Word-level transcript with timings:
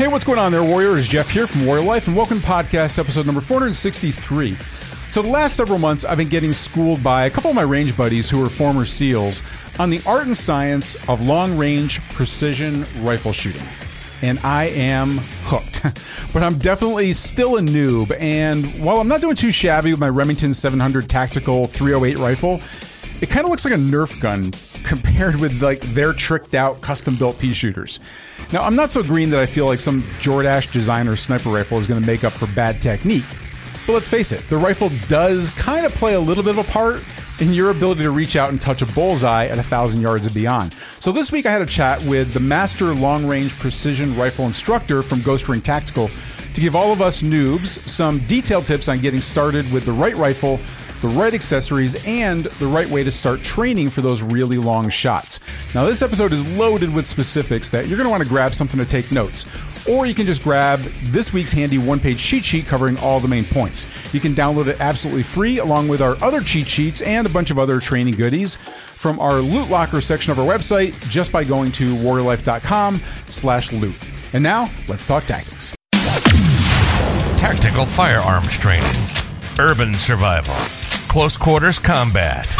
Hey, 0.00 0.08
what's 0.08 0.24
going 0.24 0.38
on 0.38 0.50
there, 0.50 0.64
Warriors? 0.64 1.06
Jeff 1.06 1.28
here 1.28 1.46
from 1.46 1.66
Warrior 1.66 1.84
Life, 1.84 2.06
and 2.08 2.16
welcome 2.16 2.40
to 2.40 2.46
podcast 2.46 2.98
episode 2.98 3.26
number 3.26 3.42
463. 3.42 4.56
So, 5.08 5.20
the 5.20 5.28
last 5.28 5.58
several 5.58 5.78
months, 5.78 6.06
I've 6.06 6.16
been 6.16 6.30
getting 6.30 6.54
schooled 6.54 7.02
by 7.02 7.26
a 7.26 7.30
couple 7.30 7.50
of 7.50 7.54
my 7.54 7.64
range 7.64 7.94
buddies 7.98 8.30
who 8.30 8.42
are 8.42 8.48
former 8.48 8.86
SEALs 8.86 9.42
on 9.78 9.90
the 9.90 10.00
art 10.06 10.24
and 10.26 10.34
science 10.34 10.96
of 11.06 11.20
long 11.20 11.54
range 11.54 12.00
precision 12.14 12.86
rifle 13.04 13.30
shooting. 13.30 13.68
And 14.22 14.38
I 14.38 14.68
am 14.68 15.18
hooked. 15.42 15.82
but 16.32 16.42
I'm 16.42 16.56
definitely 16.56 17.12
still 17.12 17.58
a 17.58 17.60
noob. 17.60 18.18
And 18.18 18.82
while 18.82 19.00
I'm 19.00 19.08
not 19.08 19.20
doing 19.20 19.36
too 19.36 19.52
shabby 19.52 19.90
with 19.90 20.00
my 20.00 20.08
Remington 20.08 20.54
700 20.54 21.10
Tactical 21.10 21.66
308 21.66 22.16
rifle, 22.16 22.62
it 23.20 23.28
kind 23.28 23.44
of 23.44 23.50
looks 23.50 23.66
like 23.66 23.74
a 23.74 23.76
Nerf 23.76 24.18
gun 24.18 24.54
compared 24.84 25.36
with 25.36 25.62
like 25.62 25.80
their 25.80 26.12
tricked 26.12 26.54
out 26.54 26.80
custom 26.80 27.16
built 27.16 27.38
pea 27.38 27.52
shooters. 27.52 28.00
Now, 28.52 28.62
I'm 28.62 28.76
not 28.76 28.90
so 28.90 29.02
green 29.02 29.30
that 29.30 29.40
I 29.40 29.46
feel 29.46 29.66
like 29.66 29.80
some 29.80 30.02
Jordache 30.20 30.72
designer 30.72 31.16
sniper 31.16 31.50
rifle 31.50 31.78
is 31.78 31.86
going 31.86 32.00
to 32.00 32.06
make 32.06 32.24
up 32.24 32.34
for 32.34 32.46
bad 32.46 32.80
technique. 32.80 33.24
But 33.86 33.94
let's 33.94 34.08
face 34.08 34.30
it, 34.30 34.48
the 34.48 34.56
rifle 34.56 34.90
does 35.08 35.50
kind 35.50 35.86
of 35.86 35.94
play 35.94 36.14
a 36.14 36.20
little 36.20 36.44
bit 36.44 36.56
of 36.56 36.64
a 36.64 36.70
part 36.70 37.02
in 37.40 37.52
your 37.52 37.70
ability 37.70 38.02
to 38.02 38.10
reach 38.10 38.36
out 38.36 38.50
and 38.50 38.60
touch 38.60 38.82
a 38.82 38.86
bullseye 38.86 39.46
at 39.46 39.58
a 39.58 39.62
thousand 39.62 40.00
yards 40.00 40.26
and 40.26 40.34
beyond. 40.34 40.74
So 40.98 41.10
this 41.10 41.32
week 41.32 41.46
I 41.46 41.50
had 41.50 41.62
a 41.62 41.66
chat 41.66 42.02
with 42.04 42.32
the 42.32 42.40
master 42.40 42.94
long 42.94 43.26
range 43.26 43.58
precision 43.58 44.16
rifle 44.16 44.44
instructor 44.44 45.02
from 45.02 45.22
Ghost 45.22 45.48
Ring 45.48 45.62
Tactical 45.62 46.10
to 46.52 46.60
give 46.60 46.76
all 46.76 46.92
of 46.92 47.00
us 47.00 47.22
noobs 47.22 47.88
some 47.88 48.20
detailed 48.26 48.66
tips 48.66 48.88
on 48.88 49.00
getting 49.00 49.20
started 49.20 49.72
with 49.72 49.86
the 49.86 49.92
right 49.92 50.16
rifle 50.16 50.60
the 51.00 51.08
right 51.08 51.32
accessories, 51.32 51.94
and 52.06 52.44
the 52.58 52.66
right 52.66 52.88
way 52.88 53.02
to 53.02 53.10
start 53.10 53.42
training 53.42 53.90
for 53.90 54.00
those 54.02 54.22
really 54.22 54.58
long 54.58 54.88
shots. 54.88 55.40
Now, 55.74 55.84
this 55.84 56.02
episode 56.02 56.32
is 56.32 56.46
loaded 56.52 56.92
with 56.92 57.06
specifics 57.06 57.70
that 57.70 57.88
you're 57.88 57.96
going 57.96 58.06
to 58.06 58.10
want 58.10 58.22
to 58.22 58.28
grab 58.28 58.54
something 58.54 58.78
to 58.78 58.86
take 58.86 59.10
notes. 59.10 59.46
Or 59.88 60.06
you 60.06 60.14
can 60.14 60.26
just 60.26 60.42
grab 60.42 60.80
this 61.04 61.32
week's 61.32 61.52
handy 61.52 61.78
one 61.78 62.00
page 62.00 62.22
cheat 62.22 62.44
sheet 62.44 62.66
covering 62.66 62.96
all 62.98 63.18
the 63.18 63.28
main 63.28 63.46
points. 63.46 63.86
You 64.12 64.20
can 64.20 64.34
download 64.34 64.66
it 64.66 64.76
absolutely 64.80 65.22
free 65.22 65.58
along 65.58 65.88
with 65.88 66.02
our 66.02 66.22
other 66.22 66.42
cheat 66.42 66.68
sheets 66.68 67.00
and 67.00 67.26
a 67.26 67.30
bunch 67.30 67.50
of 67.50 67.58
other 67.58 67.80
training 67.80 68.16
goodies 68.16 68.56
from 68.96 69.18
our 69.18 69.36
loot 69.36 69.70
locker 69.70 70.00
section 70.00 70.32
of 70.32 70.38
our 70.38 70.46
website 70.46 70.92
just 71.08 71.32
by 71.32 71.44
going 71.44 71.72
to 71.72 71.94
warriorlife.com 71.96 73.00
slash 73.30 73.72
loot. 73.72 73.96
And 74.32 74.42
now, 74.42 74.70
let's 74.86 75.06
talk 75.06 75.24
tactics. 75.24 75.74
Tactical 77.38 77.86
firearms 77.86 78.58
training, 78.58 78.92
urban 79.58 79.94
survival 79.94 80.54
close 81.10 81.36
quarters 81.36 81.80
combat. 81.80 82.54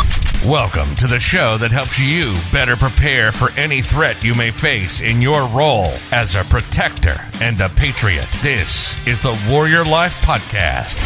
Welcome 0.44 0.96
to 0.96 1.06
the 1.06 1.20
show 1.20 1.56
that 1.58 1.70
helps 1.70 2.00
you 2.00 2.34
better 2.50 2.74
prepare 2.74 3.30
for 3.30 3.52
any 3.52 3.80
threat 3.80 4.24
you 4.24 4.34
may 4.34 4.50
face 4.50 5.00
in 5.00 5.22
your 5.22 5.46
role 5.50 5.86
as 6.10 6.34
a 6.34 6.42
protector 6.42 7.20
and 7.40 7.60
a 7.60 7.68
patriot. 7.68 8.26
This 8.42 8.96
is 9.06 9.20
the 9.20 9.38
Warrior 9.48 9.84
Life 9.84 10.20
Podcast. 10.22 10.98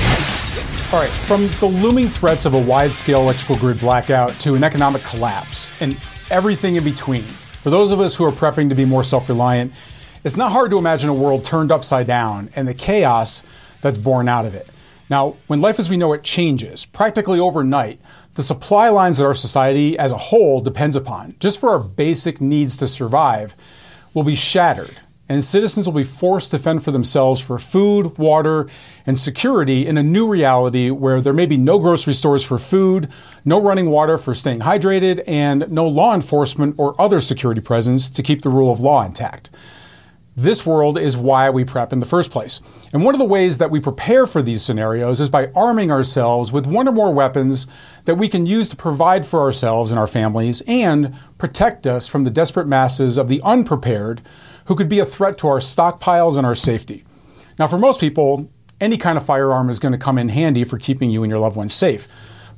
All 0.90 1.00
right, 1.00 1.10
from 1.10 1.48
the 1.60 1.66
looming 1.66 2.08
threats 2.08 2.46
of 2.46 2.54
a 2.54 2.58
wide 2.58 2.94
scale 2.94 3.20
electrical 3.20 3.58
grid 3.58 3.78
blackout 3.78 4.30
to 4.40 4.54
an 4.54 4.64
economic 4.64 5.02
collapse 5.02 5.70
and 5.82 6.00
everything 6.30 6.76
in 6.76 6.84
between, 6.84 7.24
for 7.24 7.68
those 7.68 7.92
of 7.92 8.00
us 8.00 8.14
who 8.14 8.24
are 8.24 8.32
prepping 8.32 8.70
to 8.70 8.74
be 8.74 8.86
more 8.86 9.04
self 9.04 9.28
reliant, 9.28 9.70
it's 10.24 10.38
not 10.38 10.50
hard 10.50 10.70
to 10.70 10.78
imagine 10.78 11.10
a 11.10 11.14
world 11.14 11.44
turned 11.44 11.70
upside 11.70 12.06
down 12.06 12.48
and 12.56 12.66
the 12.66 12.72
chaos 12.72 13.44
that's 13.82 13.98
born 13.98 14.30
out 14.30 14.46
of 14.46 14.54
it. 14.54 14.66
Now, 15.10 15.36
when 15.46 15.60
life 15.60 15.78
as 15.78 15.90
we 15.90 15.96
know 15.96 16.12
it 16.12 16.24
changes, 16.24 16.86
practically 16.86 17.38
overnight, 17.38 18.00
the 18.34 18.42
supply 18.42 18.88
lines 18.88 19.18
that 19.18 19.26
our 19.26 19.34
society 19.34 19.98
as 19.98 20.12
a 20.12 20.18
whole 20.18 20.60
depends 20.60 20.96
upon, 20.96 21.34
just 21.38 21.60
for 21.60 21.70
our 21.70 21.78
basic 21.78 22.40
needs 22.40 22.76
to 22.78 22.88
survive, 22.88 23.54
will 24.12 24.24
be 24.24 24.34
shattered. 24.34 25.00
And 25.26 25.42
citizens 25.42 25.86
will 25.86 25.94
be 25.94 26.04
forced 26.04 26.50
to 26.50 26.58
fend 26.58 26.84
for 26.84 26.90
themselves 26.90 27.40
for 27.40 27.58
food, 27.58 28.18
water, 28.18 28.68
and 29.06 29.18
security 29.18 29.86
in 29.86 29.96
a 29.96 30.02
new 30.02 30.28
reality 30.28 30.90
where 30.90 31.20
there 31.22 31.32
may 31.32 31.46
be 31.46 31.56
no 31.56 31.78
grocery 31.78 32.12
stores 32.12 32.44
for 32.44 32.58
food, 32.58 33.08
no 33.42 33.58
running 33.58 33.88
water 33.88 34.18
for 34.18 34.34
staying 34.34 34.60
hydrated, 34.60 35.22
and 35.26 35.70
no 35.70 35.86
law 35.86 36.14
enforcement 36.14 36.74
or 36.76 37.00
other 37.00 37.20
security 37.20 37.62
presence 37.62 38.10
to 38.10 38.22
keep 38.22 38.42
the 38.42 38.50
rule 38.50 38.70
of 38.70 38.80
law 38.80 39.02
intact. 39.02 39.48
This 40.36 40.66
world 40.66 40.98
is 40.98 41.16
why 41.16 41.48
we 41.48 41.64
prep 41.64 41.92
in 41.92 42.00
the 42.00 42.06
first 42.06 42.32
place. 42.32 42.60
And 42.92 43.04
one 43.04 43.14
of 43.14 43.20
the 43.20 43.24
ways 43.24 43.58
that 43.58 43.70
we 43.70 43.78
prepare 43.78 44.26
for 44.26 44.42
these 44.42 44.62
scenarios 44.62 45.20
is 45.20 45.28
by 45.28 45.52
arming 45.54 45.92
ourselves 45.92 46.50
with 46.50 46.66
one 46.66 46.88
or 46.88 46.92
more 46.92 47.12
weapons 47.12 47.68
that 48.04 48.16
we 48.16 48.28
can 48.28 48.44
use 48.44 48.68
to 48.70 48.76
provide 48.76 49.24
for 49.24 49.40
ourselves 49.40 49.92
and 49.92 49.98
our 49.98 50.08
families 50.08 50.60
and 50.66 51.14
protect 51.38 51.86
us 51.86 52.08
from 52.08 52.24
the 52.24 52.30
desperate 52.30 52.66
masses 52.66 53.16
of 53.16 53.28
the 53.28 53.40
unprepared 53.42 54.22
who 54.64 54.74
could 54.74 54.88
be 54.88 54.98
a 54.98 55.06
threat 55.06 55.38
to 55.38 55.46
our 55.46 55.60
stockpiles 55.60 56.36
and 56.36 56.44
our 56.44 56.54
safety. 56.54 57.04
Now, 57.56 57.68
for 57.68 57.78
most 57.78 58.00
people, 58.00 58.50
any 58.80 58.96
kind 58.96 59.16
of 59.16 59.24
firearm 59.24 59.70
is 59.70 59.78
going 59.78 59.92
to 59.92 59.98
come 59.98 60.18
in 60.18 60.30
handy 60.30 60.64
for 60.64 60.78
keeping 60.78 61.10
you 61.10 61.22
and 61.22 61.30
your 61.30 61.38
loved 61.38 61.56
ones 61.56 61.74
safe. 61.74 62.08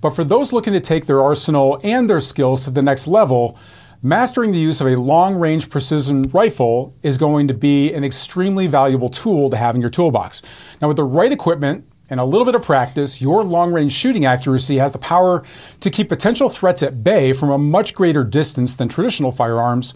But 0.00 0.10
for 0.10 0.24
those 0.24 0.52
looking 0.52 0.72
to 0.72 0.80
take 0.80 1.06
their 1.06 1.20
arsenal 1.20 1.78
and 1.84 2.08
their 2.08 2.20
skills 2.20 2.64
to 2.64 2.70
the 2.70 2.82
next 2.82 3.06
level, 3.06 3.58
Mastering 4.02 4.52
the 4.52 4.58
use 4.58 4.82
of 4.82 4.86
a 4.86 4.96
long 4.96 5.36
range 5.36 5.70
precision 5.70 6.24
rifle 6.24 6.94
is 7.02 7.16
going 7.16 7.48
to 7.48 7.54
be 7.54 7.94
an 7.94 8.04
extremely 8.04 8.66
valuable 8.66 9.08
tool 9.08 9.48
to 9.48 9.56
have 9.56 9.74
in 9.74 9.80
your 9.80 9.90
toolbox. 9.90 10.42
Now, 10.82 10.88
with 10.88 10.98
the 10.98 11.04
right 11.04 11.32
equipment 11.32 11.86
and 12.10 12.20
a 12.20 12.24
little 12.24 12.44
bit 12.44 12.54
of 12.54 12.62
practice, 12.62 13.22
your 13.22 13.42
long 13.42 13.72
range 13.72 13.92
shooting 13.92 14.26
accuracy 14.26 14.76
has 14.76 14.92
the 14.92 14.98
power 14.98 15.42
to 15.80 15.90
keep 15.90 16.10
potential 16.10 16.50
threats 16.50 16.82
at 16.82 17.02
bay 17.02 17.32
from 17.32 17.48
a 17.50 17.58
much 17.58 17.94
greater 17.94 18.22
distance 18.22 18.74
than 18.74 18.88
traditional 18.88 19.32
firearms, 19.32 19.94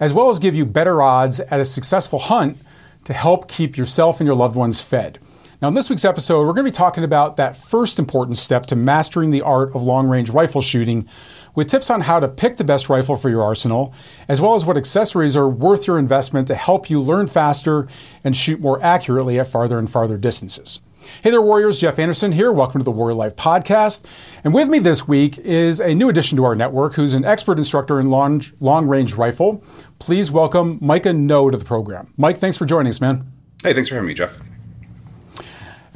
as 0.00 0.12
well 0.12 0.28
as 0.28 0.40
give 0.40 0.56
you 0.56 0.66
better 0.66 1.00
odds 1.00 1.38
at 1.38 1.60
a 1.60 1.64
successful 1.64 2.18
hunt 2.18 2.58
to 3.04 3.12
help 3.12 3.48
keep 3.48 3.76
yourself 3.76 4.18
and 4.18 4.26
your 4.26 4.36
loved 4.36 4.56
ones 4.56 4.80
fed. 4.80 5.20
Now, 5.62 5.68
in 5.68 5.74
this 5.74 5.88
week's 5.88 6.04
episode, 6.04 6.40
we're 6.40 6.52
going 6.52 6.66
to 6.66 6.70
be 6.70 6.70
talking 6.70 7.02
about 7.02 7.38
that 7.38 7.56
first 7.56 7.98
important 7.98 8.36
step 8.36 8.66
to 8.66 8.76
mastering 8.76 9.30
the 9.30 9.40
art 9.40 9.74
of 9.74 9.82
long 9.82 10.06
range 10.06 10.28
rifle 10.28 10.60
shooting 10.60 11.08
with 11.54 11.68
tips 11.68 11.88
on 11.88 12.02
how 12.02 12.20
to 12.20 12.28
pick 12.28 12.58
the 12.58 12.64
best 12.64 12.90
rifle 12.90 13.16
for 13.16 13.30
your 13.30 13.42
arsenal, 13.42 13.94
as 14.28 14.38
well 14.38 14.54
as 14.54 14.66
what 14.66 14.76
accessories 14.76 15.34
are 15.34 15.48
worth 15.48 15.86
your 15.86 15.98
investment 15.98 16.46
to 16.48 16.54
help 16.54 16.90
you 16.90 17.00
learn 17.00 17.26
faster 17.26 17.88
and 18.22 18.36
shoot 18.36 18.60
more 18.60 18.82
accurately 18.82 19.38
at 19.38 19.46
farther 19.46 19.78
and 19.78 19.90
farther 19.90 20.18
distances. 20.18 20.80
Hey 21.22 21.30
there, 21.30 21.40
Warriors. 21.40 21.80
Jeff 21.80 21.98
Anderson 21.98 22.32
here. 22.32 22.52
Welcome 22.52 22.80
to 22.80 22.84
the 22.84 22.90
Warrior 22.90 23.14
Life 23.14 23.36
Podcast. 23.36 24.04
And 24.44 24.52
with 24.52 24.68
me 24.68 24.78
this 24.78 25.08
week 25.08 25.38
is 25.38 25.80
a 25.80 25.94
new 25.94 26.10
addition 26.10 26.36
to 26.36 26.44
our 26.44 26.54
network 26.54 26.96
who's 26.96 27.14
an 27.14 27.24
expert 27.24 27.56
instructor 27.56 27.98
in 27.98 28.10
long, 28.10 28.42
long 28.60 28.88
range 28.88 29.14
rifle. 29.14 29.64
Please 30.00 30.30
welcome 30.30 30.78
Micah 30.82 31.14
No 31.14 31.48
to 31.48 31.56
the 31.56 31.64
program. 31.64 32.12
Mike, 32.18 32.36
thanks 32.36 32.58
for 32.58 32.66
joining 32.66 32.90
us, 32.90 33.00
man. 33.00 33.32
Hey, 33.62 33.72
thanks 33.72 33.88
for 33.88 33.94
having 33.94 34.08
me, 34.08 34.14
Jeff. 34.14 34.38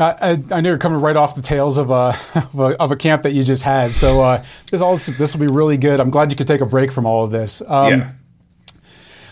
I, 0.01 0.43
I, 0.51 0.61
know 0.61 0.71
you're 0.71 0.79
coming 0.79 1.01
right 1.01 1.17
off 1.17 1.35
the 1.35 1.43
tails 1.43 1.77
of 1.77 1.91
a, 1.91 2.15
of 2.35 2.59
a, 2.59 2.81
of 2.81 2.91
a 2.91 2.97
camp 2.97 3.23
that 3.25 3.33
you 3.33 3.45
just 3.45 3.63
had, 3.63 3.95
so 3.95 4.23
uh, 4.23 4.45
this 4.71 4.81
all 4.81 4.97
this 4.97 5.35
will 5.35 5.41
be 5.41 5.47
really 5.47 5.77
good. 5.77 6.01
I'm 6.01 6.11
glad 6.11 6.31
you 6.31 6.37
could 6.37 6.49
take 6.49 6.61
a 6.61 6.67
break 6.67 6.91
from 6.91 7.07
all 7.07 7.25
of 7.25 7.31
this. 7.31 7.63
Um, 7.67 7.93
yeah. 7.93 8.13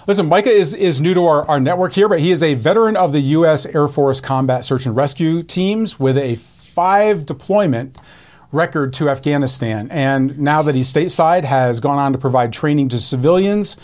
Listen, 0.07 0.27
Micah 0.27 0.51
is, 0.51 0.73
is 0.73 1.03
new 1.03 1.13
to 1.13 1.27
our, 1.27 1.47
our 1.49 1.61
network 1.61 1.93
here, 1.93 2.09
but 2.09 2.21
he 2.21 2.31
is 2.31 2.43
a 2.43 2.55
veteran 2.55 2.97
of 2.97 3.13
the 3.13 3.21
U.S. 3.21 3.67
Air 3.67 3.89
Force 3.89 4.23
Combat 4.23 4.65
Search 4.65 4.87
and 4.87 4.97
Rescue 4.97 5.43
Teams 5.43 6.01
with 6.01 6.17
a 6.17 6.37
five 6.37 7.27
deployment 7.27 7.99
record 8.51 8.95
to 8.95 9.11
Afghanistan. 9.11 9.87
And 9.91 10.39
now 10.39 10.63
that 10.63 10.75
he's 10.75 10.91
stateside, 10.91 11.45
has 11.45 11.79
gone 11.81 11.99
on 11.99 12.15
to 12.15 12.19
provide 12.19 12.55
training 12.55 12.89
to 12.89 12.99
civilians 12.99 13.77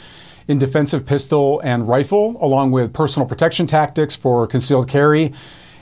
in 0.49 0.59
defensive 0.59 1.05
pistol 1.05 1.61
and 1.61 1.89
rifle, 1.89 2.39
along 2.41 2.71
with 2.71 2.95
personal 2.95 3.29
protection 3.29 3.67
tactics 3.67 4.17
for 4.17 4.47
concealed 4.47 4.89
carry 4.89 5.33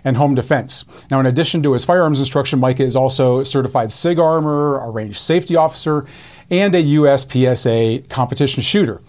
and 0.05 0.17
home 0.17 0.35
defense. 0.35 0.85
Now, 1.11 1.21
in 1.21 1.27
addition 1.27 1.63
to 1.63 1.73
his 1.73 1.85
firearms 1.85 2.19
instruction, 2.19 2.59
Micah 2.59 2.85
is 2.85 2.97
also 2.97 3.43
certified 3.45 3.93
SIG 3.93 4.19
armor, 4.19 4.79
a 4.81 4.91
range 4.91 5.21
safety 5.21 5.57
officer, 5.57 6.07
and 6.51 6.75
a 6.75 6.83
USPSA 6.83 8.09
competition 8.09 8.63
shooter. 8.63 9.01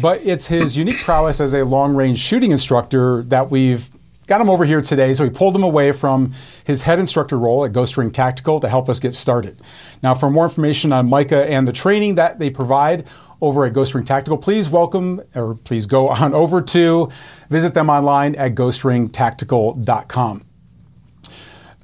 But 0.00 0.20
it's 0.24 0.46
his 0.46 0.76
unique 0.76 1.00
prowess 1.00 1.40
as 1.40 1.54
a 1.54 1.64
long 1.64 1.94
range 1.94 2.18
shooting 2.18 2.50
instructor 2.50 3.22
that 3.24 3.50
we've 3.50 3.90
got 4.26 4.40
him 4.40 4.48
over 4.48 4.64
here 4.64 4.80
today. 4.80 5.12
So 5.12 5.24
we 5.24 5.30
pulled 5.30 5.54
him 5.54 5.62
away 5.62 5.92
from 5.92 6.32
his 6.64 6.82
head 6.82 6.98
instructor 6.98 7.38
role 7.38 7.64
at 7.64 7.72
Ghost 7.72 7.96
Ring 7.96 8.10
Tactical 8.10 8.60
to 8.60 8.68
help 8.68 8.88
us 8.88 9.00
get 9.00 9.14
started. 9.14 9.60
Now, 10.02 10.14
for 10.14 10.30
more 10.30 10.44
information 10.44 10.92
on 10.92 11.08
Micah 11.08 11.44
and 11.44 11.66
the 11.68 11.72
training 11.72 12.14
that 12.16 12.38
they 12.38 12.50
provide, 12.50 13.06
over 13.42 13.66
at 13.66 13.74
Ghost 13.74 13.94
Ring 13.94 14.04
Tactical, 14.04 14.38
please 14.38 14.70
welcome 14.70 15.20
or 15.34 15.56
please 15.56 15.84
go 15.86 16.08
on 16.22 16.32
over 16.32 16.62
to 16.62 17.10
visit 17.50 17.74
them 17.74 17.90
online 17.90 18.34
at 18.36 18.54
ghostringtactical.com. 18.54 20.46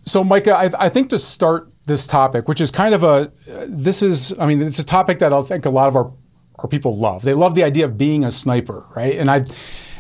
So, 0.07 0.25
Micah, 0.25 0.57
I, 0.57 0.71
I 0.79 0.89
think 0.89 1.11
to 1.11 1.19
start 1.19 1.71
this 1.85 2.07
topic, 2.07 2.49
which 2.49 2.61
is 2.61 2.71
kind 2.71 2.95
of 2.95 3.03
a, 3.03 3.31
this 3.67 4.03
is, 4.03 4.35
I 4.39 4.47
mean, 4.47 4.63
it's 4.63 4.79
a 4.79 4.87
topic 4.87 5.19
that 5.19 5.35
I 5.35 5.43
think 5.43 5.67
a 5.67 5.71
lot 5.71 5.89
of 5.89 5.97
our, 5.97 6.13
our 6.61 6.69
people 6.69 6.97
love. 6.97 7.23
They 7.23 7.35
love 7.35 7.55
the 7.55 7.65
idea 7.65 7.85
of 7.85 7.99
being 7.99 8.25
a 8.25 8.31
sniper, 8.31 8.87
right? 8.95 9.17
And 9.17 9.31
I, 9.31 9.45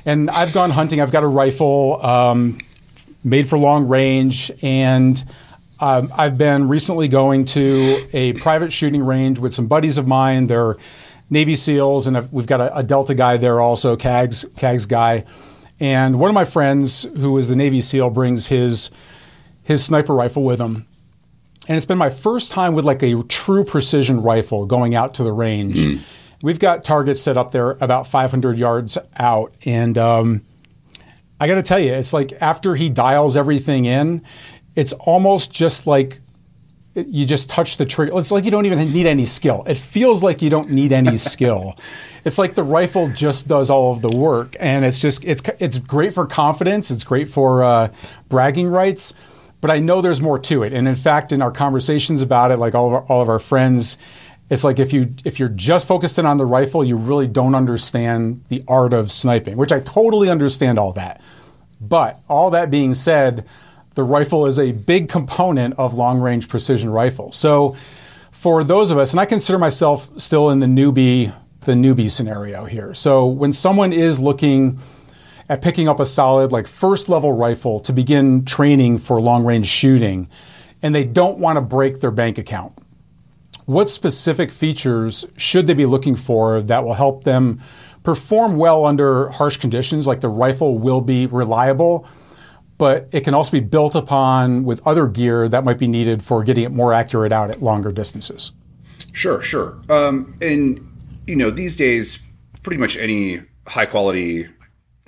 and 0.07 0.31
I've 0.31 0.55
gone 0.55 0.71
hunting. 0.71 1.01
I've 1.01 1.11
got 1.11 1.25
a 1.25 1.29
rifle 1.29 2.05
um, 2.05 2.59
made 3.25 3.49
for 3.49 3.59
long 3.59 3.89
range, 3.89 4.51
and 4.63 5.23
um, 5.81 6.11
I've 6.17 6.39
been 6.39 6.69
recently 6.69 7.09
going 7.09 7.45
to 7.47 8.09
a 8.13 8.33
private 8.35 8.73
shooting 8.73 9.05
range 9.05 9.39
with 9.39 9.55
some 9.55 9.67
buddies 9.67 9.99
of 9.99 10.07
mine. 10.07 10.47
They're 10.47 10.77
Navy 11.31 11.55
SEALs, 11.55 12.07
and 12.07 12.31
we've 12.33 12.47
got 12.47 12.61
a, 12.61 12.79
a 12.79 12.83
Delta 12.83 13.15
guy 13.15 13.37
there 13.37 13.61
also, 13.61 13.97
CAGS, 13.97 14.47
CAGS 14.57 14.87
guy. 14.87 15.25
And 15.81 16.19
one 16.19 16.31
of 16.31 16.35
my 16.35 16.45
friends, 16.45 17.05
who 17.19 17.37
is 17.39 17.49
the 17.49 17.57
Navy 17.57 17.81
SEAL, 17.81 18.11
brings 18.11 18.47
his 18.47 18.91
his 19.63 19.85
sniper 19.85 20.15
rifle 20.15 20.43
with 20.43 20.59
him. 20.59 20.87
And 21.69 21.77
it's 21.77 21.85
been 21.85 21.99
my 21.99 22.09
first 22.09 22.51
time 22.51 22.75
with 22.75 22.87
like 22.87 23.03
a 23.03 23.23
true 23.25 23.65
precision 23.65 24.23
rifle 24.23 24.65
going 24.65 24.95
out 24.95 25.13
to 25.15 25.23
the 25.23 25.33
range. 25.33 25.77
Mm. 25.77 26.01
We've 26.43 26.59
got 26.59 26.85
targets 26.85 27.21
set 27.21 27.37
up 27.37 27.53
there 27.53 27.73
about 27.73 28.07
500 28.07 28.59
yards 28.59 28.97
out. 29.17 29.53
And 29.67 29.99
um, 29.99 30.47
I 31.39 31.47
got 31.47 31.57
to 31.57 31.63
tell 31.63 31.79
you, 31.79 31.93
it's 31.93 32.15
like 32.15 32.33
after 32.41 32.77
he 32.77 32.89
dials 32.89 33.37
everything 33.37 33.85
in, 33.85 34.23
it's 34.75 34.95
almost 34.95 35.53
just 35.53 35.87
like 35.87 36.21
you 37.07 37.25
just 37.25 37.49
touch 37.49 37.77
the 37.77 37.87
trigger. 37.87 38.19
It's 38.19 38.31
like 38.31 38.45
you 38.45 38.51
don't 38.51 38.67
even 38.67 38.93
need 38.93 39.07
any 39.07 39.25
skill. 39.25 39.65
It 39.67 39.77
feels 39.77 40.23
like 40.23 40.43
you 40.43 40.51
don't 40.51 40.71
need 40.71 40.93
any 40.93 41.17
skill. 41.19 41.77
It's 42.25 42.39
like 42.39 42.55
the 42.55 42.63
rifle 42.63 43.09
just 43.09 43.49
does 43.49 43.71
all 43.71 43.93
of 43.93 44.03
the 44.03 44.11
work, 44.11 44.57
and 44.59 44.85
it's 44.85 45.01
just 45.01 45.25
it's 45.25 45.43
it's 45.59 45.79
great 45.79 46.13
for 46.13 46.27
confidence. 46.27 46.91
It's 46.91 47.05
great 47.05 47.29
for 47.29 47.63
uh, 47.63 47.93
bragging 48.29 48.69
rights. 48.69 49.15
But 49.61 49.73
I 49.73 49.81
know 49.81 50.01
there's 50.01 50.21
more 50.21 50.39
to 50.39 50.63
it, 50.63 50.73
and 50.73 50.87
in 50.87 50.95
fact, 50.95 51.33
in 51.33 51.43
our 51.43 51.51
conversations 51.51 52.23
about 52.23 52.53
it, 52.53 52.59
like 52.59 52.77
all 52.77 52.87
of 52.87 52.93
our, 52.93 53.03
all 53.03 53.23
of 53.23 53.29
our 53.29 53.41
friends, 53.41 53.99
it's 54.51 54.63
like 54.63 54.79
if 54.79 54.93
you 54.93 55.15
if 55.25 55.39
you're 55.39 55.49
just 55.49 55.87
focused 55.87 56.19
in 56.19 56.27
on 56.27 56.39
the 56.39 56.47
rifle, 56.47 56.85
you 56.85 56.97
really 56.97 57.27
don't 57.27 57.55
understand 57.55 58.45
the 58.49 58.63
art 58.69 58.93
of 58.93 59.11
sniping, 59.11 59.57
which 59.57 59.73
I 59.73 59.81
totally 59.81 60.31
understand 60.31 60.79
all 60.79 60.93
that. 60.93 61.21
But 61.81 62.21
all 62.29 62.51
that 62.51 62.71
being 62.71 62.95
said 62.95 63.45
the 63.99 64.05
rifle 64.05 64.47
is 64.47 64.61
a 64.61 64.71
big 64.71 65.09
component 65.09 65.75
of 65.77 65.95
long 65.95 66.21
range 66.21 66.47
precision 66.49 66.89
rifle. 66.89 67.33
So 67.33 67.75
for 68.31 68.63
those 68.63 68.93
of 68.93 68.99
us, 68.99 69.11
and 69.11 69.19
I 69.19 69.25
consider 69.25 69.59
myself 69.59 70.09
still 70.21 70.51
in 70.51 70.61
the 70.61 70.69
newbie, 70.69 71.35
the 71.63 71.73
newbie 71.73 72.09
scenario 72.09 72.65
here. 72.67 72.95
So 72.95 73.27
when 73.27 73.53
someone 73.53 73.93
is 73.93 74.21
looking 74.21 74.79
at 75.49 75.63
picking 75.63 75.89
up 75.89 75.99
a 75.99 76.07
solid, 76.07 76.53
like 76.53 76.69
first 76.69 77.09
level 77.09 77.33
rifle 77.33 77.81
to 77.81 77.93
begin 77.93 78.45
training 78.45 78.99
for 78.99 79.21
long 79.21 79.45
range 79.45 79.67
shooting, 79.67 80.29
and 80.81 80.95
they 80.95 81.03
don't 81.03 81.41
want 81.41 81.57
to 81.57 81.61
break 81.61 82.01
their 82.01 82.13
bank 82.13 82.39
account, 82.39 82.79
what 83.67 83.89
specific 83.89 84.53
features 84.53 85.27
should 85.37 85.67
they 85.67 85.75
be 85.75 85.87
looking 85.87 86.15
for 86.15 86.63
that 86.63 86.85
will 86.85 86.95
help 86.95 87.25
them 87.25 87.61
perform 88.05 88.59
well 88.59 88.85
under 88.85 89.31
harsh 89.31 89.57
conditions? 89.57 90.07
Like 90.07 90.21
the 90.21 90.29
rifle 90.29 90.79
will 90.79 91.01
be 91.01 91.27
reliable 91.27 92.07
but 92.79 93.09
it 93.13 93.23
can 93.23 93.35
also 93.35 93.53
be 93.53 93.61
built 93.61 93.95
upon 93.95 94.65
with 94.65 94.85
other 94.87 95.07
gear 95.07 95.49
that 95.49 95.65
might 95.65 95.79
be 95.79 95.89
needed 95.89 96.23
for 96.23 96.43
getting 96.43 96.65
it 96.65 96.73
more 96.73 96.95
accurate 96.95 97.33
out 97.33 97.51
at 97.51 97.63
longer 97.63 97.93
distances. 97.93 98.53
Sure, 99.13 99.43
sure. 99.43 99.79
Um, 99.89 100.37
and 100.41 100.85
you 101.27 101.37
know, 101.37 101.51
these 101.51 101.77
days, 101.77 102.21
pretty 102.63 102.81
much 102.81 102.97
any 102.97 103.43
high 103.67 103.87
quality 103.87 104.49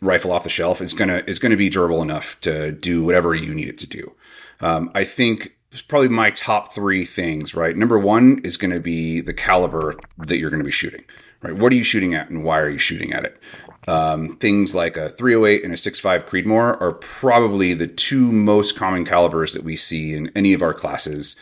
rifle 0.02 0.32
off 0.32 0.44
the 0.44 0.50
shelf 0.50 0.80
is 0.80 0.94
gonna 0.94 1.22
is 1.26 1.38
gonna 1.38 1.56
be 1.56 1.70
durable 1.70 2.02
enough 2.02 2.40
to 2.40 2.72
do 2.72 3.04
whatever 3.04 3.34
you 3.34 3.54
need 3.54 3.68
it 3.68 3.78
to 3.78 3.86
do. 3.86 4.14
Um, 4.60 4.90
I 4.94 5.04
think 5.04 5.56
probably 5.88 6.08
my 6.08 6.30
top 6.30 6.72
three 6.74 7.04
things. 7.04 7.54
Right, 7.54 7.76
number 7.76 7.98
one 7.98 8.40
is 8.44 8.56
going 8.56 8.72
to 8.72 8.80
be 8.80 9.20
the 9.20 9.34
caliber 9.34 9.96
that 10.18 10.38
you're 10.38 10.50
going 10.50 10.60
to 10.60 10.64
be 10.64 10.70
shooting. 10.70 11.04
Right, 11.42 11.54
what 11.54 11.72
are 11.72 11.76
you 11.76 11.84
shooting 11.84 12.14
at, 12.14 12.28
and 12.28 12.44
why 12.44 12.60
are 12.60 12.68
you 12.68 12.78
shooting 12.78 13.12
at 13.12 13.24
it? 13.24 13.40
Um, 13.88 14.36
things 14.36 14.74
like 14.74 14.96
a 14.96 15.08
308 15.08 15.64
and 15.64 15.72
a 15.72 15.76
6.5 15.76 16.26
Creedmoor 16.26 16.80
are 16.80 16.92
probably 16.92 17.72
the 17.74 17.86
two 17.86 18.30
most 18.30 18.76
common 18.76 19.04
calibers 19.04 19.54
that 19.54 19.64
we 19.64 19.76
see 19.76 20.14
in 20.14 20.30
any 20.36 20.52
of 20.52 20.62
our 20.62 20.74
classes. 20.74 21.34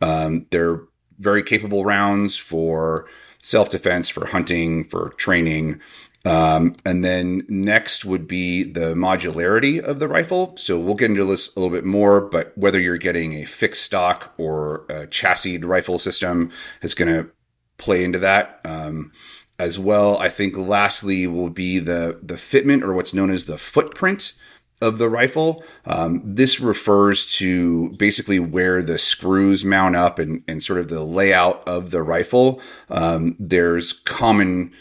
Um, 0.00 0.46
they're 0.50 0.82
very 1.18 1.42
capable 1.42 1.84
rounds 1.84 2.36
for 2.36 3.08
self 3.42 3.70
defense, 3.70 4.08
for 4.08 4.26
hunting, 4.26 4.84
for 4.84 5.10
training. 5.16 5.80
Um, 6.26 6.74
and 6.84 7.04
then 7.04 7.46
next 7.48 8.04
would 8.04 8.26
be 8.26 8.64
the 8.64 8.94
modularity 8.94 9.80
of 9.80 10.00
the 10.00 10.08
rifle. 10.08 10.56
So 10.56 10.78
we'll 10.78 10.96
get 10.96 11.10
into 11.10 11.24
this 11.24 11.54
a 11.54 11.60
little 11.60 11.74
bit 11.74 11.84
more, 11.84 12.20
but 12.20 12.52
whether 12.58 12.80
you're 12.80 12.98
getting 12.98 13.34
a 13.34 13.44
fixed 13.44 13.84
stock 13.84 14.34
or 14.36 14.84
a 14.88 15.06
chassis 15.06 15.58
rifle 15.58 16.00
system 16.00 16.50
is 16.82 16.94
going 16.94 17.14
to 17.14 17.30
play 17.78 18.02
into 18.02 18.18
that. 18.18 18.60
Um, 18.64 19.12
as 19.58 19.78
well. 19.78 20.18
I 20.18 20.28
think 20.28 20.56
lastly 20.56 21.26
will 21.26 21.50
be 21.50 21.78
the 21.78 22.18
the 22.22 22.34
fitment 22.34 22.82
or 22.82 22.92
what's 22.92 23.14
known 23.14 23.30
as 23.30 23.44
the 23.44 23.58
footprint 23.58 24.32
of 24.80 24.98
the 24.98 25.08
rifle. 25.08 25.64
Um, 25.86 26.20
this 26.24 26.60
refers 26.60 27.26
to 27.36 27.90
basically 27.90 28.38
where 28.38 28.82
the 28.82 28.98
screws 28.98 29.64
mount 29.64 29.96
up 29.96 30.18
and, 30.18 30.42
and 30.46 30.62
sort 30.62 30.78
of 30.78 30.88
the 30.88 31.02
layout 31.02 31.66
of 31.66 31.90
the 31.90 32.02
rifle. 32.02 32.60
Um, 32.90 33.36
there's 33.38 33.92
common 33.92 34.72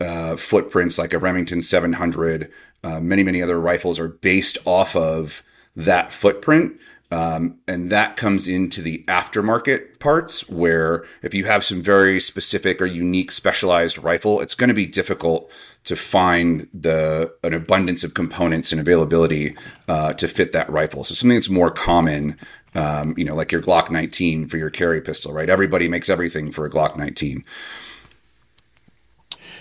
uh, 0.00 0.36
footprints 0.36 0.98
like 0.98 1.12
a 1.12 1.18
Remington 1.18 1.62
700. 1.62 2.50
Uh, 2.82 3.00
many, 3.00 3.22
many 3.22 3.40
other 3.40 3.60
rifles 3.60 3.98
are 3.98 4.08
based 4.08 4.58
off 4.64 4.96
of 4.96 5.42
that 5.76 6.12
footprint. 6.12 6.80
Um, 7.10 7.60
and 7.68 7.90
that 7.90 8.16
comes 8.16 8.48
into 8.48 8.82
the 8.82 9.04
aftermarket 9.06 10.00
parts 10.00 10.48
where 10.48 11.04
if 11.22 11.34
you 11.34 11.44
have 11.44 11.64
some 11.64 11.80
very 11.80 12.18
specific 12.18 12.82
or 12.82 12.86
unique 12.86 13.30
specialized 13.30 13.98
rifle, 13.98 14.40
it's 14.40 14.56
going 14.56 14.68
to 14.68 14.74
be 14.74 14.86
difficult 14.86 15.50
to 15.84 15.94
find 15.94 16.68
the 16.74 17.32
an 17.44 17.54
abundance 17.54 18.02
of 18.02 18.14
components 18.14 18.72
and 18.72 18.80
availability 18.80 19.54
uh, 19.86 20.14
to 20.14 20.26
fit 20.26 20.52
that 20.52 20.68
rifle. 20.68 21.04
So 21.04 21.14
something 21.14 21.36
that's 21.36 21.48
more 21.48 21.70
common, 21.70 22.38
um, 22.74 23.14
you 23.16 23.24
know, 23.24 23.36
like 23.36 23.52
your 23.52 23.62
Glock 23.62 23.88
19 23.88 24.48
for 24.48 24.56
your 24.56 24.70
carry 24.70 25.00
pistol, 25.00 25.32
right? 25.32 25.48
Everybody 25.48 25.88
makes 25.88 26.10
everything 26.10 26.50
for 26.50 26.66
a 26.66 26.70
Glock 26.70 26.96
19. 26.96 27.44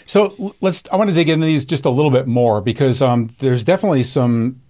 So 0.07 0.55
let's. 0.61 0.83
I 0.91 0.95
want 0.95 1.09
to 1.11 1.15
dig 1.15 1.29
into 1.29 1.45
these 1.45 1.65
just 1.65 1.85
a 1.85 1.89
little 1.89 2.11
bit 2.11 2.27
more 2.27 2.61
because 2.61 3.01
um, 3.01 3.29
there's 3.39 3.63
definitely 3.63 4.03
some 4.03 4.61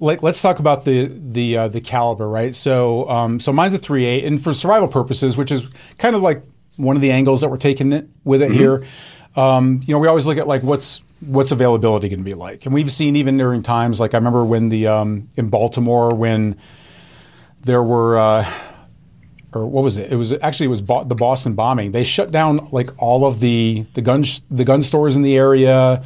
let, 0.00 0.22
us 0.22 0.40
talk 0.40 0.58
about 0.58 0.84
the 0.84 1.06
the 1.06 1.56
uh, 1.56 1.68
the 1.68 1.80
caliber, 1.80 2.28
right? 2.28 2.54
So 2.54 3.08
um, 3.08 3.40
so 3.40 3.52
mine's 3.52 3.74
a 3.74 3.78
3.8, 3.78 4.26
and 4.26 4.42
for 4.42 4.52
survival 4.52 4.88
purposes, 4.88 5.36
which 5.36 5.50
is 5.50 5.66
kind 5.98 6.16
of 6.16 6.22
like 6.22 6.42
one 6.76 6.96
of 6.96 7.02
the 7.02 7.10
angles 7.10 7.40
that 7.40 7.48
we're 7.48 7.56
taking 7.56 7.92
it 7.92 8.08
with 8.24 8.42
it 8.42 8.50
mm-hmm. 8.50 8.58
here. 8.58 8.84
Um, 9.34 9.82
you 9.84 9.92
know, 9.92 9.98
we 9.98 10.08
always 10.08 10.26
look 10.26 10.38
at 10.38 10.46
like 10.46 10.62
what's 10.62 11.02
what's 11.26 11.52
availability 11.52 12.08
going 12.08 12.18
to 12.20 12.24
be 12.24 12.34
like, 12.34 12.66
and 12.66 12.74
we've 12.74 12.92
seen 12.92 13.16
even 13.16 13.36
during 13.36 13.62
times 13.62 14.00
like 14.00 14.14
I 14.14 14.18
remember 14.18 14.44
when 14.44 14.68
the 14.68 14.86
um, 14.86 15.28
in 15.36 15.48
Baltimore 15.48 16.14
when 16.14 16.56
there 17.62 17.82
were. 17.82 18.18
Uh, 18.18 18.50
or 19.52 19.66
what 19.66 19.82
was 19.82 19.96
it? 19.96 20.12
It 20.12 20.16
was 20.16 20.32
actually 20.42 20.66
it 20.66 20.70
was 20.70 20.82
bo- 20.82 21.04
the 21.04 21.14
Boston 21.14 21.54
bombing. 21.54 21.92
They 21.92 22.04
shut 22.04 22.30
down 22.30 22.68
like 22.72 22.90
all 22.98 23.24
of 23.24 23.40
the 23.40 23.86
the 23.94 24.02
gun 24.02 24.22
sh- 24.22 24.40
the 24.50 24.64
gun 24.64 24.82
stores 24.82 25.16
in 25.16 25.22
the 25.22 25.36
area. 25.36 26.04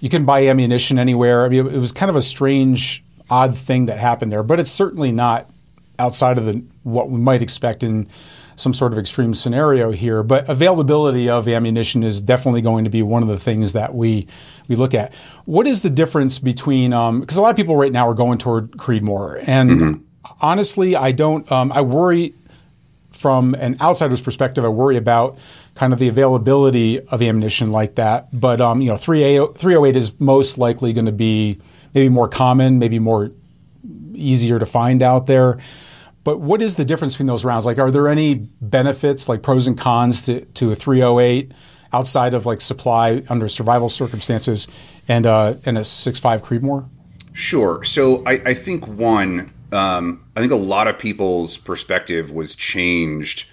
You 0.00 0.10
can 0.10 0.24
buy 0.24 0.46
ammunition 0.46 0.98
anywhere. 0.98 1.44
I 1.44 1.48
mean, 1.48 1.66
it 1.66 1.78
was 1.78 1.92
kind 1.92 2.10
of 2.10 2.16
a 2.16 2.22
strange 2.22 3.01
odd 3.32 3.56
thing 3.56 3.86
that 3.86 3.98
happened 3.98 4.30
there, 4.30 4.42
but 4.42 4.60
it's 4.60 4.70
certainly 4.70 5.10
not 5.10 5.48
outside 5.98 6.36
of 6.36 6.44
the 6.44 6.62
what 6.82 7.08
we 7.08 7.18
might 7.18 7.40
expect 7.40 7.82
in 7.82 8.06
some 8.56 8.74
sort 8.74 8.92
of 8.92 8.98
extreme 8.98 9.32
scenario 9.32 9.90
here. 9.90 10.22
But 10.22 10.46
availability 10.50 11.30
of 11.30 11.48
ammunition 11.48 12.02
is 12.02 12.20
definitely 12.20 12.60
going 12.60 12.84
to 12.84 12.90
be 12.90 13.02
one 13.02 13.22
of 13.22 13.30
the 13.30 13.38
things 13.38 13.72
that 13.72 13.94
we 13.94 14.26
we 14.68 14.76
look 14.76 14.92
at. 14.92 15.14
What 15.46 15.66
is 15.66 15.80
the 15.80 15.88
difference 15.88 16.38
between 16.38 16.90
because 16.90 17.38
um, 17.38 17.40
a 17.40 17.40
lot 17.40 17.50
of 17.50 17.56
people 17.56 17.74
right 17.74 17.90
now 17.90 18.06
are 18.06 18.14
going 18.14 18.36
toward 18.36 18.72
Creedmoor, 18.72 19.42
and 19.46 19.70
mm-hmm. 19.70 20.32
honestly, 20.42 20.94
I 20.94 21.12
don't. 21.12 21.50
Um, 21.50 21.72
I 21.72 21.80
worry 21.80 22.34
from 23.12 23.54
an 23.54 23.78
outsider's 23.80 24.20
perspective. 24.20 24.62
I 24.62 24.68
worry 24.68 24.98
about 24.98 25.38
kind 25.74 25.94
of 25.94 25.98
the 25.98 26.08
availability 26.08 27.00
of 27.00 27.22
ammunition 27.22 27.70
like 27.70 27.94
that. 27.94 28.28
But 28.38 28.60
um, 28.60 28.82
you 28.82 28.90
know, 28.90 28.98
three 28.98 29.22
308 29.22 29.96
is 29.96 30.20
most 30.20 30.58
likely 30.58 30.92
going 30.92 31.06
to 31.06 31.12
be 31.12 31.58
maybe 31.94 32.08
more 32.08 32.28
common, 32.28 32.78
maybe 32.78 32.98
more 32.98 33.32
easier 34.14 34.58
to 34.58 34.66
find 34.66 35.02
out 35.02 35.26
there. 35.26 35.58
But 36.24 36.40
what 36.40 36.62
is 36.62 36.76
the 36.76 36.84
difference 36.84 37.14
between 37.14 37.26
those 37.26 37.44
rounds? 37.44 37.66
Like, 37.66 37.78
are 37.78 37.90
there 37.90 38.08
any 38.08 38.34
benefits, 38.60 39.28
like 39.28 39.42
pros 39.42 39.66
and 39.66 39.78
cons 39.78 40.22
to, 40.22 40.44
to 40.44 40.70
a 40.70 40.74
308 40.74 41.52
outside 41.92 42.32
of 42.32 42.46
like 42.46 42.60
supply 42.60 43.22
under 43.28 43.48
survival 43.48 43.88
circumstances 43.88 44.68
and 45.08 45.26
uh, 45.26 45.54
and 45.64 45.76
a 45.76 45.82
6.5 45.82 46.40
Creedmoor? 46.40 46.88
Sure. 47.32 47.82
So 47.84 48.24
I, 48.26 48.32
I 48.46 48.54
think 48.54 48.86
one, 48.86 49.52
um, 49.72 50.24
I 50.36 50.40
think 50.40 50.52
a 50.52 50.56
lot 50.56 50.86
of 50.86 50.98
people's 50.98 51.56
perspective 51.56 52.30
was 52.30 52.54
changed 52.54 53.48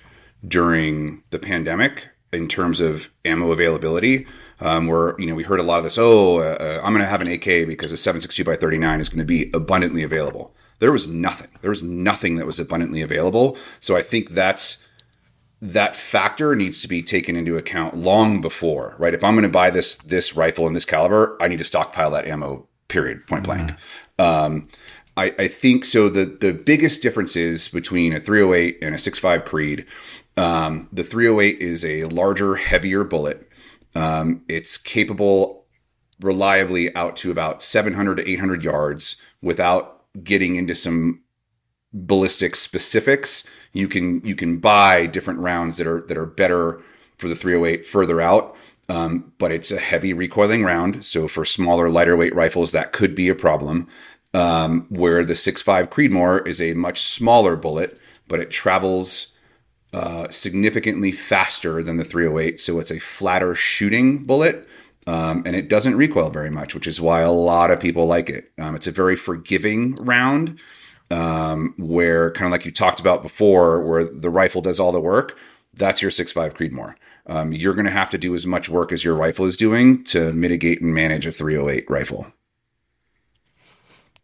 during 0.48 1.24
the 1.31 1.39
pandemic 1.39 2.08
in 2.31 2.48
terms 2.48 2.79
of 2.79 3.10
ammo 3.25 3.51
availability 3.51 4.27
um, 4.62 4.88
where 4.88 5.20
you 5.20 5.25
know 5.25 5.36
we 5.36 5.44
heard 5.44 5.60
a 5.60 5.63
lot 5.63 5.78
of 5.78 5.84
this. 5.84 5.98
Oh, 5.98 6.39
uh, 6.39 6.58
uh 6.60 6.82
I'm 6.84 6.94
going 6.94 7.04
to 7.04 7.10
have 7.10 7.22
an 7.22 7.28
AK 7.28 7.68
because 7.68 7.92
a 7.92 7.96
7.62 7.96 8.46
by 8.46 8.56
39 8.56 9.00
is 9.00 9.10
going 9.10 9.20
to 9.20 9.25
be 9.25 9.50
abundantly 9.54 10.04
available. 10.04 10.54
There 10.80 10.92
was 10.92 11.08
nothing. 11.08 11.50
There 11.62 11.72
was 11.72 11.84
nothing 11.84 12.38
that 12.38 12.46
was 12.46 12.60
abundantly 12.60 13.01
available. 13.01 13.58
So 13.80 13.96
I 13.96 14.01
think 14.01 14.30
that's 14.30 14.86
that 15.62 15.96
factor 15.96 16.56
needs 16.56 16.82
to 16.82 16.88
be 16.88 17.04
taken 17.04 17.36
into 17.36 17.58
account 17.58 17.98
long 17.98 18.39
before, 18.39 18.96
right? 18.98 19.13
If 19.13 19.24
I'm 19.24 19.34
going 19.34 19.44
to 19.44 19.50
buy 19.50 19.70
this 19.70 19.98
this 19.98 20.36
rifle 20.36 20.68
in 20.68 20.74
this 20.74 20.86
caliber, 20.86 21.38
I 21.42 21.48
need 21.48 21.60
to 21.60 21.66
stockpile 21.66 22.12
that 22.12 22.25
ammo. 22.25 22.68
Period. 22.88 23.20
Point 23.28 23.44
blank. 23.44 23.72
Mm-hmm. 23.72 24.22
Um, 24.22 24.63
I, 25.16 25.34
I, 25.38 25.48
think 25.48 25.86
so. 25.86 26.10
The 26.10 26.25
the 26.25 26.54
biggest 26.54 27.01
differences 27.01 27.68
between 27.70 28.13
a 28.13 28.20
308 28.20 28.80
and 28.82 28.96
a 28.96 28.98
6.5 28.98 29.46
Creed. 29.46 29.86
Um, 30.38 30.88
the 30.94 31.04
308 31.04 31.60
is 31.60 31.84
a 31.84 32.06
larger, 32.06 32.56
heavier 32.56 33.04
bullet. 33.04 33.49
Um, 33.96 34.43
it's 34.48 34.77
capable 34.77 35.65
reliably 36.19 36.93
out 36.96 37.15
to 37.17 37.31
about 37.31 37.62
700 37.62 38.15
to 38.15 38.29
800 38.29 38.63
yards 38.63 39.15
without 39.41 40.03
getting 40.24 40.55
into 40.55 40.75
some 40.75 41.22
ballistic 41.93 42.55
specifics. 42.55 43.43
You 43.74 43.88
can 43.88 44.22
you 44.22 44.36
can 44.36 44.60
buy 44.60 45.05
different 45.05 45.39
rounds 45.39 45.77
that 45.77 45.88
are 45.88 46.01
that 46.01 46.17
are 46.17 46.25
better 46.25 46.81
for 47.17 47.27
the 47.27 47.36
308 47.36 47.86
further 47.86 48.22
out. 48.22 48.55
Um, 48.88 49.34
but 49.38 49.51
it's 49.51 49.72
a 49.72 49.79
heavy 49.79 50.13
recoiling 50.13 50.63
round, 50.63 51.05
so 51.05 51.27
for 51.27 51.46
smaller, 51.46 51.91
lighter 51.91 52.17
weight 52.17 52.34
rifles, 52.34 52.72
that 52.72 52.91
could 52.91 53.13
be 53.13 53.29
a 53.29 53.36
problem. 53.36 53.88
Um, 54.34 54.88
where 54.89 55.24
the 55.24 55.34
6.5 55.36 55.89
Creedmoor 55.89 56.48
is 56.48 56.60
a 56.60 56.74
much 56.74 57.01
smaller 57.01 57.55
bullet, 57.55 58.00
but 58.27 58.39
it 58.39 58.50
travels 58.50 59.36
uh, 59.93 60.29
significantly 60.29 61.12
faster 61.12 61.81
than 61.84 61.98
the 61.98 62.03
308, 62.03 62.60
so 62.60 62.79
it's 62.79 62.91
a 62.91 63.00
flatter 63.00 63.55
shooting 63.55 64.24
bullet. 64.25 64.67
Um, 65.08 65.41
and 65.46 65.55
it 65.55 65.69
doesn't 65.69 65.96
recoil 65.96 66.29
very 66.29 66.51
much, 66.51 66.75
which 66.75 66.86
is 66.86 67.01
why 67.01 67.22
a 67.22 67.31
lot 67.31 67.72
of 67.72 67.79
people 67.79 68.05
like 68.05 68.29
it. 68.29 68.51
Um, 68.60 68.75
it's 68.75 68.86
a 68.86 68.91
very 68.91 69.15
forgiving 69.15 69.96
round, 69.96 70.60
um, 71.10 71.74
where 71.77 72.29
kind 72.31 72.46
of 72.46 72.51
like 72.51 72.65
you 72.65 72.72
talked 72.72 73.00
about 73.00 73.24
before, 73.24 73.81
where 73.81 74.03
the 74.03 74.29
rifle 74.29 74.62
does 74.62 74.79
all 74.79 74.91
the 74.91 75.00
work. 75.00 75.36
That's 75.74 76.03
your 76.03 76.12
6.5 76.12 76.53
Creedmoor. 76.53 76.93
Um, 77.25 77.53
you're 77.53 77.74
going 77.74 77.86
to 77.86 77.91
have 77.91 78.10
to 78.12 78.17
do 78.17 78.36
as 78.36 78.46
much 78.46 78.69
work 78.69 78.91
as 78.91 79.03
your 79.03 79.15
rifle 79.15 79.46
is 79.46 79.58
doing 79.58 80.03
to 80.05 80.34
mitigate 80.34 80.81
and 80.81 80.93
manage 80.93 81.25
a 81.25 81.31
308 81.31 81.89
rifle. 81.89 82.34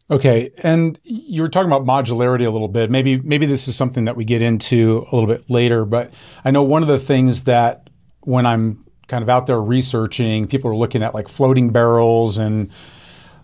Okay, 0.10 0.52
and 0.62 1.00
you 1.04 1.42
were 1.42 1.50
talking 1.50 1.72
about 1.72 1.84
modularity 1.84 2.46
a 2.46 2.52
little 2.52 2.68
bit. 2.68 2.92
Maybe 2.92 3.18
maybe 3.20 3.48
this 3.48 3.68
is 3.68 3.76
something 3.76 4.06
that 4.06 4.16
we 4.16 4.24
get 4.24 4.42
into 4.42 5.06
a 5.12 5.16
little 5.16 5.26
bit 5.26 5.50
later, 5.50 5.84
but 5.84 6.14
I 6.44 6.52
know 6.52 6.62
one 6.62 6.84
of 6.84 6.88
the 6.88 7.00
things 7.00 7.46
that 7.46 7.90
when 8.22 8.46
I'm 8.46 8.86
kind 9.08 9.24
of 9.24 9.30
out 9.30 9.48
there 9.48 9.60
researching, 9.60 10.48
people 10.48 10.70
are 10.70 10.76
looking 10.76 11.02
at 11.02 11.16
like 11.16 11.28
floating 11.28 11.72
barrels 11.72 12.38
and 12.38 12.70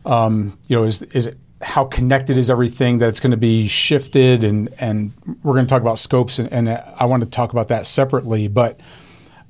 um, 0.06 0.58
you 0.68 0.75
know, 0.75 0.84
is 0.84 1.01
is 1.01 1.27
it 1.27 1.38
how 1.62 1.86
connected 1.86 2.38
is 2.38 2.50
everything 2.50 3.00
that 3.00 3.10
it's 3.10 3.20
going 3.20 3.32
to 3.32 3.38
be 3.38 3.68
shifted 3.68 4.44
and 4.44 4.70
and 4.80 5.13
we're 5.44 5.53
going 5.53 5.65
to 5.65 5.70
talk 5.70 5.82
about 5.82 5.98
scopes 5.98 6.38
and, 6.38 6.51
and 6.51 6.70
I 6.70 7.06
want 7.06 7.24
to 7.24 7.30
talk 7.30 7.51
about 7.51 7.70
that 7.70 7.88
separately, 7.88 8.48
but 8.48 8.80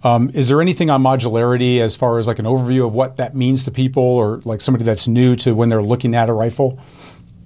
um, 0.03 0.31
is 0.33 0.47
there 0.47 0.61
anything 0.61 0.89
on 0.89 1.03
modularity 1.03 1.79
as 1.79 1.95
far 1.95 2.17
as 2.19 2.27
like 2.27 2.39
an 2.39 2.45
overview 2.45 2.85
of 2.85 2.93
what 2.93 3.17
that 3.17 3.35
means 3.35 3.63
to 3.65 3.71
people 3.71 4.03
or 4.03 4.41
like 4.45 4.61
somebody 4.61 4.83
that's 4.83 5.07
new 5.07 5.35
to 5.37 5.53
when 5.53 5.69
they're 5.69 5.83
looking 5.83 6.15
at 6.15 6.29
a 6.29 6.33
rifle? 6.33 6.79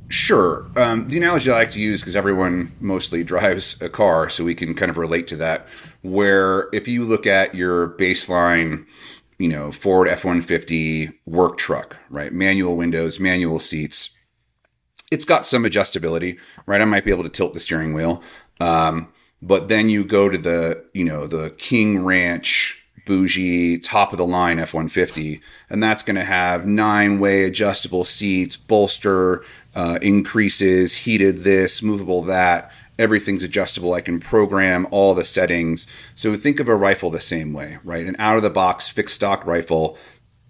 Sure. 0.07 0.67
Um, 0.75 1.07
the 1.07 1.17
analogy 1.17 1.51
I 1.51 1.55
like 1.55 1.71
to 1.71 1.79
use, 1.79 2.01
because 2.01 2.15
everyone 2.15 2.71
mostly 2.79 3.23
drives 3.23 3.81
a 3.81 3.89
car, 3.89 4.29
so 4.29 4.43
we 4.43 4.55
can 4.55 4.73
kind 4.73 4.89
of 4.89 4.97
relate 4.97 5.27
to 5.29 5.35
that, 5.37 5.67
where 6.03 6.69
if 6.71 6.87
you 6.87 7.03
look 7.03 7.25
at 7.25 7.55
your 7.55 7.89
baseline, 7.89 8.85
you 9.39 9.49
know, 9.49 9.71
Ford 9.71 10.07
F 10.07 10.23
150 10.23 11.09
work 11.25 11.57
truck, 11.57 11.97
right? 12.09 12.31
Manual 12.31 12.77
windows, 12.77 13.19
manual 13.19 13.59
seats, 13.59 14.11
it's 15.11 15.25
got 15.25 15.45
some 15.45 15.63
adjustability, 15.63 16.37
right? 16.65 16.81
I 16.81 16.85
might 16.85 17.05
be 17.05 17.11
able 17.11 17.23
to 17.23 17.29
tilt 17.29 17.53
the 17.53 17.59
steering 17.59 17.93
wheel. 17.93 18.23
Um, 18.59 19.11
but 19.45 19.67
then 19.67 19.89
you 19.89 20.03
go 20.03 20.27
to 20.27 20.37
the, 20.37 20.83
you 20.93 21.03
know, 21.03 21.27
the 21.27 21.51
King 21.51 22.03
Ranch 22.03 22.81
bougie 23.05 23.77
top 23.77 24.11
of 24.11 24.17
the 24.17 24.25
line 24.25 24.57
F 24.57 24.73
150, 24.73 25.39
and 25.69 25.83
that's 25.83 26.01
going 26.01 26.15
to 26.15 26.23
have 26.23 26.65
nine 26.65 27.19
way 27.19 27.43
adjustable 27.43 28.03
seats, 28.03 28.57
bolster 28.57 29.45
uh, 29.75 29.99
increases, 30.01 30.97
heated 30.97 31.37
this, 31.37 31.83
movable 31.83 32.23
that. 32.23 32.71
Everything's 32.97 33.43
adjustable. 33.43 33.93
I 33.93 34.01
can 34.01 34.19
program 34.19 34.87
all 34.89 35.13
the 35.13 35.25
settings. 35.25 35.85
So 36.15 36.35
think 36.35 36.59
of 36.59 36.67
a 36.67 36.75
rifle 36.75 37.11
the 37.11 37.19
same 37.19 37.53
way, 37.53 37.77
right? 37.83 38.07
An 38.07 38.15
out 38.17 38.37
of 38.37 38.43
the 38.43 38.49
box 38.49 38.89
fixed 38.89 39.15
stock 39.15 39.45
rifle, 39.45 39.97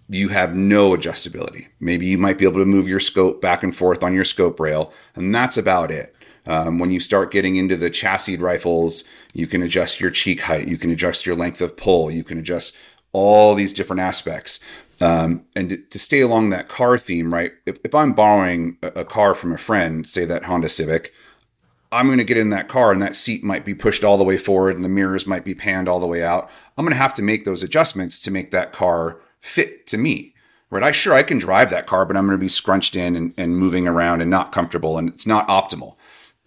you 0.08 0.30
have 0.30 0.56
no 0.56 0.92
adjustability. 0.92 1.68
Maybe 1.80 2.06
you 2.06 2.18
might 2.18 2.38
be 2.38 2.46
able 2.46 2.60
to 2.60 2.66
move 2.66 2.88
your 2.88 3.00
scope 3.00 3.42
back 3.42 3.64
and 3.64 3.76
forth 3.76 4.04
on 4.04 4.14
your 4.14 4.24
scope 4.24 4.60
rail, 4.60 4.94
and 5.16 5.34
that's 5.34 5.58
about 5.58 5.92
it. 5.92 6.15
Um, 6.48 6.80
when 6.80 6.92
you 6.92 7.00
start 7.00 7.32
getting 7.32 7.56
into 7.56 7.76
the 7.76 7.90
chassis 7.90 8.38
rifles, 8.38 9.04
you 9.34 9.48
can 9.48 9.62
adjust 9.64 10.00
your 10.00 10.12
cheek 10.12 10.42
height, 10.42 10.68
you 10.68 10.78
can 10.78 10.92
adjust 10.92 11.26
your 11.26 11.36
length 11.36 11.62
of 11.62 11.76
pull, 11.76 12.12
you 12.12 12.24
can 12.24 12.38
adjust 12.38 12.76
all 13.12 13.56
these 13.56 13.74
different 13.74 14.02
aspects. 14.02 14.60
Um, 15.02 15.46
and 15.56 15.70
to, 15.70 15.78
to, 15.78 16.00
stay 16.00 16.22
along 16.22 16.50
that 16.50 16.70
car 16.70 16.98
theme, 16.98 17.34
right? 17.34 17.52
If, 17.66 17.80
if 17.84 17.94
I'm 17.94 18.14
borrowing 18.14 18.78
a, 18.82 18.88
a, 18.88 19.06
car 19.06 19.36
from 19.36 19.52
a 19.52 19.58
friend, 19.58 20.08
say 20.08 20.24
that 20.24 20.46
Honda 20.46 20.70
Civic, 20.70 21.14
I'm 21.92 22.08
going 22.08 22.18
to 22.18 22.24
get 22.24 22.38
in 22.38 22.50
that 22.52 22.70
car 22.70 22.94
and 22.94 23.02
that 23.02 23.16
seat 23.16 23.44
might 23.44 23.66
be 23.66 23.74
pushed 23.74 24.06
all 24.06 24.18
the 24.18 24.24
way 24.24 24.38
forward 24.38 24.76
and 24.76 24.86
the 24.86 24.90
mirrors 24.90 25.28
might 25.28 25.44
be 25.44 25.54
panned 25.54 25.90
all 25.90 26.00
the 26.00 26.08
way 26.08 26.24
out. 26.24 26.50
I'm 26.78 26.86
going 26.86 26.94
to 26.94 27.02
have 27.02 27.14
to 27.16 27.22
make 27.22 27.44
those 27.44 27.62
adjustments 27.62 28.22
to 28.22 28.32
make 28.32 28.52
that 28.52 28.72
car 28.72 29.20
fit 29.42 29.86
to 29.88 29.98
me, 29.98 30.34
right? 30.70 30.84
I 30.84 30.92
sure 30.92 31.14
I 31.14 31.24
can 31.24 31.40
drive 31.40 31.70
that 31.72 31.88
car, 31.88 32.06
but 32.06 32.16
I'm 32.16 32.26
going 32.26 32.38
to 32.38 32.44
be 32.44 32.50
scrunched 32.50 32.96
in 32.96 33.18
and, 33.18 33.34
and 33.38 33.58
moving 33.58 33.88
around 33.88 34.22
and 34.22 34.32
not 34.32 34.54
comfortable 34.54 34.98
and 34.98 35.10
it's 35.10 35.28
not 35.28 35.48
optimal. 35.48 35.96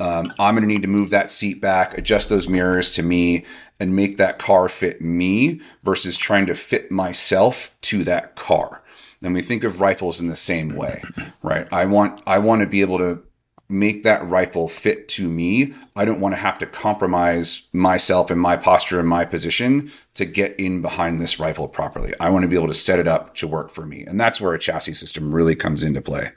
Um, 0.01 0.33
I'm 0.39 0.55
going 0.55 0.67
to 0.67 0.73
need 0.73 0.83
to 0.83 0.89
move 0.89 1.11
that 1.11 1.31
seat 1.31 1.61
back, 1.61 1.99
adjust 1.99 2.29
those 2.29 2.49
mirrors 2.49 2.93
to 2.93 3.03
me, 3.03 3.45
and 3.81 3.97
make 3.97 4.17
that 4.17 4.39
car 4.39 4.69
fit 4.69 5.01
me 5.01 5.61
versus 5.83 6.17
trying 6.17 6.47
to 6.47 6.55
fit 6.55 6.91
myself 6.91 7.75
to 7.83 8.05
that 8.05 8.37
car. 8.37 8.83
And 9.23 9.35
we 9.35 9.43
think 9.43 9.65
of 9.65 9.81
rifles 9.81 10.21
in 10.21 10.29
the 10.29 10.37
same 10.37 10.77
way, 10.77 11.03
right? 11.43 11.67
I 11.73 11.87
want 11.87 12.23
I 12.27 12.39
want 12.39 12.63
to 12.63 12.69
be 12.69 12.81
able 12.81 12.99
to 12.99 13.25
make 13.69 14.03
that 14.05 14.27
rifle 14.27 14.69
fit 14.69 15.09
to 15.09 15.29
me. 15.29 15.75
I 15.95 16.05
don't 16.05 16.21
want 16.21 16.35
to 16.35 16.41
have 16.41 16.59
to 16.61 16.67
compromise 16.67 17.69
myself 17.73 18.31
and 18.31 18.41
my 18.41 18.57
posture 18.57 18.99
and 18.99 19.09
my 19.09 19.25
position 19.25 19.93
to 20.15 20.25
get 20.25 20.59
in 20.59 20.81
behind 20.81 21.21
this 21.21 21.39
rifle 21.39 21.69
properly. 21.69 22.15
I 22.19 22.31
want 22.31 22.45
to 22.45 22.49
be 22.49 22.57
able 22.57 22.69
to 22.69 22.75
set 22.75 22.99
it 22.99 23.09
up 23.09 23.35
to 23.37 23.49
work 23.49 23.71
for 23.71 23.85
me. 23.85 24.05
And 24.07 24.19
that's 24.21 24.41
where 24.41 24.55
a 24.55 24.59
chassis 24.59 24.95
system 24.95 25.35
really 25.35 25.55
comes 25.55 25.83
into 25.83 26.01
play. 26.01 26.31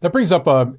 That 0.00 0.10
brings 0.10 0.32
up 0.32 0.46
a 0.46 0.74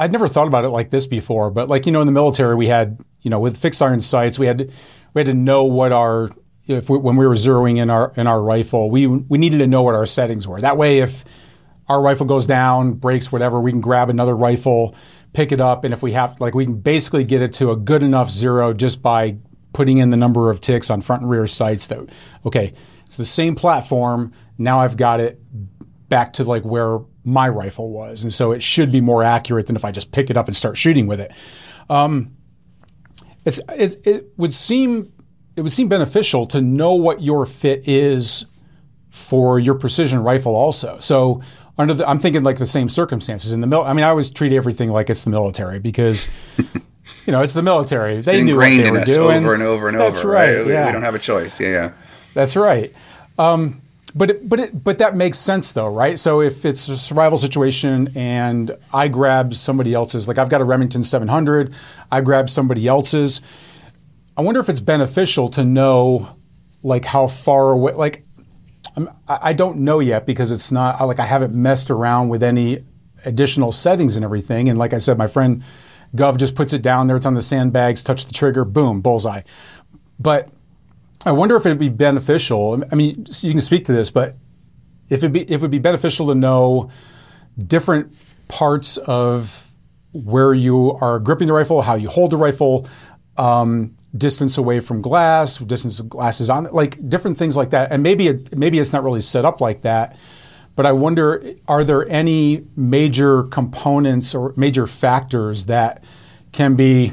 I'd 0.00 0.12
never 0.12 0.28
thought 0.28 0.46
about 0.46 0.64
it 0.64 0.70
like 0.70 0.88
this 0.88 1.06
before, 1.06 1.50
but 1.50 1.68
like 1.68 1.84
you 1.84 1.92
know, 1.92 2.00
in 2.00 2.06
the 2.06 2.12
military, 2.12 2.54
we 2.54 2.68
had 2.68 2.98
you 3.20 3.30
know 3.30 3.38
with 3.38 3.58
fixed 3.58 3.82
iron 3.82 4.00
sights, 4.00 4.38
we 4.38 4.46
had 4.46 4.72
we 5.12 5.20
had 5.20 5.26
to 5.26 5.34
know 5.34 5.64
what 5.64 5.92
our 5.92 6.30
if 6.66 6.88
we, 6.88 6.96
when 6.96 7.16
we 7.16 7.26
were 7.26 7.34
zeroing 7.34 7.76
in 7.76 7.90
our 7.90 8.12
in 8.16 8.26
our 8.26 8.42
rifle, 8.42 8.90
we 8.90 9.06
we 9.06 9.36
needed 9.36 9.58
to 9.58 9.66
know 9.66 9.82
what 9.82 9.94
our 9.94 10.06
settings 10.06 10.48
were. 10.48 10.58
That 10.58 10.78
way, 10.78 11.00
if 11.00 11.22
our 11.86 12.00
rifle 12.00 12.24
goes 12.24 12.46
down, 12.46 12.94
breaks, 12.94 13.30
whatever, 13.30 13.60
we 13.60 13.72
can 13.72 13.82
grab 13.82 14.08
another 14.08 14.34
rifle, 14.34 14.94
pick 15.34 15.52
it 15.52 15.60
up, 15.60 15.84
and 15.84 15.92
if 15.92 16.02
we 16.02 16.12
have 16.12 16.40
like 16.40 16.54
we 16.54 16.64
can 16.64 16.80
basically 16.80 17.22
get 17.22 17.42
it 17.42 17.52
to 17.54 17.70
a 17.70 17.76
good 17.76 18.02
enough 18.02 18.30
zero 18.30 18.72
just 18.72 19.02
by 19.02 19.36
putting 19.74 19.98
in 19.98 20.08
the 20.08 20.16
number 20.16 20.48
of 20.48 20.62
ticks 20.62 20.88
on 20.88 21.02
front 21.02 21.22
and 21.22 21.30
rear 21.30 21.46
sights. 21.46 21.88
That 21.88 22.08
okay, 22.46 22.72
it's 23.04 23.18
the 23.18 23.26
same 23.26 23.54
platform. 23.54 24.32
Now 24.56 24.80
I've 24.80 24.96
got 24.96 25.20
it 25.20 25.38
back 26.08 26.32
to 26.34 26.44
like 26.44 26.64
where 26.64 27.00
my 27.30 27.48
rifle 27.48 27.90
was. 27.90 28.22
And 28.22 28.32
so 28.32 28.52
it 28.52 28.62
should 28.62 28.92
be 28.92 29.00
more 29.00 29.22
accurate 29.22 29.66
than 29.66 29.76
if 29.76 29.84
I 29.84 29.90
just 29.90 30.12
pick 30.12 30.30
it 30.30 30.36
up 30.36 30.46
and 30.46 30.56
start 30.56 30.76
shooting 30.76 31.06
with 31.06 31.20
it. 31.20 31.32
Um, 31.88 32.36
it's, 33.44 33.58
it, 33.70 33.96
it 34.06 34.26
would 34.36 34.52
seem 34.52 35.12
it 35.56 35.62
would 35.62 35.72
seem 35.72 35.88
beneficial 35.88 36.46
to 36.46 36.60
know 36.60 36.94
what 36.94 37.20
your 37.20 37.44
fit 37.44 37.86
is 37.86 38.62
for 39.10 39.58
your 39.58 39.74
precision 39.74 40.22
rifle 40.22 40.54
also. 40.54 40.98
So 41.00 41.42
under 41.76 41.94
the, 41.94 42.08
I'm 42.08 42.18
thinking 42.18 42.42
like 42.42 42.58
the 42.58 42.66
same 42.66 42.88
circumstances 42.88 43.52
in 43.52 43.60
the 43.60 43.66
mil. 43.66 43.82
I 43.82 43.92
mean, 43.92 44.04
I 44.04 44.08
always 44.08 44.30
treat 44.30 44.52
everything 44.52 44.90
like 44.90 45.10
it's 45.10 45.24
the 45.24 45.30
military 45.30 45.78
because 45.78 46.28
you 47.26 47.32
know 47.32 47.42
it's 47.42 47.54
the 47.54 47.62
military. 47.62 48.20
They 48.20 48.42
knew 48.42 48.56
what 48.56 48.68
they 48.68 48.90
were 48.90 49.04
doing 49.04 49.44
over 49.44 49.54
and 49.54 49.62
over 49.62 49.88
and 49.88 49.98
That's 49.98 50.20
over. 50.20 50.30
Right. 50.30 50.56
right? 50.56 50.66
Yeah. 50.66 50.86
We 50.86 50.92
don't 50.92 51.02
have 51.02 51.14
a 51.14 51.18
choice. 51.18 51.60
Yeah, 51.60 51.68
yeah. 51.68 51.92
That's 52.34 52.56
right. 52.56 52.94
Um, 53.38 53.79
but 54.14 54.30
it, 54.30 54.48
but 54.48 54.60
it, 54.60 54.84
but 54.84 54.98
that 54.98 55.16
makes 55.16 55.38
sense 55.38 55.72
though, 55.72 55.88
right? 55.88 56.18
So 56.18 56.40
if 56.40 56.64
it's 56.64 56.88
a 56.88 56.96
survival 56.96 57.38
situation 57.38 58.10
and 58.14 58.76
I 58.92 59.08
grab 59.08 59.54
somebody 59.54 59.94
else's, 59.94 60.28
like 60.28 60.38
I've 60.38 60.48
got 60.48 60.60
a 60.60 60.64
Remington 60.64 61.04
700, 61.04 61.74
I 62.10 62.20
grab 62.20 62.50
somebody 62.50 62.86
else's. 62.86 63.40
I 64.36 64.42
wonder 64.42 64.60
if 64.60 64.68
it's 64.68 64.80
beneficial 64.80 65.48
to 65.50 65.64
know 65.64 66.36
like 66.82 67.04
how 67.04 67.26
far 67.26 67.70
away. 67.70 67.92
Like 67.92 68.24
I'm, 68.96 69.08
I 69.28 69.52
don't 69.52 69.78
know 69.78 70.00
yet 70.00 70.26
because 70.26 70.50
it's 70.50 70.72
not 70.72 71.00
like 71.06 71.20
I 71.20 71.26
haven't 71.26 71.54
messed 71.54 71.90
around 71.90 72.28
with 72.28 72.42
any 72.42 72.84
additional 73.24 73.72
settings 73.72 74.16
and 74.16 74.24
everything. 74.24 74.68
And 74.68 74.78
like 74.78 74.92
I 74.92 74.98
said, 74.98 75.18
my 75.18 75.26
friend 75.26 75.62
Gov 76.16 76.38
just 76.38 76.54
puts 76.54 76.72
it 76.72 76.82
down 76.82 77.06
there. 77.06 77.16
It's 77.16 77.26
on 77.26 77.34
the 77.34 77.42
sandbags. 77.42 78.02
Touch 78.02 78.26
the 78.26 78.32
trigger. 78.32 78.64
Boom, 78.64 79.00
bullseye. 79.00 79.42
But 80.18 80.48
I 81.26 81.32
wonder 81.32 81.56
if 81.56 81.66
it'd 81.66 81.78
be 81.78 81.88
beneficial. 81.88 82.82
I 82.90 82.94
mean, 82.94 83.26
you 83.40 83.50
can 83.50 83.60
speak 83.60 83.84
to 83.86 83.92
this, 83.92 84.10
but 84.10 84.36
if 85.08 85.22
it 85.22 85.32
be 85.32 85.42
if 85.42 85.50
it 85.50 85.60
would 85.62 85.70
be 85.70 85.78
beneficial 85.78 86.28
to 86.28 86.34
know 86.34 86.90
different 87.58 88.14
parts 88.48 88.96
of 88.96 89.70
where 90.12 90.54
you 90.54 90.92
are 90.92 91.18
gripping 91.18 91.46
the 91.46 91.52
rifle, 91.52 91.82
how 91.82 91.94
you 91.94 92.08
hold 92.08 92.30
the 92.30 92.36
rifle, 92.36 92.88
um, 93.36 93.94
distance 94.16 94.58
away 94.58 94.80
from 94.80 95.00
glass, 95.00 95.58
distance 95.58 96.00
of 96.00 96.08
glasses 96.08 96.50
on, 96.50 96.66
it, 96.66 96.74
like 96.74 97.08
different 97.08 97.38
things 97.38 97.56
like 97.56 97.70
that. 97.70 97.92
And 97.92 98.02
maybe 98.02 98.28
it, 98.28 98.56
maybe 98.56 98.78
it's 98.78 98.92
not 98.92 99.04
really 99.04 99.20
set 99.20 99.44
up 99.44 99.60
like 99.60 99.82
that. 99.82 100.16
But 100.76 100.86
I 100.86 100.92
wonder, 100.92 101.54
are 101.68 101.84
there 101.84 102.08
any 102.08 102.66
major 102.76 103.42
components 103.44 104.34
or 104.34 104.54
major 104.56 104.86
factors 104.86 105.66
that 105.66 106.02
can 106.52 106.74
be 106.74 107.12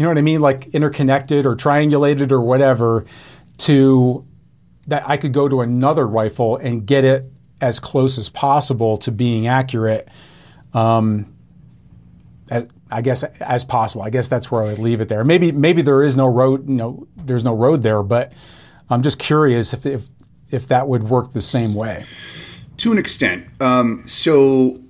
you 0.00 0.04
know 0.04 0.10
what 0.12 0.18
I 0.18 0.22
mean? 0.22 0.40
Like 0.40 0.68
interconnected 0.68 1.44
or 1.44 1.54
triangulated 1.54 2.32
or 2.32 2.40
whatever 2.40 3.04
to 3.58 4.26
that 4.86 5.06
I 5.06 5.18
could 5.18 5.34
go 5.34 5.46
to 5.46 5.60
another 5.60 6.06
rifle 6.06 6.56
and 6.56 6.86
get 6.86 7.04
it 7.04 7.30
as 7.60 7.78
close 7.78 8.16
as 8.16 8.30
possible 8.30 8.96
to 8.96 9.12
being 9.12 9.46
accurate. 9.46 10.08
Um, 10.72 11.36
as, 12.50 12.66
I 12.90 13.02
guess 13.02 13.24
as 13.24 13.62
possible. 13.62 14.02
I 14.02 14.08
guess 14.08 14.26
that's 14.26 14.50
where 14.50 14.62
I 14.62 14.68
would 14.68 14.78
leave 14.78 15.02
it 15.02 15.10
there. 15.10 15.22
Maybe 15.22 15.52
maybe 15.52 15.82
there 15.82 16.02
is 16.02 16.16
no 16.16 16.26
road. 16.26 16.66
You 16.66 16.76
know, 16.76 17.06
there's 17.14 17.44
no 17.44 17.54
road 17.54 17.82
there, 17.82 18.02
but 18.02 18.32
I'm 18.88 19.02
just 19.02 19.18
curious 19.18 19.74
if 19.74 19.84
if, 19.84 20.06
if 20.50 20.66
that 20.68 20.88
would 20.88 21.10
work 21.10 21.34
the 21.34 21.42
same 21.42 21.74
way. 21.74 22.06
To 22.78 22.90
an 22.90 22.96
extent. 22.96 23.44
Um, 23.60 24.04
so 24.06 24.80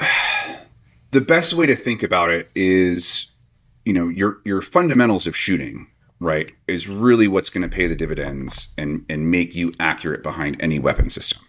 the 1.10 1.20
best 1.20 1.52
way 1.52 1.66
to 1.66 1.76
think 1.76 2.02
about 2.02 2.30
it 2.30 2.50
is, 2.54 3.26
you 3.88 3.94
know, 3.94 4.08
your 4.08 4.42
your 4.44 4.60
fundamentals 4.60 5.26
of 5.26 5.34
shooting, 5.34 5.86
right, 6.20 6.52
is 6.66 6.86
really 6.86 7.26
what's 7.26 7.48
going 7.48 7.62
to 7.62 7.74
pay 7.74 7.86
the 7.86 7.96
dividends 7.96 8.74
and 8.76 9.06
and 9.08 9.30
make 9.30 9.54
you 9.54 9.72
accurate 9.80 10.22
behind 10.22 10.58
any 10.60 10.78
weapon 10.78 11.08
system 11.08 11.40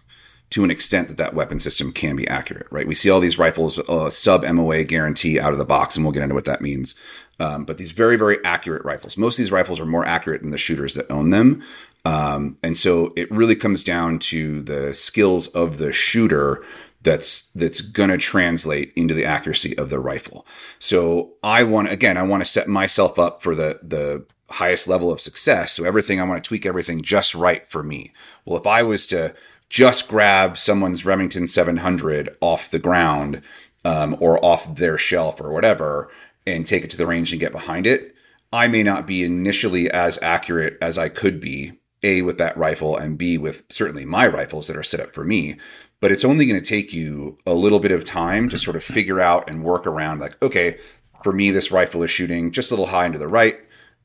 to 0.48 0.64
an 0.64 0.70
extent 0.70 1.08
that 1.08 1.18
that 1.18 1.34
weapon 1.34 1.60
system 1.60 1.92
can 1.92 2.16
be 2.16 2.26
accurate, 2.28 2.66
right? 2.70 2.86
We 2.86 2.94
see 2.94 3.10
all 3.10 3.20
these 3.20 3.38
rifles, 3.38 3.78
uh, 3.78 4.08
sub 4.08 4.42
MOA 4.42 4.84
guarantee 4.84 5.38
out 5.38 5.52
of 5.52 5.58
the 5.58 5.66
box, 5.66 5.96
and 5.96 6.04
we'll 6.04 6.14
get 6.14 6.22
into 6.22 6.34
what 6.34 6.46
that 6.46 6.62
means. 6.62 6.94
Um, 7.38 7.66
but 7.66 7.76
these 7.76 7.92
very, 7.92 8.16
very 8.16 8.42
accurate 8.42 8.84
rifles. 8.84 9.18
Most 9.18 9.34
of 9.34 9.44
these 9.44 9.52
rifles 9.52 9.78
are 9.78 9.86
more 9.86 10.06
accurate 10.06 10.40
than 10.40 10.50
the 10.50 10.58
shooters 10.58 10.94
that 10.94 11.10
own 11.10 11.28
them. 11.28 11.62
Um, 12.06 12.56
and 12.62 12.76
so 12.76 13.12
it 13.16 13.30
really 13.30 13.54
comes 13.54 13.84
down 13.84 14.18
to 14.30 14.62
the 14.62 14.94
skills 14.94 15.48
of 15.48 15.76
the 15.76 15.92
shooter 15.92 16.64
that's 17.02 17.44
that's 17.52 17.80
going 17.80 18.10
to 18.10 18.18
translate 18.18 18.92
into 18.94 19.14
the 19.14 19.24
accuracy 19.24 19.76
of 19.78 19.90
the 19.90 19.98
rifle. 19.98 20.46
So 20.78 21.32
I 21.42 21.64
want 21.64 21.90
again, 21.90 22.16
I 22.16 22.22
want 22.22 22.42
to 22.42 22.48
set 22.48 22.68
myself 22.68 23.18
up 23.18 23.42
for 23.42 23.54
the 23.54 23.80
the 23.82 24.26
highest 24.50 24.88
level 24.88 25.12
of 25.12 25.20
success. 25.20 25.72
So 25.72 25.84
everything 25.84 26.20
I 26.20 26.24
want 26.24 26.42
to 26.42 26.48
tweak 26.48 26.66
everything 26.66 27.02
just 27.02 27.34
right 27.34 27.66
for 27.68 27.82
me. 27.82 28.12
Well, 28.44 28.58
if 28.58 28.66
I 28.66 28.82
was 28.82 29.06
to 29.08 29.34
just 29.68 30.08
grab 30.08 30.58
someone's 30.58 31.04
Remington 31.06 31.46
700 31.46 32.36
off 32.40 32.70
the 32.70 32.80
ground 32.80 33.42
um, 33.84 34.16
or 34.18 34.44
off 34.44 34.74
their 34.74 34.98
shelf 34.98 35.40
or 35.40 35.52
whatever 35.52 36.10
and 36.46 36.66
take 36.66 36.82
it 36.82 36.90
to 36.90 36.96
the 36.96 37.06
range 37.06 37.30
and 37.32 37.40
get 37.40 37.52
behind 37.52 37.86
it, 37.86 38.14
I 38.52 38.66
may 38.66 38.82
not 38.82 39.06
be 39.06 39.22
initially 39.22 39.88
as 39.88 40.18
accurate 40.20 40.76
as 40.82 40.98
I 40.98 41.08
could 41.08 41.40
be, 41.40 41.74
A, 42.02 42.22
with 42.22 42.36
that 42.38 42.56
rifle, 42.56 42.96
and 42.96 43.16
B, 43.16 43.38
with 43.38 43.62
certainly 43.70 44.04
my 44.04 44.26
rifles 44.26 44.66
that 44.66 44.76
are 44.76 44.82
set 44.82 44.98
up 44.98 45.14
for 45.14 45.22
me. 45.22 45.56
But 46.00 46.12
it's 46.12 46.24
only 46.24 46.46
going 46.46 46.60
to 46.60 46.66
take 46.66 46.92
you 46.92 47.38
a 47.46 47.54
little 47.54 47.78
bit 47.78 47.92
of 47.92 48.04
time 48.04 48.48
to 48.48 48.58
sort 48.58 48.76
of 48.76 48.82
figure 48.82 49.20
out 49.20 49.48
and 49.48 49.62
work 49.62 49.86
around 49.86 50.20
like, 50.20 50.40
okay, 50.42 50.78
for 51.22 51.32
me, 51.32 51.50
this 51.50 51.70
rifle 51.70 52.02
is 52.02 52.10
shooting 52.10 52.50
just 52.50 52.70
a 52.70 52.74
little 52.74 52.86
high 52.86 53.06
into 53.06 53.18
the 53.18 53.28
right 53.28 53.60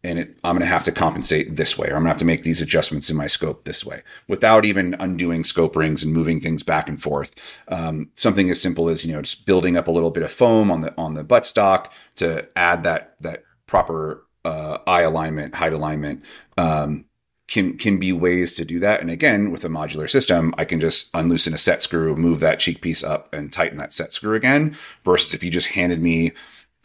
and 0.06 0.20
it, 0.20 0.38
I'm 0.44 0.54
going 0.56 0.62
to 0.62 0.68
have 0.68 0.84
to 0.84 0.92
compensate 0.92 1.56
this 1.56 1.78
way, 1.78 1.88
or 1.88 1.96
I'm 1.96 2.04
going 2.04 2.06
to 2.06 2.10
have 2.10 2.18
to 2.20 2.26
make 2.26 2.44
these 2.44 2.62
adjustments 2.62 3.10
in 3.10 3.18
my 3.18 3.26
scope 3.26 3.64
this 3.64 3.84
way 3.84 4.02
without 4.28 4.64
even 4.64 4.96
undoing 5.00 5.44
scope 5.44 5.76
rings 5.76 6.04
and 6.04 6.14
moving 6.14 6.40
things 6.40 6.62
back 6.62 6.88
and 6.88 7.02
forth. 7.02 7.34
Um, 7.68 8.10
something 8.14 8.50
as 8.52 8.62
simple 8.62 8.88
as, 8.88 9.04
you 9.04 9.12
know, 9.12 9.24
just 9.24 9.48
building 9.48 9.76
up 9.76 9.88
a 9.88 9.92
little 9.92 10.12
bit 10.12 10.22
of 10.22 10.32
foam 10.32 10.70
on 10.70 10.82
the, 10.82 10.94
on 10.96 11.16
the 11.16 11.24
buttstock 11.24 11.88
to 12.18 12.48
add 12.56 12.84
that, 12.84 13.16
that 13.22 13.44
proper, 13.66 14.24
uh, 14.44 14.78
eye 14.86 15.02
alignment, 15.02 15.56
height 15.56 15.74
alignment, 15.74 16.24
um, 16.56 17.06
can, 17.48 17.78
can 17.78 18.00
be 18.00 18.12
ways 18.12 18.56
to 18.56 18.66
do 18.66 18.80
that. 18.80 19.02
And 19.02 19.10
again, 19.10 19.52
with 19.52 19.64
a 19.64 19.70
modular 19.70 20.10
system, 20.10 20.54
I 20.58 20.66
can 20.66 20.80
just 20.80 21.10
unloosen 21.14 21.54
a 21.54 21.58
set 21.58 21.84
screw, 21.84 22.16
move 22.16 22.40
that 22.40 22.60
cheek 22.60 22.82
piece 22.82 23.04
up 23.04 23.34
and 23.34 23.54
tighten 23.54 23.78
that 23.78 23.94
set 23.94 24.14
screw 24.14 24.34
again 24.36 24.76
versus 25.04 25.34
if 25.34 25.44
you 25.44 25.52
just 25.52 25.70
handed 25.70 26.02
me 26.02 26.32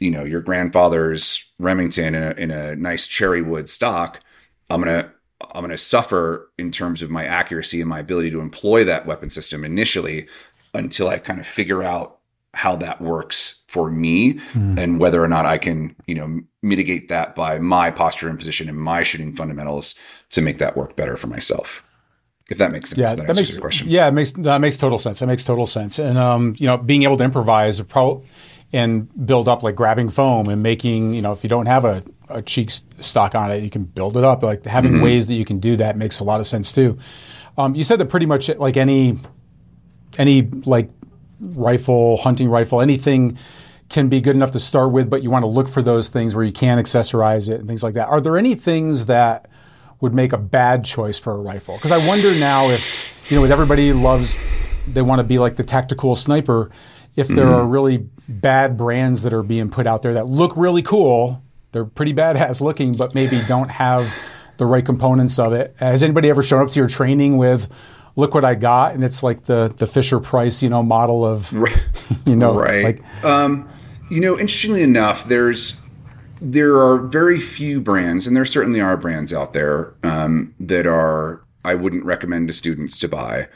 you 0.01 0.11
know 0.11 0.25
your 0.25 0.41
grandfather's 0.41 1.45
Remington 1.59 2.15
in 2.15 2.23
a, 2.23 2.31
in 2.33 2.51
a 2.51 2.75
nice 2.75 3.07
cherry 3.07 3.43
wood 3.43 3.69
stock, 3.69 4.21
I'm 4.69 4.81
gonna 4.81 5.13
I'm 5.55 5.63
gonna 5.63 5.79
suffer 5.79 6.51
in 6.59 6.73
terms 6.73 7.03
of 7.03 7.11
my 7.11 7.25
accuracy 7.25 7.81
and 7.81 7.89
my 7.89 8.01
ability 8.01 8.31
to 8.33 8.41
employ 8.41 8.83
that 8.85 9.07
weapon 9.07 9.31
system 9.31 9.65
initially 9.65 10.27
until 10.75 11.09
I 11.09 11.19
kind 11.19 11.39
of 11.39 11.47
figure 11.47 11.83
out 11.83 12.19
how 12.55 12.77
that 12.77 13.01
works 13.01 13.60
for 13.71 13.91
me 13.91 14.35
mm. 14.35 14.77
and 14.77 14.99
whether 14.99 15.23
or 15.23 15.29
not 15.29 15.47
I 15.47 15.59
can 15.59 15.95
you 16.07 16.15
know 16.15 16.41
mitigate 16.63 17.09
that 17.09 17.35
by 17.35 17.59
my 17.59 17.91
posture 17.91 18.29
and 18.29 18.39
position 18.39 18.69
and 18.69 18.77
my 18.77 19.03
shooting 19.03 19.35
fundamentals 19.35 19.95
to 20.31 20.43
make 20.43 20.59
that 20.59 20.77
work 20.77 20.97
better 20.97 21.17
for 21.17 21.29
myself 21.29 21.83
if 22.51 22.59
that 22.59 22.73
makes 22.73 22.91
sense. 22.91 22.99
Yeah, 22.99 23.15
that, 23.15 23.29
that 23.29 23.37
makes 23.37 23.83
Yeah, 23.83 24.09
it 24.09 24.13
makes 24.13 24.33
that 24.33 24.61
makes 24.61 24.77
total 24.77 24.99
sense. 24.99 25.21
That 25.21 25.29
makes 25.29 25.45
total 25.45 25.67
sense. 25.67 26.01
And 26.01 26.19
um, 26.19 26.57
you 26.59 26.67
know, 26.67 26.77
being 26.79 27.05
able 27.05 27.17
to 27.17 27.23
improvise, 27.23 27.81
pro- 27.83 28.25
and 28.73 29.27
build 29.27 29.49
up 29.49 29.63
like 29.63 29.75
grabbing 29.75 30.09
foam 30.09 30.49
and 30.49 30.63
making 30.63 31.15
you 31.15 31.23
know 31.23 31.33
if 31.33 31.43
you 31.43 31.49
don't 31.49 31.67
have 31.67 31.85
a, 31.85 32.03
a 32.29 32.43
cheek 32.43 32.71
stock 32.71 33.35
on 33.35 33.51
it 33.51 33.63
you 33.63 33.71
can 33.71 33.85
build 33.85 34.17
it 34.17 34.25
up 34.25 34.43
like 34.43 34.65
having 34.65 34.93
mm-hmm. 34.93 35.03
ways 35.03 35.27
that 35.27 35.35
you 35.35 35.45
can 35.45 35.59
do 35.59 35.77
that 35.77 35.97
makes 35.97 36.21
a 36.21 36.25
lot 36.25 36.41
of 36.41 36.47
sense 36.47 36.73
too 36.73 36.97
um, 37.59 37.75
you 37.75 37.83
said 37.83 37.99
that 37.99 38.07
pretty 38.07 38.27
much 38.27 38.49
like 38.59 38.77
any 38.77 39.19
any 40.19 40.43
like 40.43 40.91
rifle 41.41 42.17
hunting 42.19 42.49
rifle 42.49 42.81
anything 42.81 43.37
can 43.91 44.09
be 44.09 44.21
good 44.21 44.35
enough 44.35 44.53
to 44.53 44.61
start 44.61 44.93
with 44.93 45.11
but 45.11 45.23
you 45.23 45.31
want 45.31 45.43
to 45.43 45.49
look 45.49 45.69
for 45.69 45.83
those 45.83 46.09
things 46.09 46.35
where 46.35 46.45
you 46.45 46.53
can 46.53 46.79
accessorize 46.79 47.51
it 47.51 47.61
and 47.61 47.69
things 47.69 47.83
like 47.83 47.95
that 47.95 48.09
are 48.09 48.21
there 48.21 48.39
any 48.39 48.55
things 48.55 49.07
that 49.07 49.49
would 50.01 50.15
make 50.15 50.33
a 50.33 50.39
bad 50.39 50.85
choice 50.85 51.19
for 51.19 51.35
a 51.35 51.39
rifle 51.39 51.77
because 51.77 51.91
i 51.91 52.07
wonder 52.07 52.35
now 52.35 52.69
if 52.71 53.31
you 53.31 53.37
know 53.37 53.43
with 53.43 53.53
everybody 53.53 53.93
loves 53.93 54.39
they 54.87 55.03
want 55.03 55.19
to 55.19 55.25
be 55.25 55.39
like 55.39 55.57
the 55.57 55.65
tactical 55.65 56.17
sniper 56.17 56.71
if 57.17 57.29
there 57.29 57.47
mm-hmm. 57.47 57.55
are 57.55 57.67
really 57.67 58.09
bad 58.29 58.77
brands 58.77 59.23
that 59.23 59.33
are 59.33 59.43
being 59.43 59.71
put 59.71 59.87
out 59.87 60.03
there 60.03 60.15
that 60.15 60.27
look 60.27 60.57
really 60.57 60.83
cool, 60.83 61.43
they're 61.73 61.85
pretty 61.85 62.15
badass 62.15 62.61
looking, 62.61 62.95
but 62.97 63.15
maybe 63.15 63.41
don't 63.47 63.71
have 63.71 64.15
the 64.57 64.67
right 64.67 64.85
components 64.85 65.39
of 65.39 65.53
it. 65.53 65.75
Has 65.79 66.03
anybody 66.03 66.31
ever 66.31 66.43
shown 66.43 66.63
up 66.63 66.71
to 66.71 66.79
your 66.79 66.89
training 66.89 67.37
with, 67.37 67.69
look 68.17 68.35
what 68.35 68.45
I 68.45 68.55
got, 68.55 68.95
and 68.95 69.03
it's 69.03 69.23
like 69.23 69.45
the 69.45 69.75
the 69.77 69.87
Fisher 69.87 70.21
Price, 70.21 70.63
you 70.63 70.69
know, 70.69 70.83
model 70.83 71.25
of, 71.25 71.53
you 72.27 72.37
know, 72.37 72.55
right? 72.55 72.85
Like, 72.85 73.25
um, 73.25 73.69
you 74.11 74.21
know, 74.21 74.39
interestingly 74.39 74.83
enough, 74.83 75.25
there's 75.25 75.81
there 76.43 76.77
are 76.77 76.99
very 76.99 77.41
few 77.41 77.81
brands, 77.81 78.27
and 78.27 78.37
there 78.37 78.45
certainly 78.45 78.81
are 78.81 78.97
brands 78.97 79.33
out 79.33 79.53
there 79.53 79.95
um, 80.03 80.55
that 80.59 80.87
are 80.87 81.45
I 81.65 81.75
wouldn't 81.75 82.05
recommend 82.05 82.49
to 82.49 82.55
students 82.55 82.99
to 82.99 83.09
buy. 83.09 83.49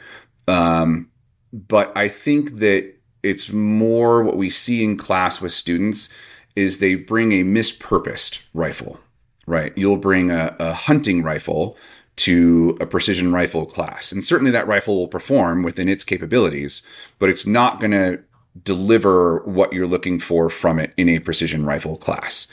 Um, 0.47 1.11
but 1.53 1.93
I 1.97 2.09
think 2.09 2.55
that 2.55 2.95
it's 3.23 3.53
more 3.53 4.23
what 4.23 4.37
we 4.37 4.51
see 4.51 4.85
in 4.85 4.97
class 4.97 5.41
with 5.41 5.53
students 5.53 6.09
is 6.55 6.79
they 6.79 6.95
bring 6.95 7.33
a 7.33 7.43
mispurposed 7.43 8.43
rifle, 8.53 9.01
right? 9.47 9.73
You'll 9.77 9.97
bring 9.97 10.31
a, 10.31 10.55
a 10.59 10.73
hunting 10.75 11.23
rifle 11.23 11.77
to 12.17 12.77
a 12.81 12.87
precision 12.87 13.33
rifle 13.33 13.67
class. 13.67 14.13
And 14.13 14.23
certainly 14.23 14.51
that 14.53 14.69
rifle 14.69 14.97
will 14.97 15.09
perform 15.09 15.63
within 15.63 15.89
its 15.89 16.05
capabilities, 16.05 16.83
but 17.19 17.29
it's 17.29 17.47
not 17.47 17.81
going 17.81 17.91
to 17.93 18.23
deliver 18.63 19.39
what 19.45 19.73
you're 19.73 19.87
looking 19.87 20.21
for 20.21 20.49
from 20.49 20.79
it 20.79 20.93
in 20.97 21.09
a 21.09 21.19
precision 21.19 21.65
rifle 21.65 21.97
class. 21.97 22.47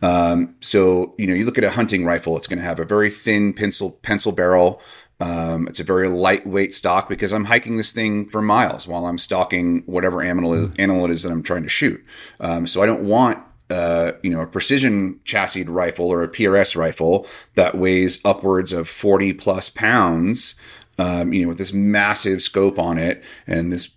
Um, 0.00 0.56
so, 0.60 1.14
you 1.18 1.26
know, 1.26 1.34
you 1.34 1.44
look 1.44 1.58
at 1.58 1.64
a 1.64 1.70
hunting 1.70 2.04
rifle, 2.04 2.36
it's 2.36 2.48
going 2.48 2.58
to 2.58 2.64
have 2.64 2.80
a 2.80 2.84
very 2.84 3.10
thin 3.10 3.52
pencil, 3.52 3.90
pencil 3.90 4.32
barrel, 4.32 4.80
um, 5.22 5.68
it's 5.68 5.78
a 5.78 5.84
very 5.84 6.08
lightweight 6.08 6.74
stock 6.74 7.08
because 7.08 7.32
I'm 7.32 7.44
hiking 7.44 7.76
this 7.76 7.92
thing 7.92 8.28
for 8.28 8.42
miles 8.42 8.88
while 8.88 9.06
I'm 9.06 9.18
stalking 9.18 9.84
whatever 9.86 10.20
animal 10.20 10.72
animal 10.80 11.04
it 11.04 11.12
is 11.12 11.22
that 11.22 11.30
I'm 11.30 11.44
trying 11.44 11.62
to 11.62 11.68
shoot. 11.68 12.04
Um, 12.40 12.66
so 12.66 12.82
I 12.82 12.86
don't 12.86 13.04
want 13.04 13.38
uh, 13.70 14.12
you 14.24 14.30
know 14.30 14.40
a 14.40 14.48
precision 14.48 15.20
chassis 15.22 15.62
rifle 15.62 16.06
or 16.06 16.24
a 16.24 16.28
PRS 16.28 16.74
rifle 16.74 17.26
that 17.54 17.76
weighs 17.76 18.20
upwards 18.24 18.72
of 18.72 18.88
40 18.88 19.32
plus 19.34 19.70
pounds. 19.70 20.56
Um, 20.98 21.32
you 21.32 21.42
know, 21.42 21.48
with 21.48 21.58
this 21.58 21.72
massive 21.72 22.42
scope 22.42 22.78
on 22.78 22.98
it 22.98 23.22
and 23.46 23.72
this 23.72 23.90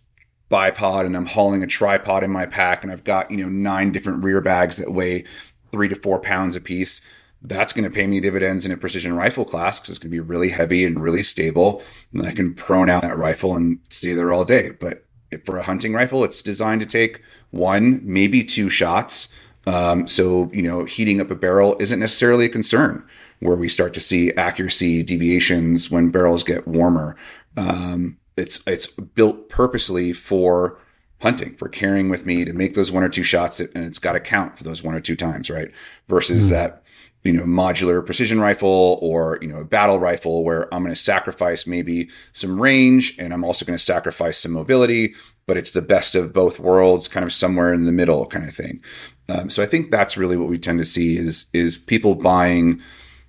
bipod, 0.55 1.05
and 1.05 1.17
I'm 1.17 1.25
hauling 1.25 1.63
a 1.63 1.67
tripod 1.67 2.23
in 2.23 2.31
my 2.31 2.45
pack, 2.45 2.83
and 2.83 2.91
I've 2.91 3.03
got 3.03 3.29
you 3.29 3.37
know 3.37 3.49
nine 3.49 3.91
different 3.91 4.23
rear 4.23 4.41
bags 4.41 4.77
that 4.77 4.91
weigh 4.91 5.25
three 5.71 5.87
to 5.89 5.95
four 5.95 6.19
pounds 6.19 6.55
a 6.55 6.61
piece 6.61 7.01
that's 7.47 7.73
going 7.73 7.83
to 7.83 7.95
pay 7.95 8.07
me 8.07 8.19
dividends 8.19 8.65
in 8.65 8.71
a 8.71 8.77
precision 8.77 9.13
rifle 9.13 9.45
class 9.45 9.79
because 9.79 9.91
it's 9.91 9.99
going 9.99 10.11
to 10.11 10.15
be 10.15 10.19
really 10.19 10.49
heavy 10.49 10.85
and 10.85 11.01
really 11.01 11.23
stable. 11.23 11.83
And 12.13 12.25
I 12.25 12.31
can 12.31 12.53
prone 12.53 12.89
out 12.89 13.03
that 13.03 13.17
rifle 13.17 13.55
and 13.55 13.79
stay 13.89 14.13
there 14.13 14.33
all 14.33 14.45
day. 14.45 14.71
But 14.71 15.05
for 15.43 15.57
a 15.57 15.63
hunting 15.63 15.93
rifle, 15.93 16.23
it's 16.23 16.41
designed 16.41 16.81
to 16.81 16.87
take 16.87 17.21
one, 17.51 18.01
maybe 18.03 18.43
two 18.43 18.69
shots. 18.69 19.29
Um, 19.67 20.07
so, 20.07 20.49
you 20.53 20.61
know, 20.61 20.85
heating 20.85 21.19
up 21.21 21.31
a 21.31 21.35
barrel 21.35 21.75
isn't 21.79 21.99
necessarily 21.99 22.45
a 22.45 22.49
concern 22.49 23.07
where 23.39 23.55
we 23.55 23.67
start 23.67 23.93
to 23.95 24.01
see 24.01 24.31
accuracy 24.33 25.03
deviations 25.03 25.91
when 25.91 26.09
barrels 26.09 26.43
get 26.43 26.67
warmer. 26.67 27.15
Um, 27.57 28.17
it's, 28.37 28.63
it's 28.67 28.87
built 28.87 29.49
purposely 29.49 30.13
for 30.13 30.79
hunting, 31.21 31.55
for 31.55 31.69
carrying 31.69 32.09
with 32.09 32.25
me 32.25 32.45
to 32.45 32.53
make 32.53 32.73
those 32.73 32.91
one 32.91 33.03
or 33.03 33.09
two 33.09 33.23
shots 33.23 33.59
and 33.59 33.83
it's 33.85 33.99
got 33.99 34.13
to 34.13 34.19
count 34.19 34.57
for 34.57 34.63
those 34.63 34.83
one 34.83 34.95
or 34.95 34.99
two 34.99 35.15
times, 35.15 35.49
right? 35.49 35.71
Versus 36.07 36.43
mm-hmm. 36.43 36.51
that 36.51 36.83
you 37.25 37.33
know, 37.33 37.43
modular 37.43 38.05
precision 38.05 38.39
rifle 38.39 38.99
or, 39.01 39.39
you 39.41 39.47
know, 39.47 39.61
a 39.61 39.65
battle 39.65 39.99
rifle 39.99 40.43
where 40.43 40.71
I'm 40.71 40.83
going 40.83 40.93
to 40.93 41.01
sacrifice 41.01 41.65
maybe 41.65 42.07
some 42.33 42.61
range 42.61 43.15
and 43.17 43.33
I'm 43.33 43.43
also 43.43 43.65
going 43.65 43.77
to 43.77 43.83
sacrifice 43.83 44.37
some 44.37 44.51
mobility, 44.51 45.15
but 45.47 45.57
it's 45.57 45.71
the 45.71 45.81
best 45.81 46.13
of 46.13 46.31
both 46.31 46.59
worlds, 46.59 47.07
kind 47.07 47.25
of 47.25 47.33
somewhere 47.33 47.73
in 47.73 47.85
the 47.85 47.91
middle 47.91 48.27
kind 48.27 48.47
of 48.47 48.53
thing. 48.53 48.79
Um, 49.27 49.49
so 49.49 49.63
I 49.63 49.65
think 49.65 49.89
that's 49.89 50.17
really 50.17 50.37
what 50.37 50.49
we 50.49 50.59
tend 50.59 50.77
to 50.77 50.85
see 50.85 51.17
is, 51.17 51.47
is 51.51 51.79
people 51.79 52.13
buying 52.13 52.79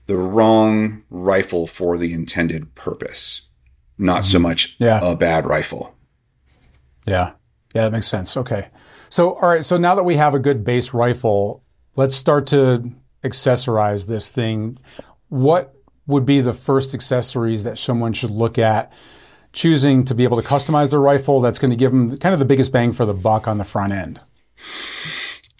the 0.04 0.18
wrong 0.18 1.02
rifle 1.08 1.66
for 1.66 1.96
the 1.96 2.12
intended 2.12 2.74
purpose, 2.74 3.45
not 3.98 4.24
so 4.24 4.38
much 4.38 4.76
Yeah. 4.78 5.00
a 5.02 5.16
bad 5.16 5.46
rifle. 5.46 5.94
Yeah. 7.06 7.32
Yeah, 7.74 7.82
that 7.84 7.92
makes 7.92 8.06
sense. 8.06 8.36
Okay. 8.36 8.68
So, 9.08 9.34
all 9.34 9.48
right. 9.48 9.64
So 9.64 9.76
now 9.76 9.94
that 9.94 10.02
we 10.04 10.16
have 10.16 10.34
a 10.34 10.38
good 10.38 10.64
base 10.64 10.92
rifle, 10.94 11.62
let's 11.94 12.14
start 12.16 12.46
to 12.48 12.90
accessorize 13.24 14.06
this 14.06 14.28
thing. 14.30 14.78
What 15.28 15.74
would 16.06 16.24
be 16.26 16.40
the 16.40 16.52
first 16.52 16.94
accessories 16.94 17.64
that 17.64 17.78
someone 17.78 18.12
should 18.12 18.30
look 18.30 18.58
at 18.58 18.92
choosing 19.52 20.04
to 20.04 20.14
be 20.14 20.24
able 20.24 20.40
to 20.40 20.46
customize 20.46 20.90
their 20.90 21.00
rifle 21.00 21.40
that's 21.40 21.58
going 21.58 21.70
to 21.70 21.76
give 21.76 21.90
them 21.90 22.16
kind 22.18 22.32
of 22.32 22.38
the 22.38 22.44
biggest 22.44 22.72
bang 22.72 22.92
for 22.92 23.04
the 23.06 23.14
buck 23.14 23.48
on 23.48 23.58
the 23.58 23.64
front 23.64 23.92
end? 23.92 24.20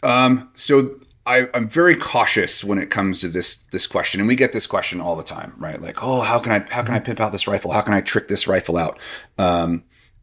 Um, 0.02 0.50
So 0.54 0.90
I, 1.26 1.48
I'm 1.52 1.68
very 1.68 1.96
cautious 1.96 2.62
when 2.62 2.78
it 2.78 2.88
comes 2.88 3.20
to 3.20 3.28
this 3.28 3.56
this 3.72 3.86
question, 3.86 4.20
and 4.20 4.28
we 4.28 4.36
get 4.36 4.52
this 4.52 4.66
question 4.66 5.00
all 5.00 5.16
the 5.16 5.24
time, 5.24 5.54
right? 5.58 5.80
Like, 5.82 6.02
oh, 6.02 6.20
how 6.20 6.38
can 6.38 6.52
I 6.52 6.72
how 6.72 6.82
can 6.82 6.94
I 6.94 7.00
pimp 7.00 7.20
out 7.20 7.32
this 7.32 7.48
rifle? 7.48 7.72
How 7.72 7.82
can 7.82 7.94
I 7.94 8.00
trick 8.00 8.28
this 8.28 8.46
rifle 8.46 8.76
out? 8.76 8.98
Um, 9.36 9.82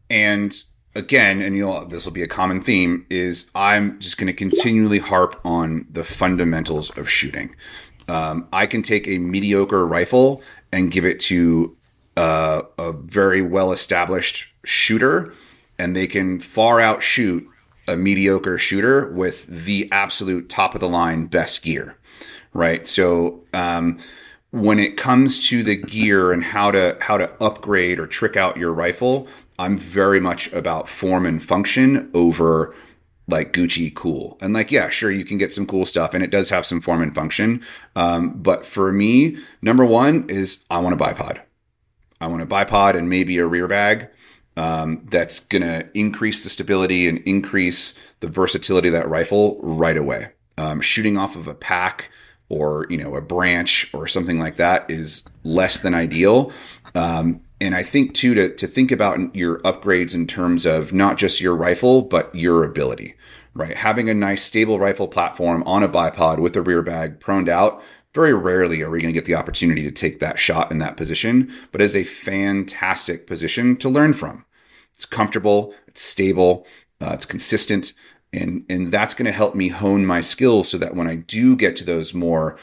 and 0.09 0.55
again, 0.95 1.41
and 1.41 1.57
you'll 1.57 1.85
this 1.85 2.05
will 2.05 2.13
be 2.13 2.23
a 2.23 2.27
common 2.27 2.61
theme 2.61 3.05
is 3.09 3.49
I'm 3.53 3.99
just 3.99 4.17
going 4.17 4.27
to 4.27 4.33
continually 4.33 4.99
harp 4.99 5.39
on 5.43 5.87
the 5.91 6.05
fundamentals 6.05 6.89
of 6.97 7.09
shooting. 7.09 7.55
Um, 8.07 8.47
I 8.53 8.65
can 8.65 8.81
take 8.81 9.07
a 9.07 9.17
mediocre 9.17 9.85
rifle 9.85 10.41
and 10.71 10.89
give 10.91 11.05
it 11.05 11.19
to 11.21 11.75
uh, 12.15 12.63
a 12.77 12.93
very 12.93 13.41
well 13.41 13.73
established 13.73 14.47
shooter, 14.63 15.33
and 15.77 15.95
they 15.95 16.07
can 16.07 16.39
far 16.39 16.79
outshoot 16.79 17.45
a 17.87 17.97
mediocre 17.97 18.57
shooter 18.57 19.11
with 19.11 19.45
the 19.47 19.89
absolute 19.91 20.49
top 20.49 20.73
of 20.73 20.81
the 20.81 20.89
line 20.89 21.25
best 21.25 21.63
gear, 21.63 21.97
right? 22.53 22.87
So 22.87 23.43
um, 23.53 23.99
when 24.51 24.79
it 24.79 24.97
comes 24.97 25.47
to 25.49 25.63
the 25.63 25.75
gear 25.75 26.31
and 26.31 26.43
how 26.43 26.71
to 26.71 26.97
how 27.01 27.17
to 27.17 27.31
upgrade 27.43 27.99
or 27.99 28.07
trick 28.07 28.37
out 28.37 28.57
your 28.57 28.73
rifle, 28.73 29.27
I'm 29.59 29.77
very 29.77 30.19
much 30.19 30.51
about 30.53 30.87
form 30.87 31.25
and 31.25 31.43
function 31.43 32.09
over 32.13 32.75
like 33.27 33.53
Gucci 33.53 33.93
cool. 33.93 34.37
And 34.41 34.53
like, 34.53 34.71
yeah, 34.71 34.89
sure, 34.89 35.11
you 35.11 35.25
can 35.25 35.37
get 35.37 35.53
some 35.53 35.65
cool 35.65 35.85
stuff 35.85 36.13
and 36.13 36.23
it 36.23 36.31
does 36.31 36.49
have 36.49 36.65
some 36.65 36.81
form 36.81 37.01
and 37.01 37.15
function. 37.15 37.63
Um, 37.95 38.33
but 38.41 38.65
for 38.65 38.91
me, 38.91 39.37
number 39.61 39.85
one 39.85 40.29
is 40.29 40.63
I 40.69 40.79
want 40.79 40.99
a 40.99 41.03
bipod. 41.03 41.41
I 42.19 42.27
want 42.27 42.41
a 42.41 42.45
bipod 42.45 42.95
and 42.95 43.09
maybe 43.09 43.37
a 43.37 43.47
rear 43.47 43.67
bag 43.67 44.09
um, 44.55 45.05
that's 45.09 45.39
going 45.39 45.61
to 45.61 45.89
increase 45.93 46.43
the 46.43 46.49
stability 46.49 47.07
and 47.07 47.19
increase 47.19 47.93
the 48.19 48.27
versatility 48.27 48.89
of 48.89 48.93
that 48.93 49.09
rifle 49.09 49.59
right 49.61 49.97
away. 49.97 50.29
Um, 50.57 50.81
shooting 50.81 51.17
off 51.17 51.35
of 51.35 51.47
a 51.47 51.55
pack 51.55 52.11
or 52.49 52.85
you 52.89 52.97
know 52.97 53.15
a 53.15 53.21
branch 53.21 53.89
or 53.93 54.07
something 54.07 54.39
like 54.39 54.57
that 54.57 54.89
is 54.89 55.23
less 55.43 55.79
than 55.79 55.93
ideal. 55.93 56.51
Um, 56.93 57.41
and 57.59 57.73
I 57.73 57.83
think 57.83 58.13
too 58.13 58.33
to 58.35 58.55
to 58.55 58.67
think 58.67 58.91
about 58.91 59.35
your 59.35 59.59
upgrades 59.59 60.13
in 60.13 60.27
terms 60.27 60.65
of 60.65 60.93
not 60.93 61.17
just 61.17 61.41
your 61.41 61.55
rifle 61.55 62.01
but 62.01 62.33
your 62.35 62.63
ability. 62.63 63.15
Right, 63.55 63.77
having 63.77 64.09
a 64.09 64.15
nice 64.15 64.41
stable 64.41 64.79
rifle 64.79 65.07
platform 65.07 65.61
on 65.67 65.83
a 65.83 65.89
bipod 65.89 66.39
with 66.39 66.55
a 66.55 66.61
rear 66.61 66.81
bag 66.81 67.19
proned 67.19 67.47
out 67.47 67.83
very 68.13 68.33
rarely 68.33 68.81
are 68.81 68.89
we 68.89 69.01
going 69.01 69.13
to 69.13 69.17
get 69.17 69.25
the 69.25 69.35
opportunity 69.35 69.81
to 69.83 69.91
take 69.91 70.19
that 70.19 70.39
shot 70.39 70.71
in 70.71 70.79
that 70.79 70.97
position, 70.97 71.51
but 71.71 71.81
is 71.81 71.95
a 71.95 72.03
fantastic 72.03 73.25
position 73.25 73.75
to 73.77 73.89
learn 73.89 74.13
from. 74.13 74.45
It's 74.93 75.05
comfortable, 75.05 75.73
it's 75.87 76.01
stable, 76.01 76.65
uh, 77.01 77.11
it's 77.13 77.25
consistent, 77.25 77.93
and 78.31 78.65
and 78.69 78.91
that's 78.91 79.13
going 79.13 79.25
to 79.25 79.31
help 79.31 79.55
me 79.55 79.69
hone 79.69 80.05
my 80.05 80.21
skills 80.21 80.69
so 80.69 80.77
that 80.77 80.95
when 80.95 81.07
I 81.07 81.15
do 81.15 81.55
get 81.55 81.75
to 81.77 81.83
those 81.83 82.13
more 82.13 82.57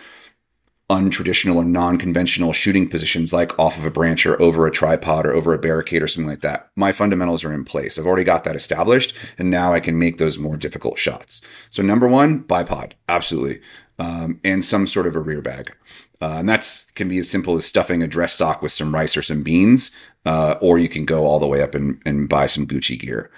untraditional 0.91 1.55
or 1.55 1.65
non-conventional 1.65 2.53
shooting 2.53 2.89
positions 2.89 3.33
like 3.33 3.57
off 3.61 3.79
of 3.79 3.85
a 3.85 3.91
branch 3.93 4.27
or 4.27 4.41
over 4.43 4.67
a 4.67 4.73
tripod 4.73 5.25
or 5.25 5.33
over 5.33 5.55
a 5.55 5.59
barricade 5.59 6.03
or 6.03 6.09
something 6.09 6.29
like 6.29 6.41
that 6.41 6.69
my 6.75 6.91
fundamentals 6.91 7.45
are 7.45 7.53
in 7.53 7.65
place. 7.65 7.97
I've 7.97 8.09
already 8.09 8.25
got 8.25 8.43
that 8.43 8.57
established 8.57 9.15
and 9.39 9.53
now 9.53 9.73
i 9.73 9.79
can 9.79 9.97
make 9.97 10.19
those 10.19 10.37
more 10.37 10.57
difficult 10.57 10.99
shots. 10.99 11.41
So 11.71 11.81
number 11.81 12.09
one 12.09 12.43
bipod 12.43 12.95
absolutely 13.09 13.61
um, 14.01 14.41
and 14.43 14.65
some 14.65 14.87
sort 14.87 15.07
of 15.07 15.15
a 15.15 15.21
rear 15.21 15.43
bag. 15.43 15.77
Uh, 16.23 16.37
and 16.39 16.49
that 16.49 16.87
can 16.95 17.09
be 17.09 17.19
as 17.19 17.31
simple 17.31 17.57
as 17.57 17.67
stuffing 17.67 18.03
a 18.03 18.09
dress 18.09 18.35
sock 18.35 18.63
with 18.63 18.73
some 18.73 18.95
rice 18.95 19.17
or 19.17 19.23
some 19.23 19.43
beans 19.43 19.91
uh, 20.27 20.57
or 20.61 20.79
you 20.79 20.89
can 20.89 21.05
go 21.05 21.27
all 21.27 21.39
the 21.39 21.47
way 21.47 21.63
up 21.63 21.75
and, 21.75 22.01
and 22.05 22.29
buy 22.29 22.47
some 22.47 22.67
gucci 22.67 22.99
gear. 22.99 23.31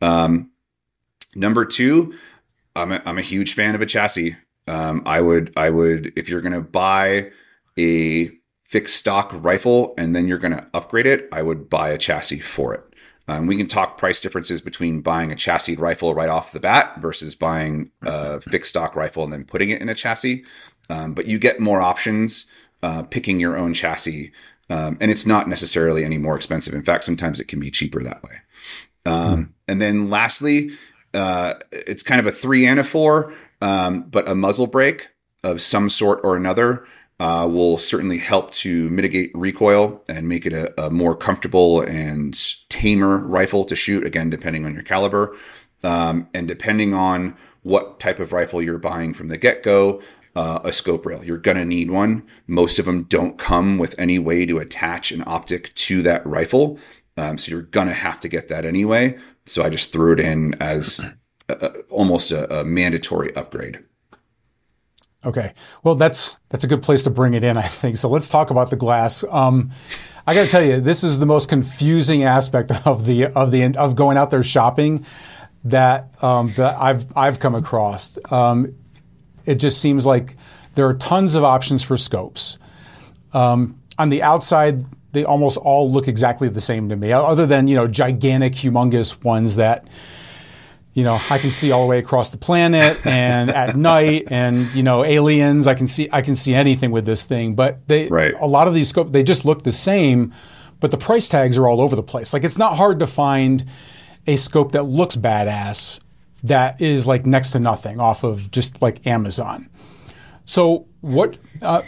Um, 0.00 0.50
number 1.34 1.64
two 1.64 2.14
I'm 2.76 2.92
a, 2.92 3.02
I'm 3.04 3.18
a 3.18 3.22
huge 3.22 3.54
fan 3.54 3.74
of 3.74 3.80
a 3.80 3.86
chassis. 3.86 4.36
Um, 4.68 5.02
I 5.04 5.20
would, 5.20 5.52
I 5.56 5.70
would, 5.70 6.12
if 6.16 6.28
you're 6.28 6.40
going 6.40 6.52
to 6.52 6.60
buy 6.60 7.32
a 7.78 8.30
fixed 8.60 8.96
stock 8.96 9.30
rifle 9.34 9.94
and 9.98 10.14
then 10.14 10.28
you're 10.28 10.38
going 10.38 10.56
to 10.56 10.66
upgrade 10.72 11.06
it, 11.06 11.28
I 11.32 11.42
would 11.42 11.68
buy 11.68 11.90
a 11.90 11.98
chassis 11.98 12.40
for 12.40 12.74
it. 12.74 12.89
Um, 13.28 13.46
we 13.46 13.56
can 13.56 13.66
talk 13.66 13.96
price 13.96 14.20
differences 14.20 14.60
between 14.60 15.02
buying 15.02 15.30
a 15.30 15.36
chassis 15.36 15.76
rifle 15.76 16.14
right 16.14 16.28
off 16.28 16.52
the 16.52 16.60
bat 16.60 17.00
versus 17.00 17.34
buying 17.34 17.90
a 18.02 18.40
fixed 18.40 18.70
stock 18.70 18.96
rifle 18.96 19.22
and 19.22 19.32
then 19.32 19.44
putting 19.44 19.70
it 19.70 19.80
in 19.80 19.88
a 19.88 19.94
chassis. 19.94 20.44
Um, 20.88 21.14
but 21.14 21.26
you 21.26 21.38
get 21.38 21.60
more 21.60 21.80
options 21.80 22.46
uh, 22.82 23.04
picking 23.04 23.38
your 23.38 23.56
own 23.56 23.74
chassis, 23.74 24.32
um, 24.68 24.98
and 25.00 25.10
it's 25.10 25.26
not 25.26 25.48
necessarily 25.48 26.04
any 26.04 26.18
more 26.18 26.34
expensive. 26.34 26.74
In 26.74 26.82
fact, 26.82 27.04
sometimes 27.04 27.38
it 27.38 27.46
can 27.46 27.60
be 27.60 27.70
cheaper 27.70 28.02
that 28.02 28.22
way. 28.22 28.36
Um, 29.06 29.54
And 29.70 29.80
then 29.80 30.10
lastly, 30.10 30.72
uh, 31.14 31.54
it's 31.70 32.02
kind 32.02 32.18
of 32.18 32.26
a 32.26 32.32
three 32.32 32.66
and 32.66 32.80
a 32.80 32.84
four, 32.84 33.32
um, 33.60 34.02
but 34.10 34.28
a 34.28 34.34
muzzle 34.34 34.66
brake 34.66 35.10
of 35.44 35.62
some 35.62 35.88
sort 35.88 36.18
or 36.24 36.34
another 36.36 36.84
uh, 37.20 37.46
will 37.46 37.76
certainly 37.76 38.16
help 38.16 38.50
to 38.50 38.88
mitigate 38.88 39.30
recoil 39.34 40.02
and 40.08 40.26
make 40.26 40.46
it 40.46 40.54
a, 40.54 40.86
a 40.86 40.90
more 40.90 41.14
comfortable 41.14 41.82
and 41.82 42.34
tamer 42.70 43.18
rifle 43.18 43.64
to 43.66 43.76
shoot. 43.76 44.06
Again, 44.06 44.30
depending 44.30 44.64
on 44.64 44.72
your 44.72 44.82
caliber 44.82 45.36
um, 45.84 46.28
and 46.32 46.48
depending 46.48 46.94
on 46.94 47.36
what 47.62 48.00
type 48.00 48.20
of 48.20 48.32
rifle 48.32 48.62
you're 48.62 48.78
buying 48.78 49.12
from 49.12 49.28
the 49.28 49.38
get 49.38 49.62
go. 49.62 50.02
Uh, 50.36 50.60
a 50.62 50.72
scope 50.72 51.04
rail. 51.04 51.24
You're 51.24 51.38
going 51.38 51.56
to 51.56 51.64
need 51.64 51.90
one. 51.90 52.22
Most 52.46 52.78
of 52.78 52.84
them 52.84 53.02
don't 53.02 53.36
come 53.36 53.78
with 53.78 53.96
any 53.98 54.16
way 54.16 54.46
to 54.46 54.60
attach 54.60 55.10
an 55.10 55.24
optic 55.26 55.74
to 55.74 56.02
that 56.02 56.24
rifle. 56.24 56.78
Um, 57.16 57.36
so 57.36 57.50
you're 57.50 57.62
going 57.62 57.88
to 57.88 57.94
have 57.94 58.20
to 58.20 58.28
get 58.28 58.46
that 58.46 58.64
anyway. 58.64 59.18
So 59.46 59.64
I 59.64 59.70
just 59.70 59.92
threw 59.92 60.12
it 60.12 60.20
in 60.20 60.54
as 60.60 61.00
a, 61.48 61.54
a, 61.54 61.80
almost 61.90 62.30
a, 62.30 62.60
a 62.60 62.64
mandatory 62.64 63.34
upgrade. 63.34 63.80
Okay. 65.24 65.52
Well, 65.82 65.96
that's 65.96 66.38
that's 66.48 66.64
a 66.64 66.66
good 66.66 66.82
place 66.82 67.02
to 67.02 67.10
bring 67.10 67.34
it 67.34 67.44
in, 67.44 67.56
I 67.56 67.62
think. 67.66 67.98
So 67.98 68.08
let's 68.08 68.28
talk 68.28 68.50
about 68.50 68.70
the 68.70 68.76
glass. 68.76 69.24
Um, 69.30 69.70
I 70.26 70.34
got 70.34 70.44
to 70.44 70.48
tell 70.48 70.64
you, 70.64 70.80
this 70.80 71.04
is 71.04 71.18
the 71.18 71.26
most 71.26 71.48
confusing 71.48 72.22
aspect 72.22 72.72
of 72.86 73.04
the 73.06 73.26
of 73.26 73.50
the 73.50 73.76
of 73.76 73.96
going 73.96 74.16
out 74.16 74.30
there 74.30 74.42
shopping 74.42 75.04
that 75.64 76.08
um, 76.22 76.52
that 76.56 76.76
I've 76.78 77.14
I've 77.16 77.38
come 77.38 77.54
across. 77.54 78.18
Um, 78.30 78.74
it 79.44 79.56
just 79.56 79.80
seems 79.80 80.06
like 80.06 80.36
there 80.74 80.86
are 80.86 80.94
tons 80.94 81.34
of 81.34 81.44
options 81.44 81.82
for 81.82 81.96
scopes. 81.96 82.58
Um, 83.32 83.80
on 83.98 84.08
the 84.08 84.22
outside, 84.22 84.84
they 85.12 85.24
almost 85.24 85.58
all 85.58 85.90
look 85.90 86.08
exactly 86.08 86.48
the 86.48 86.60
same 86.60 86.88
to 86.88 86.96
me, 86.96 87.12
other 87.12 87.44
than 87.44 87.68
you 87.68 87.76
know 87.76 87.86
gigantic, 87.86 88.54
humongous 88.54 89.22
ones 89.22 89.56
that 89.56 89.86
you 90.92 91.04
know 91.04 91.20
I 91.30 91.38
can 91.38 91.50
see 91.50 91.70
all 91.72 91.82
the 91.82 91.86
way 91.86 91.98
across 91.98 92.30
the 92.30 92.36
planet 92.38 93.04
and 93.06 93.50
at 93.50 93.76
night, 93.92 94.24
and 94.30 94.74
you 94.74 94.82
know 94.82 95.04
aliens. 95.04 95.66
I 95.66 95.74
can 95.74 95.86
see 95.88 96.08
I 96.12 96.22
can 96.22 96.36
see 96.36 96.54
anything 96.54 96.90
with 96.90 97.06
this 97.06 97.24
thing, 97.24 97.54
but 97.54 97.86
they 97.88 98.08
Right. 98.08 98.34
a 98.40 98.46
lot 98.46 98.68
of 98.68 98.74
these 98.74 98.88
scope, 98.88 99.12
they 99.12 99.22
just 99.22 99.44
look 99.44 99.62
the 99.62 99.72
same, 99.72 100.32
but 100.80 100.90
the 100.90 100.98
price 100.98 101.28
tags 101.28 101.56
are 101.56 101.68
all 101.68 101.80
over 101.80 101.94
the 101.96 102.02
place. 102.02 102.32
Like 102.32 102.44
it's 102.44 102.58
not 102.58 102.76
hard 102.76 102.98
to 103.00 103.06
find 103.06 103.64
a 104.26 104.36
scope 104.36 104.72
that 104.72 104.82
looks 104.84 105.16
badass 105.16 106.00
that 106.42 106.80
is 106.80 107.06
like 107.06 107.26
next 107.26 107.50
to 107.50 107.60
nothing 107.60 108.00
off 108.00 108.24
of 108.24 108.50
just 108.50 108.80
like 108.82 109.06
Amazon. 109.06 109.68
So 110.46 110.86
what? 111.00 111.36
Uh, 111.62 111.82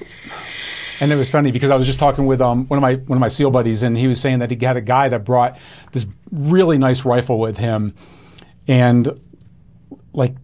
and 1.00 1.10
it 1.10 1.16
was 1.16 1.30
funny 1.30 1.50
because 1.50 1.70
I 1.70 1.76
was 1.76 1.86
just 1.86 1.98
talking 1.98 2.26
with 2.26 2.40
um, 2.40 2.66
one 2.68 2.78
of 2.78 2.82
my 2.82 2.94
one 2.94 3.16
of 3.16 3.20
my 3.20 3.28
SEAL 3.28 3.50
buddies, 3.50 3.82
and 3.82 3.96
he 3.98 4.06
was 4.06 4.20
saying 4.20 4.38
that 4.38 4.50
he 4.50 4.64
had 4.64 4.76
a 4.76 4.80
guy 4.80 5.08
that 5.08 5.24
brought 5.24 5.58
this 5.92 6.06
really 6.30 6.78
nice 6.78 7.04
rifle 7.04 7.38
with 7.40 7.56
him, 7.58 7.94
and 8.68 9.18
like 10.12 10.34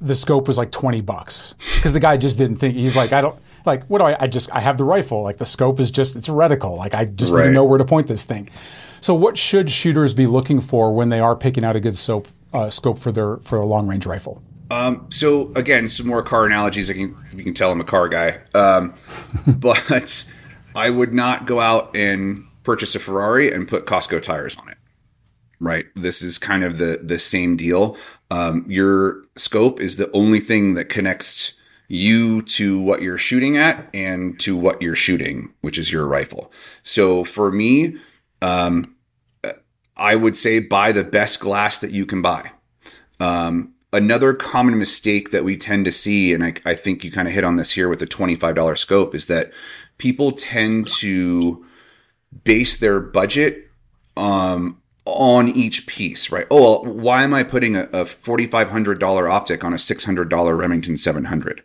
the 0.00 0.14
scope 0.14 0.48
was 0.48 0.58
like 0.58 0.70
twenty 0.70 1.00
bucks 1.00 1.54
because 1.76 1.92
the 1.92 2.00
guy 2.00 2.16
just 2.16 2.38
didn't 2.38 2.56
think 2.56 2.74
he's 2.74 2.96
like 2.96 3.12
I 3.12 3.20
don't 3.20 3.36
like 3.64 3.84
what 3.86 3.98
do 3.98 4.04
I 4.04 4.16
I 4.20 4.26
just 4.26 4.52
I 4.52 4.60
have 4.60 4.78
the 4.78 4.84
rifle 4.84 5.22
like 5.22 5.38
the 5.38 5.46
scope 5.46 5.80
is 5.80 5.90
just 5.90 6.16
it's 6.16 6.28
a 6.28 6.32
reticle 6.32 6.76
like 6.76 6.94
I 6.94 7.04
just 7.04 7.34
need 7.34 7.44
to 7.44 7.50
know 7.50 7.64
where 7.64 7.78
to 7.78 7.84
point 7.84 8.06
this 8.06 8.24
thing. 8.24 8.48
So 9.00 9.12
what 9.12 9.36
should 9.36 9.70
shooters 9.70 10.14
be 10.14 10.26
looking 10.26 10.62
for 10.62 10.94
when 10.94 11.10
they 11.10 11.20
are 11.20 11.36
picking 11.36 11.62
out 11.62 11.76
a 11.76 11.80
good 11.80 11.98
soap, 11.98 12.26
uh, 12.54 12.70
scope 12.70 12.98
for 12.98 13.12
their 13.12 13.36
for 13.36 13.58
a 13.58 13.66
long 13.66 13.86
range 13.86 14.06
rifle? 14.06 14.42
So 15.10 15.52
again, 15.54 15.90
some 15.90 16.06
more 16.06 16.22
car 16.22 16.46
analogies. 16.46 16.88
I 16.88 16.94
can 16.94 17.14
you 17.34 17.44
can 17.44 17.52
tell 17.52 17.70
I'm 17.70 17.80
a 17.80 17.84
car 17.84 18.08
guy, 18.08 18.40
um, 18.54 18.94
but 19.46 20.24
I 20.74 20.88
would 20.88 21.12
not 21.12 21.44
go 21.44 21.60
out 21.60 21.94
and 21.94 22.46
purchase 22.62 22.94
a 22.94 22.98
Ferrari 22.98 23.52
and 23.52 23.68
put 23.68 23.84
Costco 23.84 24.22
tires 24.22 24.56
on 24.56 24.70
it. 24.70 24.78
Right. 25.60 25.86
This 25.94 26.20
is 26.20 26.38
kind 26.38 26.64
of 26.64 26.78
the 26.78 27.00
the 27.02 27.18
same 27.18 27.56
deal. 27.56 27.96
Um, 28.30 28.64
your 28.68 29.22
scope 29.36 29.80
is 29.80 29.96
the 29.96 30.10
only 30.12 30.40
thing 30.40 30.74
that 30.74 30.88
connects 30.88 31.54
you 31.88 32.42
to 32.42 32.80
what 32.80 33.02
you're 33.02 33.18
shooting 33.18 33.56
at 33.56 33.88
and 33.94 34.38
to 34.40 34.56
what 34.56 34.82
you're 34.82 34.96
shooting, 34.96 35.54
which 35.60 35.78
is 35.78 35.92
your 35.92 36.06
rifle. 36.06 36.50
So 36.82 37.24
for 37.24 37.52
me, 37.52 37.96
um, 38.42 38.96
I 39.96 40.16
would 40.16 40.36
say 40.36 40.58
buy 40.58 40.92
the 40.92 41.04
best 41.04 41.40
glass 41.40 41.78
that 41.78 41.92
you 41.92 42.06
can 42.06 42.22
buy. 42.22 42.50
Um, 43.20 43.74
another 43.92 44.34
common 44.34 44.78
mistake 44.78 45.30
that 45.30 45.44
we 45.44 45.56
tend 45.56 45.84
to 45.84 45.92
see, 45.92 46.34
and 46.34 46.42
I, 46.42 46.54
I 46.64 46.74
think 46.74 47.04
you 47.04 47.12
kind 47.12 47.28
of 47.28 47.34
hit 47.34 47.44
on 47.44 47.56
this 47.56 47.72
here 47.72 47.88
with 47.88 48.00
the 48.00 48.06
$25 48.06 48.78
scope, 48.78 49.14
is 49.14 49.26
that 49.28 49.52
people 49.98 50.32
tend 50.32 50.88
to 50.98 51.64
base 52.42 52.76
their 52.76 52.98
budget 52.98 53.70
um, 54.16 54.80
on 55.04 55.48
each 55.48 55.86
piece, 55.86 56.30
right? 56.30 56.46
Oh, 56.50 56.82
well, 56.82 56.94
why 56.94 57.22
am 57.22 57.34
I 57.34 57.42
putting 57.42 57.76
a, 57.76 57.84
a 57.84 58.04
$4,500 58.04 59.30
optic 59.30 59.62
on 59.64 59.72
a 59.72 59.76
$600 59.76 60.58
Remington 60.58 60.96
700? 60.96 61.62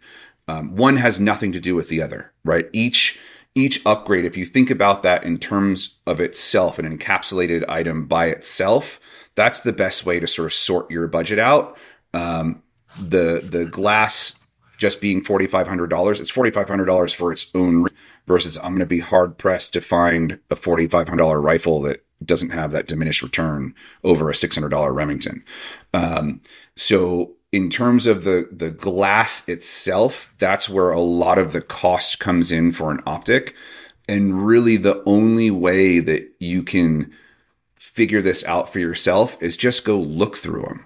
Um, 0.47 0.75
one 0.75 0.97
has 0.97 1.19
nothing 1.19 1.51
to 1.51 1.59
do 1.59 1.75
with 1.75 1.89
the 1.89 2.01
other, 2.01 2.33
right? 2.43 2.69
Each 2.73 3.19
each 3.55 3.83
upgrade, 3.85 4.25
if 4.25 4.37
you 4.37 4.45
think 4.45 4.69
about 4.69 5.01
that 5.03 5.23
in 5.23 5.37
terms 5.37 5.97
of 6.05 6.19
itself, 6.19 6.77
an 6.77 6.85
encapsulated 6.97 7.67
item 7.67 8.05
by 8.05 8.27
itself, 8.27 8.99
that's 9.35 9.59
the 9.59 9.73
best 9.73 10.05
way 10.05 10.19
to 10.19 10.27
sort 10.27 10.45
of 10.45 10.53
sort 10.53 10.89
your 10.91 11.07
budget 11.07 11.39
out. 11.39 11.77
Um, 12.13 12.63
the 12.99 13.41
the 13.43 13.65
glass 13.65 14.38
just 14.79 14.99
being 14.99 15.23
forty 15.23 15.45
five 15.45 15.67
hundred 15.67 15.91
dollars, 15.91 16.19
it's 16.19 16.31
forty 16.31 16.49
five 16.49 16.67
hundred 16.67 16.85
dollars 16.85 17.13
for 17.13 17.31
its 17.31 17.51
own. 17.53 17.85
Versus, 18.25 18.57
I'm 18.57 18.71
going 18.71 18.79
to 18.79 18.85
be 18.85 18.99
hard 18.99 19.37
pressed 19.37 19.73
to 19.73 19.81
find 19.81 20.39
a 20.49 20.55
forty 20.55 20.87
five 20.87 21.07
hundred 21.07 21.23
dollar 21.23 21.41
rifle 21.41 21.81
that 21.81 22.03
doesn't 22.23 22.51
have 22.51 22.71
that 22.71 22.87
diminished 22.87 23.23
return 23.23 23.73
over 24.03 24.29
a 24.29 24.33
$600 24.33 24.93
Remington. 24.93 25.43
Um, 25.93 26.41
so 26.75 27.35
in 27.51 27.69
terms 27.69 28.05
of 28.05 28.23
the 28.23 28.47
the 28.51 28.71
glass 28.71 29.47
itself, 29.47 30.31
that's 30.37 30.69
where 30.69 30.91
a 30.91 30.99
lot 30.99 31.37
of 31.37 31.51
the 31.51 31.61
cost 31.61 32.19
comes 32.19 32.51
in 32.51 32.71
for 32.71 32.91
an 32.91 33.01
optic. 33.05 33.55
And 34.07 34.45
really 34.45 34.77
the 34.77 35.03
only 35.05 35.49
way 35.49 35.99
that 35.99 36.31
you 36.39 36.63
can 36.63 37.11
figure 37.75 38.21
this 38.21 38.43
out 38.45 38.71
for 38.71 38.79
yourself 38.79 39.41
is 39.41 39.57
just 39.57 39.85
go 39.85 39.97
look 39.97 40.37
through 40.37 40.63
them. 40.63 40.85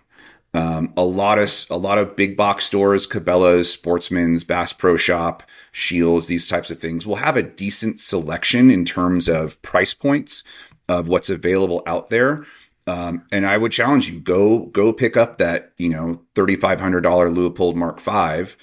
Um, 0.55 0.93
a 0.95 1.03
lot 1.03 1.39
of 1.39 1.51
a 1.71 1.77
lot 1.77 1.97
of 1.97 2.15
big 2.15 2.37
box 2.37 2.65
stores, 2.65 3.07
Cabela's, 3.07 3.71
Sportsman's, 3.71 4.43
Bass 4.43 4.71
Pro 4.71 4.97
Shop, 4.97 5.41
Scheels, 5.71 6.27
these 6.27 6.47
types 6.47 6.69
of 6.69 6.79
things 6.79 7.07
will 7.07 7.15
have 7.15 7.35
a 7.35 7.41
decent 7.41 7.99
selection 7.99 8.69
in 8.69 8.85
terms 8.85 9.27
of 9.27 9.59
price 9.63 9.95
points 9.95 10.43
of 10.87 11.07
what's 11.07 11.29
available 11.29 11.81
out 11.87 12.09
there. 12.09 12.45
Um, 12.85 13.25
and 13.31 13.47
I 13.47 13.57
would 13.57 13.71
challenge 13.71 14.09
you 14.09 14.19
go 14.19 14.65
go 14.67 14.93
pick 14.93 15.17
up 15.17 15.37
that 15.37 15.73
you 15.77 15.89
know 15.89 16.21
thirty 16.35 16.55
five 16.55 16.79
hundred 16.79 17.01
dollar 17.01 17.29
Leupold 17.29 17.75
Mark 17.75 17.99
V 17.99 18.53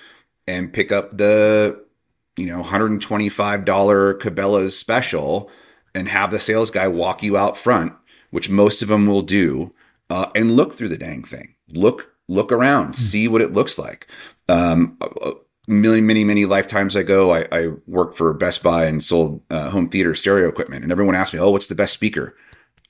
and 0.47 0.73
pick 0.73 0.93
up 0.93 1.17
the 1.17 1.83
you 2.37 2.47
know 2.47 2.63
hundred 2.63 2.93
and 2.93 3.03
twenty 3.03 3.29
five 3.29 3.65
dollar 3.65 4.15
Cabela's 4.15 4.79
special 4.79 5.51
and 5.95 6.09
have 6.09 6.31
the 6.31 6.39
sales 6.39 6.71
guy 6.71 6.87
walk 6.87 7.23
you 7.23 7.37
out 7.37 7.59
front, 7.59 7.95
which 8.31 8.49
most 8.51 8.83
of 8.83 8.89
them 8.89 9.07
will 9.07 9.23
do, 9.23 9.75
uh, 10.09 10.31
and 10.37 10.55
look 10.55 10.75
through 10.75 10.89
the 10.89 10.99
dang 10.99 11.25
thing. 11.25 11.55
Look 11.73 12.15
look 12.29 12.53
around, 12.53 12.93
mm-hmm. 12.93 13.03
see 13.03 13.29
what 13.29 13.43
it 13.43 13.53
looks 13.53 13.79
like. 13.79 14.07
Um, 14.49 14.97
many, 15.69 16.01
many, 16.01 16.25
many 16.25 16.47
lifetimes 16.47 16.97
ago, 16.97 17.33
I, 17.33 17.47
I 17.53 17.69
worked 17.87 18.17
for 18.17 18.33
Best 18.33 18.63
Buy 18.63 18.85
and 18.87 19.03
sold 19.03 19.43
uh, 19.51 19.71
home 19.71 19.89
theater 19.89 20.15
stereo 20.15 20.49
equipment, 20.49 20.83
and 20.83 20.93
everyone 20.93 21.15
asked 21.15 21.33
me, 21.33 21.41
"Oh, 21.41 21.51
what's 21.51 21.67
the 21.69 21.75
best 21.75 21.93
speaker?" 21.95 22.37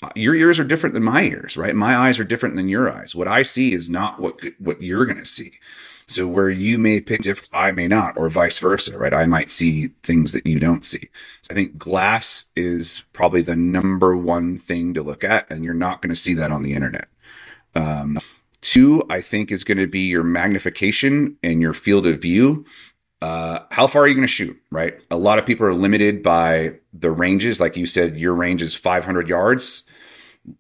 Uh, 0.03 0.09
your 0.15 0.35
ears 0.35 0.59
are 0.59 0.65
different 0.65 0.95
than 0.95 1.03
my 1.03 1.23
ears, 1.25 1.57
right? 1.59 1.75
My 1.77 1.95
eyes 1.95 2.19
are 2.19 2.25
different 2.25 2.57
than 2.57 2.69
your 2.69 2.91
eyes. 2.91 3.15
What 3.15 3.29
I 3.29 3.43
see 3.43 3.73
is 3.73 3.91
not 3.91 4.21
what 4.21 4.41
what 4.59 4.83
you're 4.83 5.07
going 5.07 5.19
to 5.19 5.27
see. 5.27 5.53
So 6.07 6.27
where 6.27 6.51
you 6.51 6.77
may 6.77 7.01
pick 7.01 7.23
different, 7.23 7.51
I 7.53 7.71
may 7.71 7.87
not, 7.87 8.19
or 8.19 8.29
vice 8.29 8.59
versa, 8.59 8.99
right? 8.99 9.15
I 9.15 9.27
might 9.27 9.49
see 9.49 9.89
things 10.03 10.33
that 10.33 10.45
you 10.45 10.59
don't 10.59 10.85
see. 10.85 11.09
So 11.43 11.53
I 11.53 11.55
think 11.55 11.79
glass 11.79 12.47
is 12.57 13.05
probably 13.13 13.43
the 13.43 13.55
number 13.55 14.17
one 14.17 14.59
thing 14.59 14.93
to 14.95 15.05
look 15.05 15.23
at, 15.23 15.49
and 15.49 15.65
you're 15.65 15.73
not 15.73 16.03
going 16.03 16.11
to 16.11 16.17
see 16.17 16.35
that 16.35 16.51
on 16.51 16.65
the 16.65 16.73
internet. 16.73 17.09
Um, 17.77 18.19
Two, 18.61 19.05
I 19.09 19.21
think, 19.21 19.51
is 19.51 19.65
going 19.65 19.79
to 19.79 19.87
be 19.87 20.01
your 20.01 20.25
magnification 20.25 21.37
and 21.43 21.61
your 21.61 21.73
field 21.73 22.07
of 22.07 22.21
view. 22.21 22.65
Uh, 23.23 23.61
how 23.71 23.87
far 23.87 24.03
are 24.03 24.09
you 24.09 24.15
going 24.15 24.27
to 24.27 24.33
shoot? 24.33 24.59
Right. 24.71 25.01
A 25.11 25.17
lot 25.17 25.39
of 25.39 25.47
people 25.47 25.67
are 25.67 25.75
limited 25.75 26.23
by 26.23 26.79
the 26.93 27.11
ranges. 27.11 27.61
Like 27.61 27.77
you 27.77 27.87
said, 27.87 28.17
your 28.17 28.35
range 28.35 28.63
is 28.63 28.75
500 28.75 29.29
yards. 29.29 29.85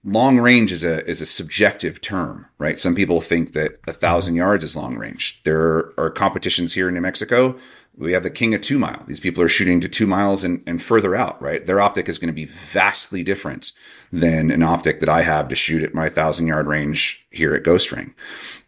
Long 0.04 0.38
range 0.38 0.72
is 0.72 0.84
a 0.84 1.04
is 1.08 1.22
a 1.22 1.26
subjective 1.26 2.02
term, 2.02 2.46
right? 2.58 2.78
Some 2.78 2.94
people 2.94 3.22
think 3.22 3.54
that 3.54 3.78
a 3.88 3.94
thousand 3.94 4.34
yards 4.34 4.62
is 4.62 4.76
long 4.76 4.96
range. 4.96 5.42
There 5.44 5.98
are 5.98 6.10
competitions 6.10 6.74
here 6.74 6.88
in 6.88 6.94
New 6.94 7.00
Mexico 7.00 7.58
we 7.96 8.12
have 8.12 8.22
the 8.22 8.30
king 8.30 8.54
of 8.54 8.62
two 8.62 8.78
mile. 8.78 9.04
These 9.06 9.20
people 9.20 9.42
are 9.42 9.48
shooting 9.48 9.80
to 9.80 9.88
two 9.88 10.06
miles 10.06 10.44
and, 10.44 10.62
and 10.66 10.82
further 10.82 11.14
out, 11.14 11.40
right? 11.42 11.64
Their 11.64 11.80
optic 11.80 12.08
is 12.08 12.18
going 12.18 12.28
to 12.28 12.32
be 12.32 12.46
vastly 12.46 13.22
different 13.22 13.72
than 14.12 14.50
an 14.50 14.62
optic 14.62 15.00
that 15.00 15.08
I 15.08 15.22
have 15.22 15.48
to 15.48 15.54
shoot 15.54 15.82
at 15.82 15.94
my 15.94 16.08
thousand 16.08 16.46
yard 16.46 16.66
range 16.66 17.26
here 17.30 17.54
at 17.54 17.62
Ghost 17.62 17.92
Ring. 17.92 18.14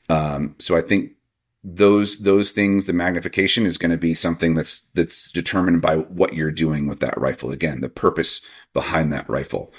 Um, 0.08 0.56
so 0.58 0.76
I 0.76 0.82
think 0.82 1.12
those 1.64 2.18
those 2.18 2.50
things, 2.50 2.86
the 2.86 2.92
magnification 2.92 3.66
is 3.66 3.78
going 3.78 3.92
to 3.92 3.96
be 3.96 4.14
something 4.14 4.54
that's 4.54 4.80
that's 4.94 5.30
determined 5.30 5.80
by 5.80 5.96
what 5.96 6.34
you're 6.34 6.50
doing 6.50 6.86
with 6.86 7.00
that 7.00 7.18
rifle. 7.18 7.50
Again, 7.50 7.80
the 7.80 7.88
purpose 7.88 8.40
behind 8.72 9.12
that 9.12 9.28
rifle. 9.28 9.72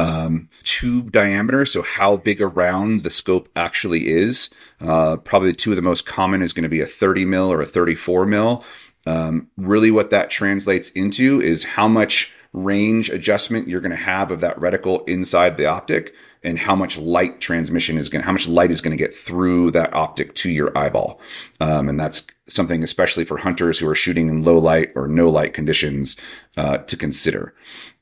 Um, 0.00 0.48
tube 0.64 1.12
diameter, 1.12 1.66
so 1.66 1.82
how 1.82 2.16
big 2.16 2.40
around 2.40 3.02
the 3.02 3.10
scope 3.10 3.50
actually 3.54 4.08
is. 4.08 4.48
Uh, 4.80 5.18
probably 5.18 5.52
two 5.52 5.72
of 5.72 5.76
the 5.76 5.82
most 5.82 6.06
common 6.06 6.40
is 6.40 6.54
going 6.54 6.62
to 6.62 6.70
be 6.70 6.80
a 6.80 6.86
30 6.86 7.26
mil 7.26 7.52
or 7.52 7.60
a 7.60 7.66
34 7.66 8.24
mil. 8.24 8.64
Um, 9.06 9.48
really, 9.58 9.90
what 9.90 10.08
that 10.10 10.30
translates 10.30 10.88
into 10.90 11.42
is 11.42 11.64
how 11.64 11.86
much 11.86 12.32
range 12.54 13.10
adjustment 13.10 13.68
you're 13.68 13.82
going 13.82 13.90
to 13.90 13.96
have 13.96 14.30
of 14.30 14.40
that 14.40 14.56
reticle 14.56 15.06
inside 15.06 15.56
the 15.56 15.66
optic 15.66 16.14
and 16.42 16.60
how 16.60 16.74
much 16.74 16.96
light 16.96 17.40
transmission 17.40 17.98
is 17.98 18.08
going 18.08 18.22
to, 18.22 18.26
how 18.26 18.32
much 18.32 18.48
light 18.48 18.70
is 18.70 18.80
going 18.80 18.96
to 18.96 19.02
get 19.02 19.14
through 19.14 19.70
that 19.70 19.92
optic 19.92 20.34
to 20.34 20.48
your 20.48 20.76
eyeball. 20.76 21.20
Um, 21.60 21.90
and 21.90 22.00
that's 22.00 22.26
something, 22.46 22.82
especially 22.82 23.24
for 23.24 23.38
hunters 23.38 23.78
who 23.78 23.88
are 23.88 23.94
shooting 23.94 24.28
in 24.28 24.42
low 24.42 24.56
light 24.56 24.92
or 24.94 25.06
no 25.06 25.28
light 25.28 25.52
conditions, 25.52 26.16
uh, 26.56 26.78
to 26.78 26.96
consider. 26.96 27.54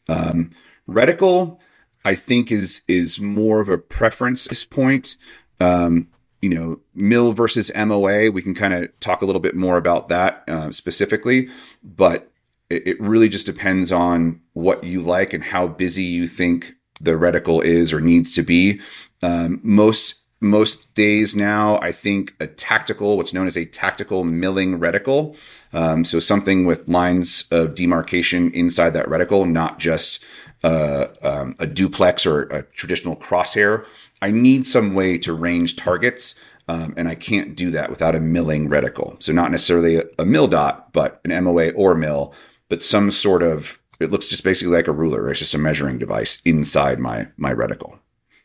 Um, 0.08 0.52
reticle, 0.88 1.58
I 2.04 2.14
think 2.14 2.50
is 2.50 2.82
is 2.88 3.20
more 3.20 3.60
of 3.60 3.68
a 3.68 3.78
preference 3.78 4.46
at 4.46 4.50
this 4.50 4.64
point. 4.64 5.16
Um, 5.60 6.08
you 6.40 6.48
know, 6.48 6.80
mill 6.94 7.32
versus 7.32 7.70
MOA. 7.74 8.30
We 8.30 8.42
can 8.42 8.54
kind 8.54 8.72
of 8.72 8.98
talk 9.00 9.22
a 9.22 9.24
little 9.24 9.40
bit 9.40 9.56
more 9.56 9.76
about 9.76 10.08
that 10.08 10.44
uh, 10.48 10.70
specifically, 10.70 11.48
but 11.82 12.30
it, 12.70 12.86
it, 12.86 13.00
really 13.00 13.28
just 13.28 13.46
depends 13.46 13.90
on 13.90 14.40
what 14.52 14.84
you 14.84 15.00
like 15.00 15.32
and 15.32 15.42
how 15.42 15.66
busy 15.66 16.04
you 16.04 16.28
think 16.28 16.74
the 17.00 17.12
reticle 17.12 17.64
is 17.64 17.92
or 17.92 18.00
needs 18.00 18.34
to 18.34 18.42
be. 18.42 18.80
Um, 19.22 19.60
most 19.64 20.14
most 20.40 20.92
days 20.94 21.34
now, 21.34 21.80
I 21.80 21.90
think 21.90 22.34
a 22.38 22.46
tactical, 22.46 23.16
what's 23.16 23.34
known 23.34 23.48
as 23.48 23.56
a 23.56 23.64
tactical 23.64 24.22
milling 24.22 24.78
reticle. 24.78 25.36
Um, 25.72 26.04
so 26.04 26.20
something 26.20 26.64
with 26.64 26.88
lines 26.88 27.46
of 27.50 27.74
demarcation 27.74 28.52
inside 28.52 28.90
that 28.90 29.06
reticle, 29.06 29.50
not 29.50 29.80
just 29.80 30.22
uh, 30.64 31.06
um, 31.22 31.54
a 31.58 31.66
duplex 31.66 32.26
or 32.26 32.42
a 32.44 32.62
traditional 32.62 33.16
crosshair. 33.16 33.84
I 34.20 34.30
need 34.30 34.66
some 34.66 34.94
way 34.94 35.18
to 35.18 35.32
range 35.32 35.76
targets, 35.76 36.34
um, 36.66 36.94
and 36.96 37.08
I 37.08 37.14
can't 37.14 37.54
do 37.54 37.70
that 37.70 37.90
without 37.90 38.14
a 38.14 38.20
milling 38.20 38.68
reticle. 38.68 39.22
So 39.22 39.32
not 39.32 39.50
necessarily 39.50 39.96
a, 39.96 40.04
a 40.18 40.26
mill 40.26 40.48
dot, 40.48 40.92
but 40.92 41.20
an 41.24 41.44
MOA 41.44 41.70
or 41.70 41.94
mill, 41.94 42.34
but 42.68 42.82
some 42.82 43.10
sort 43.10 43.42
of. 43.42 43.78
It 44.00 44.12
looks 44.12 44.28
just 44.28 44.44
basically 44.44 44.76
like 44.76 44.86
a 44.86 44.92
ruler. 44.92 45.28
It's 45.28 45.40
just 45.40 45.54
a 45.54 45.58
measuring 45.58 45.98
device 45.98 46.40
inside 46.44 47.00
my 47.00 47.28
my 47.36 47.52
reticle. 47.52 47.98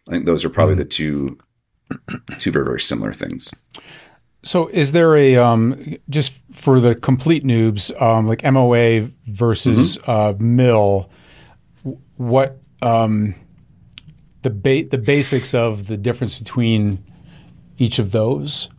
I 0.07 0.11
think 0.11 0.25
those 0.25 0.43
are 0.43 0.49
probably 0.49 0.75
the 0.75 0.85
two 0.85 1.37
two 2.39 2.51
very 2.51 2.65
very 2.65 2.81
similar 2.81 3.13
things. 3.13 3.51
So, 4.43 4.67
is 4.67 4.91
there 4.91 5.15
a 5.15 5.37
um, 5.37 5.97
just 6.09 6.41
for 6.51 6.79
the 6.79 6.95
complete 6.95 7.43
noobs, 7.43 7.99
um, 8.01 8.27
like 8.27 8.43
MOA 8.43 9.09
versus 9.25 9.97
mm-hmm. 9.97 10.11
uh, 10.11 10.33
mill? 10.39 11.09
What 12.17 12.59
um, 12.81 13.35
the 14.41 14.49
ba- 14.49 14.85
the 14.85 14.97
basics 14.97 15.53
of 15.53 15.87
the 15.87 15.97
difference 15.97 16.37
between 16.37 16.99
each 17.77 17.99
of 17.99 18.11
those? 18.11 18.69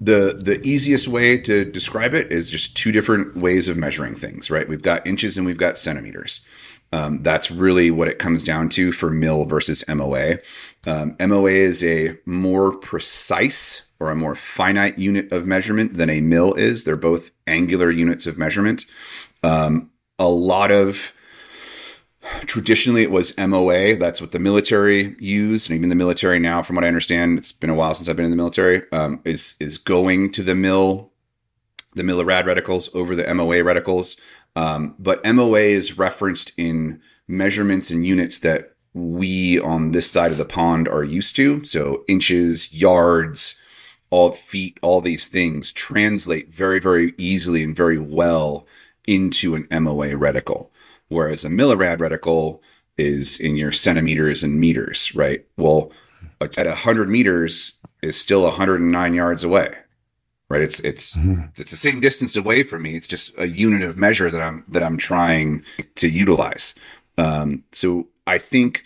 The 0.00 0.38
the 0.40 0.64
easiest 0.66 1.08
way 1.08 1.38
to 1.38 1.64
describe 1.64 2.14
it 2.14 2.30
is 2.30 2.50
just 2.50 2.76
two 2.76 2.92
different 2.92 3.36
ways 3.36 3.68
of 3.68 3.76
measuring 3.76 4.14
things, 4.14 4.50
right? 4.50 4.68
We've 4.68 4.82
got 4.82 5.06
inches 5.06 5.36
and 5.36 5.46
we've 5.46 5.56
got 5.56 5.78
centimeters. 5.78 6.40
Um, 6.92 7.22
that's 7.22 7.50
really 7.50 7.90
what 7.90 8.08
it 8.08 8.18
comes 8.18 8.44
down 8.44 8.68
to 8.70 8.92
for 8.92 9.10
mill 9.10 9.44
versus 9.44 9.84
MOA. 9.88 10.38
Um, 10.86 11.16
MOA 11.20 11.50
is 11.50 11.82
a 11.82 12.16
more 12.24 12.76
precise 12.76 13.82
or 13.98 14.10
a 14.10 14.16
more 14.16 14.34
finite 14.34 14.98
unit 14.98 15.32
of 15.32 15.46
measurement 15.46 15.94
than 15.94 16.10
a 16.10 16.20
mill 16.20 16.54
is. 16.54 16.84
They're 16.84 16.96
both 16.96 17.30
angular 17.46 17.90
units 17.90 18.26
of 18.26 18.38
measurement. 18.38 18.84
Um, 19.42 19.90
a 20.18 20.28
lot 20.28 20.70
of 20.70 21.12
Traditionally, 22.46 23.02
it 23.02 23.10
was 23.10 23.36
MOA. 23.38 23.96
That's 23.96 24.20
what 24.20 24.32
the 24.32 24.38
military 24.38 25.16
used, 25.18 25.70
and 25.70 25.76
even 25.76 25.88
the 25.88 25.94
military 25.94 26.38
now, 26.38 26.62
from 26.62 26.76
what 26.76 26.84
I 26.84 26.88
understand, 26.88 27.38
it's 27.38 27.52
been 27.52 27.70
a 27.70 27.74
while 27.74 27.94
since 27.94 28.08
I've 28.08 28.16
been 28.16 28.24
in 28.24 28.30
the 28.30 28.36
military. 28.36 28.82
Um, 28.92 29.20
is 29.24 29.54
is 29.60 29.78
going 29.78 30.32
to 30.32 30.42
the 30.42 30.54
mill 30.54 31.12
the 31.94 32.02
millirad 32.02 32.44
reticles 32.44 32.94
over 32.94 33.16
the 33.16 33.34
MOA 33.34 33.56
reticles. 33.56 34.18
Um, 34.54 34.94
but 34.98 35.24
MOA 35.24 35.60
is 35.60 35.98
referenced 35.98 36.52
in 36.56 37.00
measurements 37.26 37.90
and 37.90 38.06
units 38.06 38.38
that 38.40 38.74
we 38.92 39.58
on 39.60 39.92
this 39.92 40.10
side 40.10 40.30
of 40.30 40.38
the 40.38 40.44
pond 40.44 40.88
are 40.88 41.04
used 41.04 41.36
to. 41.36 41.64
So 41.64 42.04
inches, 42.08 42.72
yards, 42.72 43.56
all 44.10 44.32
feet, 44.32 44.78
all 44.82 45.00
these 45.00 45.28
things 45.28 45.72
translate 45.72 46.50
very, 46.50 46.78
very 46.78 47.14
easily 47.18 47.62
and 47.62 47.74
very 47.74 47.98
well 47.98 48.66
into 49.06 49.54
an 49.54 49.66
MOA 49.70 50.10
reticle. 50.10 50.68
Whereas 51.08 51.44
a 51.44 51.48
millirad 51.48 51.98
reticle 51.98 52.60
is 52.98 53.38
in 53.38 53.56
your 53.56 53.72
centimeters 53.72 54.42
and 54.42 54.58
meters, 54.58 55.14
right? 55.14 55.44
Well, 55.56 55.92
at 56.40 56.56
100 56.56 57.08
meters 57.08 57.72
is 58.02 58.20
still 58.20 58.42
109 58.42 59.14
yards 59.14 59.44
away 59.44 59.70
right? 60.48 60.62
It's 60.62 60.80
it's 60.80 61.16
mm-hmm. 61.16 61.46
it's 61.56 61.70
the 61.70 61.76
same 61.76 62.00
distance 62.00 62.36
away 62.36 62.62
from 62.62 62.82
me. 62.82 62.94
It's 62.94 63.08
just 63.08 63.32
a 63.36 63.48
unit 63.48 63.82
of 63.82 63.96
measure 63.96 64.30
that 64.30 64.42
i'm 64.42 64.64
that 64.68 64.82
i'm 64.82 64.98
trying 64.98 65.64
to 65.96 66.08
utilize. 66.08 66.74
Um, 67.18 67.64
so 67.72 68.08
i 68.26 68.38
think 68.38 68.84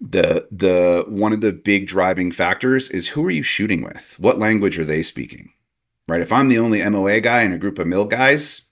the 0.00 0.46
the 0.50 1.04
one 1.08 1.32
of 1.32 1.40
the 1.40 1.52
big 1.52 1.86
driving 1.86 2.32
factors 2.32 2.90
is 2.90 3.08
who 3.08 3.24
are 3.26 3.30
you 3.30 3.42
shooting 3.42 3.82
with? 3.82 4.16
What 4.18 4.38
language 4.38 4.78
are 4.78 4.84
they 4.84 5.02
speaking? 5.02 5.52
Right? 6.08 6.20
If 6.20 6.32
i'm 6.32 6.48
the 6.48 6.58
only 6.58 6.88
moa 6.88 7.20
guy 7.20 7.42
in 7.42 7.52
a 7.52 7.58
group 7.58 7.78
of 7.78 7.86
mill 7.86 8.04
guys 8.04 8.62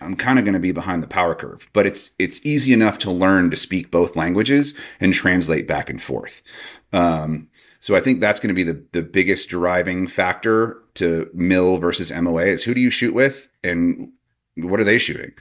i'm 0.00 0.16
kind 0.16 0.38
of 0.38 0.44
going 0.44 0.54
to 0.54 0.60
be 0.60 0.72
behind 0.72 1.02
the 1.02 1.08
power 1.08 1.34
curve 1.34 1.68
but 1.72 1.86
it's 1.86 2.12
it's 2.18 2.44
easy 2.44 2.72
enough 2.72 2.98
to 2.98 3.10
learn 3.10 3.50
to 3.50 3.56
speak 3.56 3.90
both 3.90 4.16
languages 4.16 4.74
and 5.00 5.14
translate 5.14 5.66
back 5.66 5.90
and 5.90 6.02
forth 6.02 6.42
um, 6.92 7.48
so 7.82 7.96
I 7.96 8.00
think 8.00 8.20
that's 8.20 8.38
going 8.38 8.48
to 8.48 8.54
be 8.54 8.62
the, 8.62 8.84
the 8.92 9.02
biggest 9.02 9.48
driving 9.48 10.06
factor 10.06 10.80
to 10.94 11.28
mill 11.34 11.78
versus 11.78 12.12
MOA 12.12 12.44
is 12.44 12.62
who 12.62 12.74
do 12.74 12.80
you 12.80 12.90
shoot 12.90 13.12
with 13.12 13.48
and 13.64 14.12
what 14.56 14.78
are 14.78 14.84
they 14.84 14.98
shooting? 14.98 15.32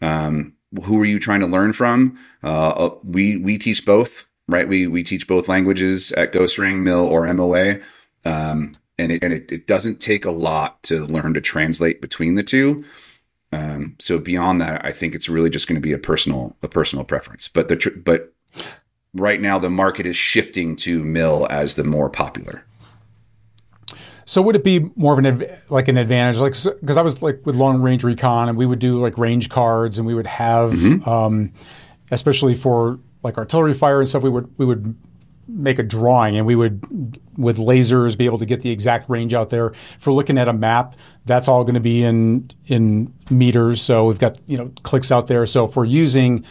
Um, 0.00 0.54
who 0.84 1.00
are 1.00 1.04
you 1.04 1.18
trying 1.18 1.40
to 1.40 1.46
learn 1.46 1.72
from? 1.72 2.16
Uh, 2.44 2.68
uh 2.68 2.94
we, 3.02 3.36
we 3.36 3.58
teach 3.58 3.84
both, 3.84 4.26
right? 4.46 4.68
We, 4.68 4.86
we 4.86 5.02
teach 5.02 5.26
both 5.26 5.48
languages 5.48 6.12
at 6.12 6.30
Ghost 6.30 6.56
Ring, 6.56 6.84
mill 6.84 7.04
or 7.04 7.32
MOA. 7.34 7.80
Um, 8.24 8.74
and 8.96 9.10
it, 9.10 9.24
and 9.24 9.32
it, 9.32 9.50
it 9.50 9.66
doesn't 9.66 10.00
take 10.00 10.24
a 10.24 10.30
lot 10.30 10.80
to 10.84 11.04
learn 11.04 11.34
to 11.34 11.40
translate 11.40 12.00
between 12.00 12.36
the 12.36 12.44
two. 12.44 12.84
Um, 13.52 13.96
so 13.98 14.18
beyond 14.18 14.60
that, 14.60 14.84
I 14.84 14.90
think 14.90 15.14
it's 15.14 15.28
really 15.28 15.50
just 15.50 15.68
going 15.68 15.80
to 15.80 15.86
be 15.86 15.92
a 15.92 15.98
personal, 15.98 16.56
a 16.62 16.68
personal 16.68 17.04
preference, 17.04 17.48
but 17.48 17.68
the, 17.68 17.76
tr- 17.76 17.98
but 18.04 18.34
right 19.14 19.40
now 19.40 19.58
the 19.58 19.70
market 19.70 20.06
is 20.06 20.16
shifting 20.16 20.76
to 20.76 21.02
mill 21.02 21.46
as 21.50 21.74
the 21.74 21.84
more 21.84 22.10
popular. 22.10 22.66
So 24.28 24.42
would 24.42 24.56
it 24.56 24.62
be 24.62 24.90
more 24.94 25.18
of 25.18 25.24
an 25.24 25.46
like 25.70 25.88
an 25.88 25.96
advantage, 25.96 26.36
like 26.36 26.52
because 26.52 26.98
I 26.98 27.02
was 27.02 27.22
like 27.22 27.46
with 27.46 27.56
long 27.56 27.80
range 27.80 28.04
recon, 28.04 28.50
and 28.50 28.58
we 28.58 28.66
would 28.66 28.78
do 28.78 29.00
like 29.00 29.16
range 29.16 29.48
cards, 29.48 29.96
and 29.96 30.06
we 30.06 30.14
would 30.14 30.26
have, 30.26 30.72
mm-hmm. 30.72 31.08
um, 31.08 31.54
especially 32.10 32.54
for 32.54 32.98
like 33.22 33.38
artillery 33.38 33.72
fire 33.72 34.00
and 34.00 34.08
stuff, 34.08 34.22
we 34.22 34.28
would 34.28 34.46
we 34.58 34.66
would 34.66 34.94
make 35.48 35.78
a 35.78 35.82
drawing, 35.82 36.36
and 36.36 36.46
we 36.46 36.54
would 36.54 37.18
with 37.38 37.56
lasers 37.56 38.18
be 38.18 38.26
able 38.26 38.36
to 38.36 38.44
get 38.44 38.60
the 38.60 38.70
exact 38.70 39.08
range 39.08 39.32
out 39.32 39.48
there. 39.48 39.70
For 39.70 40.12
looking 40.12 40.36
at 40.36 40.46
a 40.46 40.52
map, 40.52 40.92
that's 41.28 41.46
all 41.46 41.62
going 41.62 41.74
to 41.74 41.80
be 41.80 42.02
in 42.02 42.48
in 42.66 43.12
meters. 43.30 43.80
So 43.80 44.06
we've 44.06 44.18
got 44.18 44.38
you 44.48 44.58
know 44.58 44.72
clicks 44.82 45.12
out 45.12 45.28
there. 45.28 45.46
So 45.46 45.64
if 45.66 45.76
we're 45.76 45.84
using 45.84 46.44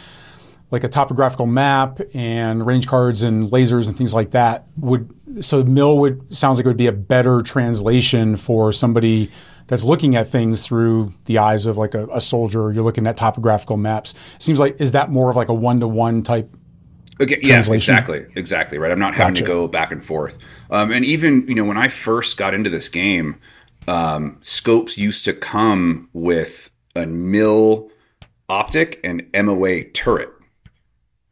like 0.70 0.84
a 0.84 0.88
topographical 0.88 1.46
map 1.46 2.00
and 2.14 2.66
range 2.66 2.86
cards 2.86 3.22
and 3.22 3.48
lasers 3.48 3.86
and 3.86 3.96
things 3.96 4.14
like 4.14 4.30
that 4.32 4.66
would 4.76 5.10
so 5.40 5.62
mill 5.64 5.98
would 5.98 6.34
sounds 6.34 6.58
like 6.58 6.66
it 6.66 6.68
would 6.68 6.76
be 6.76 6.86
a 6.86 6.92
better 6.92 7.40
translation 7.40 8.36
for 8.36 8.70
somebody 8.70 9.30
that's 9.66 9.84
looking 9.84 10.16
at 10.16 10.28
things 10.28 10.60
through 10.60 11.12
the 11.24 11.38
eyes 11.38 11.64
of 11.66 11.78
like 11.78 11.94
a, 11.94 12.06
a 12.08 12.20
soldier 12.20 12.70
you're 12.72 12.84
looking 12.84 13.06
at 13.06 13.16
topographical 13.16 13.78
maps 13.78 14.14
seems 14.38 14.60
like 14.60 14.78
is 14.78 14.92
that 14.92 15.10
more 15.10 15.30
of 15.30 15.36
like 15.36 15.48
a 15.48 15.54
one-to-one 15.54 16.22
type 16.22 16.48
Okay, 17.20 17.38
yeah, 17.42 17.58
exactly, 17.58 18.26
exactly 18.36 18.78
right. 18.78 18.92
I'm 18.92 18.98
not 19.00 19.14
having 19.16 19.34
gotcha. 19.34 19.42
to 19.42 19.48
go 19.48 19.66
back 19.66 19.90
and 19.90 20.04
forth. 20.04 20.38
Um, 20.70 20.92
and 20.92 21.04
even 21.04 21.48
you 21.48 21.54
know 21.56 21.64
when 21.64 21.76
I 21.76 21.88
first 21.88 22.36
got 22.36 22.54
into 22.54 22.70
this 22.70 22.88
game, 22.88 23.40
um, 23.88 24.38
scopes 24.40 24.96
used 24.98 25.24
to 25.24 25.32
come 25.32 26.08
with 26.12 26.70
a 26.94 27.06
mill 27.06 27.90
optic 28.48 29.00
and 29.02 29.26
MOA 29.34 29.84
turret 29.84 30.30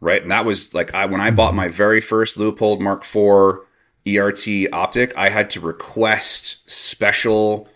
right? 0.00 0.22
And 0.22 0.30
that 0.30 0.44
was 0.44 0.74
like 0.74 0.94
I 0.94 1.06
when 1.06 1.20
I 1.20 1.30
bought 1.30 1.54
my 1.54 1.68
very 1.68 2.00
first 2.00 2.38
Leupold 2.38 2.80
Mark 2.80 3.02
IV 3.02 3.66
ERT 4.06 4.72
optic, 4.72 5.12
I 5.16 5.28
had 5.30 5.50
to 5.50 5.60
request 5.60 6.58
special 6.70 7.68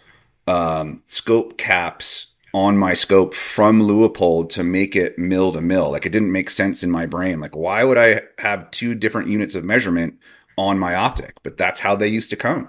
um, 0.47 1.03
scope 1.05 1.59
caps 1.59 2.29
on 2.53 2.77
my 2.77 2.95
scope 2.95 3.35
from 3.35 3.81
Leupold 3.83 4.49
to 4.51 4.65
make 4.65 4.97
it 4.97 5.19
mill 5.19 5.53
to 5.53 5.61
mill. 5.61 5.91
Like 5.93 6.07
it 6.07 6.11
didn't 6.13 6.33
make 6.33 6.51
sense 6.51 6.83
in 6.83 6.91
my 6.91 7.07
brain. 7.07 7.41
Like 7.41 7.57
why 7.57 7.85
would 7.85 7.99
I 7.99 8.23
have 8.39 8.71
two 8.71 8.95
different 8.95 9.29
units 9.29 9.55
of 9.55 9.65
measurement 9.65 10.19
on 10.57 10.79
my 10.79 10.95
optic? 10.95 11.35
But 11.43 11.57
that's 11.57 11.81
how 11.81 11.97
they 11.97 12.09
used 12.09 12.31
to 12.31 12.37
come. 12.37 12.69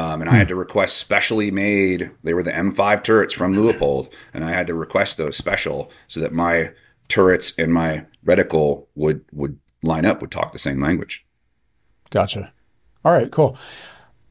Um, 0.00 0.22
and 0.22 0.30
I 0.30 0.34
had 0.34 0.48
to 0.48 0.54
request 0.54 0.96
specially 0.96 1.50
made. 1.50 2.10
They 2.22 2.32
were 2.32 2.42
the 2.42 2.52
M5 2.52 3.04
turrets 3.04 3.34
from 3.34 3.54
Leupold, 3.54 4.10
and 4.32 4.42
I 4.42 4.50
had 4.50 4.66
to 4.68 4.74
request 4.74 5.18
those 5.18 5.36
special 5.36 5.92
so 6.08 6.20
that 6.20 6.32
my 6.32 6.70
turrets 7.10 7.52
and 7.58 7.74
my 7.74 8.06
reticle 8.24 8.86
would 8.94 9.26
would 9.30 9.58
line 9.82 10.06
up, 10.06 10.22
would 10.22 10.30
talk 10.30 10.52
the 10.52 10.58
same 10.58 10.80
language. 10.80 11.26
Gotcha. 12.08 12.50
All 13.04 13.12
right, 13.12 13.30
cool. 13.30 13.58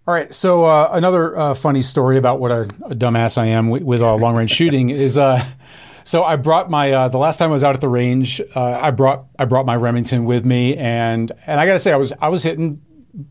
All 0.07 0.13
right, 0.15 0.33
so 0.33 0.65
uh, 0.65 0.89
another 0.91 1.37
uh, 1.37 1.53
funny 1.53 1.83
story 1.83 2.17
about 2.17 2.39
what 2.39 2.49
a, 2.49 2.61
a 2.85 2.95
dumbass 2.95 3.37
I 3.37 3.45
am 3.45 3.69
with, 3.69 3.83
with 3.83 4.01
uh, 4.01 4.15
long 4.15 4.35
range 4.35 4.49
shooting 4.49 4.89
is. 5.05 5.19
Uh, 5.19 5.45
so 6.03 6.23
I 6.23 6.37
brought 6.37 6.71
my 6.71 6.91
uh, 6.91 7.07
the 7.09 7.19
last 7.19 7.37
time 7.37 7.51
I 7.51 7.53
was 7.53 7.63
out 7.63 7.75
at 7.75 7.81
the 7.81 7.89
range, 7.89 8.41
uh, 8.55 8.79
I 8.81 8.89
brought 8.89 9.25
I 9.37 9.45
brought 9.45 9.67
my 9.67 9.75
Remington 9.75 10.25
with 10.25 10.45
me, 10.45 10.75
and 10.77 11.31
and 11.45 11.61
I 11.61 11.67
got 11.67 11.73
to 11.73 11.79
say 11.79 11.93
I 11.93 11.97
was 11.97 12.11
I 12.19 12.29
was 12.29 12.41
hitting 12.41 12.81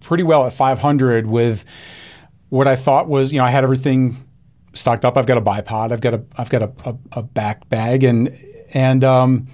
pretty 0.02 0.22
well 0.22 0.46
at 0.46 0.52
500 0.52 1.26
with 1.26 1.64
what 2.48 2.66
I 2.66 2.76
thought 2.76 3.08
was 3.08 3.32
you 3.32 3.38
know 3.38 3.44
I 3.44 3.50
had 3.50 3.64
everything 3.64 4.16
stocked 4.74 5.04
up. 5.04 5.16
I've 5.16 5.26
got 5.26 5.36
a 5.36 5.42
bipod, 5.42 5.92
I've 5.92 6.00
got 6.00 6.14
a 6.14 6.22
I've 6.36 6.50
got 6.50 6.62
a, 6.62 6.72
a, 6.84 6.96
a 7.12 7.22
back 7.22 7.68
bag, 7.68 8.04
and 8.04 8.36
and 8.74 9.04
um, 9.04 9.48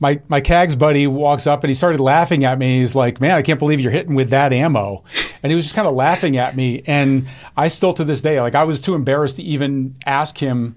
my 0.00 0.20
my 0.28 0.40
CAGS 0.40 0.74
buddy 0.76 1.06
walks 1.06 1.46
up 1.46 1.62
and 1.62 1.70
he 1.70 1.74
started 1.74 2.00
laughing 2.00 2.44
at 2.44 2.58
me. 2.58 2.80
He's 2.80 2.94
like, 2.94 3.20
"Man, 3.20 3.36
I 3.36 3.42
can't 3.42 3.58
believe 3.58 3.80
you're 3.80 3.92
hitting 3.92 4.14
with 4.14 4.30
that 4.30 4.52
ammo," 4.52 5.04
and 5.42 5.50
he 5.50 5.56
was 5.56 5.64
just 5.64 5.76
kind 5.76 5.86
of 5.86 5.94
laughing 5.94 6.36
at 6.36 6.56
me. 6.56 6.82
And 6.86 7.28
I 7.56 7.68
still 7.68 7.92
to 7.94 8.04
this 8.04 8.22
day, 8.22 8.40
like, 8.40 8.54
I 8.54 8.64
was 8.64 8.80
too 8.80 8.94
embarrassed 8.94 9.36
to 9.36 9.42
even 9.42 9.96
ask 10.04 10.38
him, 10.38 10.74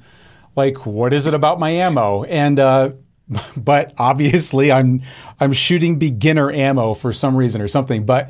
like, 0.55 0.85
"What 0.85 1.13
is 1.13 1.25
it 1.25 1.33
about 1.33 1.59
my 1.59 1.71
ammo?" 1.71 2.23
And 2.25 2.59
uh, 2.59 2.91
but 3.57 3.93
obviously, 3.97 4.71
I'm 4.71 5.01
I'm 5.39 5.53
shooting 5.53 5.97
beginner 5.97 6.51
ammo 6.51 6.93
for 6.93 7.11
some 7.11 7.35
reason 7.35 7.61
or 7.61 7.67
something. 7.67 8.05
But 8.05 8.29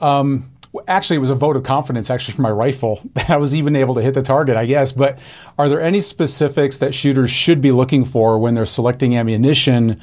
um, 0.00 0.50
actually, 0.88 1.16
it 1.16 1.20
was 1.20 1.30
a 1.30 1.34
vote 1.34 1.56
of 1.56 1.62
confidence 1.62 2.10
actually 2.10 2.34
for 2.34 2.42
my 2.42 2.50
rifle 2.50 3.00
that 3.14 3.30
I 3.30 3.36
was 3.36 3.54
even 3.54 3.76
able 3.76 3.94
to 3.94 4.02
hit 4.02 4.14
the 4.14 4.22
target, 4.22 4.56
I 4.56 4.66
guess. 4.66 4.92
But 4.92 5.18
are 5.58 5.68
there 5.68 5.80
any 5.80 6.00
specifics 6.00 6.78
that 6.78 6.94
shooters 6.94 7.30
should 7.30 7.60
be 7.60 7.72
looking 7.72 8.04
for 8.04 8.38
when 8.38 8.54
they're 8.54 8.66
selecting 8.66 9.16
ammunition 9.16 10.00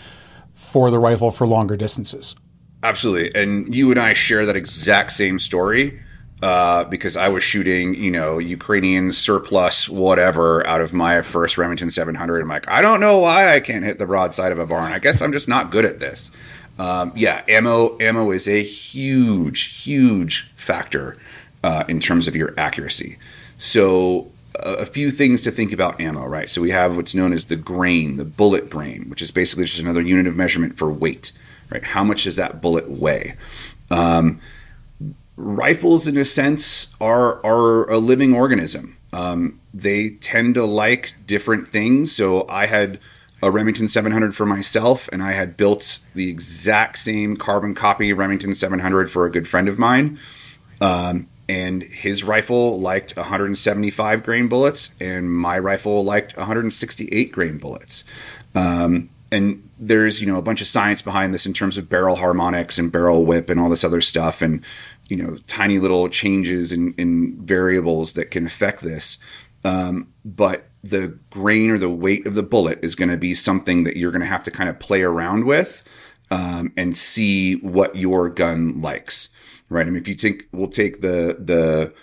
for 0.54 0.92
the 0.92 1.00
rifle 1.00 1.32
for 1.32 1.48
longer 1.48 1.76
distances? 1.76 2.36
Absolutely. 2.84 3.42
And 3.42 3.74
you 3.74 3.92
and 3.92 4.00
I 4.00 4.14
share 4.14 4.46
that 4.46 4.56
exact 4.56 5.12
same 5.12 5.40
story. 5.40 6.00
Uh, 6.42 6.84
because 6.84 7.16
I 7.16 7.30
was 7.30 7.42
shooting, 7.42 7.96
you 7.96 8.12
know, 8.12 8.38
Ukrainian 8.38 9.14
surplus, 9.14 9.88
whatever, 9.88 10.68
out 10.68 10.82
of 10.82 10.92
my 10.92 11.22
first 11.22 11.58
Remington 11.58 11.90
700. 11.90 12.42
I'm 12.42 12.50
like, 12.50 12.68
I 12.68 12.82
don't 12.82 13.00
know 13.00 13.20
why 13.20 13.56
I 13.56 13.62
can't 13.62 13.86
hit 13.86 13.98
the 13.98 14.06
broadside 14.06 14.52
of 14.52 14.60
a 14.60 14.66
barn. 14.66 14.92
I 14.92 15.00
guess 15.00 15.22
I'm 15.22 15.32
just 15.32 15.48
not 15.48 15.72
good 15.72 15.86
at 15.86 16.00
this. 16.00 16.32
Um, 16.80 17.14
yeah, 17.16 17.44
ammo 17.48 17.98
ammo 18.00 18.32
is 18.32 18.48
a 18.48 18.64
huge, 18.64 19.84
huge 19.84 20.52
factor 20.56 21.18
uh, 21.64 21.84
in 21.88 22.00
terms 22.00 22.28
of 22.28 22.36
your 22.36 22.54
accuracy. 22.58 23.18
So 23.58 24.32
uh, 24.60 24.78
a 24.80 24.86
few 24.86 25.12
things 25.12 25.42
to 25.44 25.52
think 25.52 25.72
about 25.72 26.00
ammo, 26.00 26.26
right? 26.26 26.50
So 26.50 26.62
we 26.62 26.72
have 26.72 26.96
what's 26.96 27.16
known 27.16 27.34
as 27.34 27.46
the 27.46 27.56
grain, 27.56 28.18
the 28.18 28.26
bullet 28.26 28.70
grain, 28.70 29.10
which 29.10 29.22
is 29.22 29.32
basically 29.32 29.66
just 29.66 29.80
another 29.80 30.02
unit 30.02 30.28
of 30.28 30.36
measurement 30.36 30.78
for 30.78 30.92
weight, 30.92 31.32
right? 31.70 31.84
How 31.84 32.04
much 32.04 32.24
does 32.24 32.36
that 32.36 32.62
bullet 32.62 32.90
weigh? 32.90 33.36
Um, 33.92 34.42
rifles, 35.38 36.08
in 36.08 36.18
a 36.18 36.26
sense, 36.26 36.96
are 37.00 37.44
are 37.46 37.90
a 37.90 37.98
living 37.98 38.34
organism. 38.34 38.98
Um, 39.12 39.60
they 39.74 40.12
tend 40.12 40.56
to 40.56 40.66
like 40.66 41.14
different 41.28 41.68
things. 41.68 42.16
So 42.16 42.48
I 42.50 42.66
had 42.66 43.00
a 43.44 43.52
Remington 43.52 43.90
700 43.90 44.34
for 44.34 44.46
myself, 44.46 45.10
and 45.12 45.22
I 45.22 45.34
had 45.34 45.58
built 45.58 46.00
the 46.16 46.30
exact 46.30 46.98
same 46.98 47.36
carbon 47.36 47.76
copy 47.76 48.14
Remington 48.14 48.56
700 48.56 49.12
for 49.12 49.26
a 49.26 49.32
good 49.32 49.50
friend 49.50 49.68
of 49.68 49.78
mine. 49.78 50.18
Um, 50.80 51.28
and 51.50 51.84
his 51.84 52.24
rifle 52.24 52.80
liked 52.80 53.18
175 53.18 54.24
grain 54.24 54.48
bullets, 54.48 54.96
and 55.02 55.30
my 55.30 55.60
rifle 55.60 56.06
liked 56.06 56.38
168 56.38 57.34
grain 57.34 57.58
bullets. 57.58 58.06
Um, 58.56 59.10
and 59.30 59.70
there's 59.78 60.22
you 60.22 60.28
know 60.28 60.38
a 60.38 60.42
bunch 60.42 60.62
of 60.62 60.68
science 60.68 61.02
behind 61.02 61.34
this 61.34 61.46
in 61.46 61.52
terms 61.52 61.78
of 61.78 61.90
barrel 61.90 62.16
harmonics 62.16 62.78
and 62.78 62.92
barrel 62.92 63.26
whip 63.26 63.50
and 63.50 63.60
all 63.60 63.68
this 63.68 63.84
other 63.84 64.00
stuff, 64.00 64.42
and 64.42 64.64
you 65.10 65.18
know 65.18 65.38
tiny 65.48 65.80
little 65.80 66.08
changes 66.08 66.72
in, 66.72 66.94
in 66.94 67.36
variables 67.42 68.14
that 68.14 68.32
can 68.32 68.46
affect 68.46 68.82
this. 68.82 69.18
Um, 69.66 70.14
but 70.24 70.68
the 70.84 71.18
grain 71.30 71.70
or 71.70 71.78
the 71.78 71.90
weight 71.90 72.28
of 72.28 72.36
the 72.36 72.44
bullet 72.44 72.80
is 72.82 72.96
going 72.96 73.10
to 73.10 73.18
be 73.18 73.34
something 73.34 73.86
that 73.86 73.96
you're 73.96 74.12
going 74.12 74.22
to 74.22 74.28
have 74.28 74.44
to 74.44 74.52
kind 74.52 74.70
of 74.70 74.80
play 74.80 75.02
around 75.02 75.46
with 75.46 75.82
um, 76.30 76.74
and 76.76 76.96
see 76.98 77.56
what 77.56 77.96
your 77.96 78.30
gun 78.30 78.82
likes, 78.82 79.30
right? 79.70 79.88
I 79.88 79.90
mean, 79.90 80.02
if 80.02 80.08
you 80.08 80.16
think 80.16 80.44
we'll 80.52 80.68
take 80.68 81.02
the 81.02 81.38
the 81.40 81.94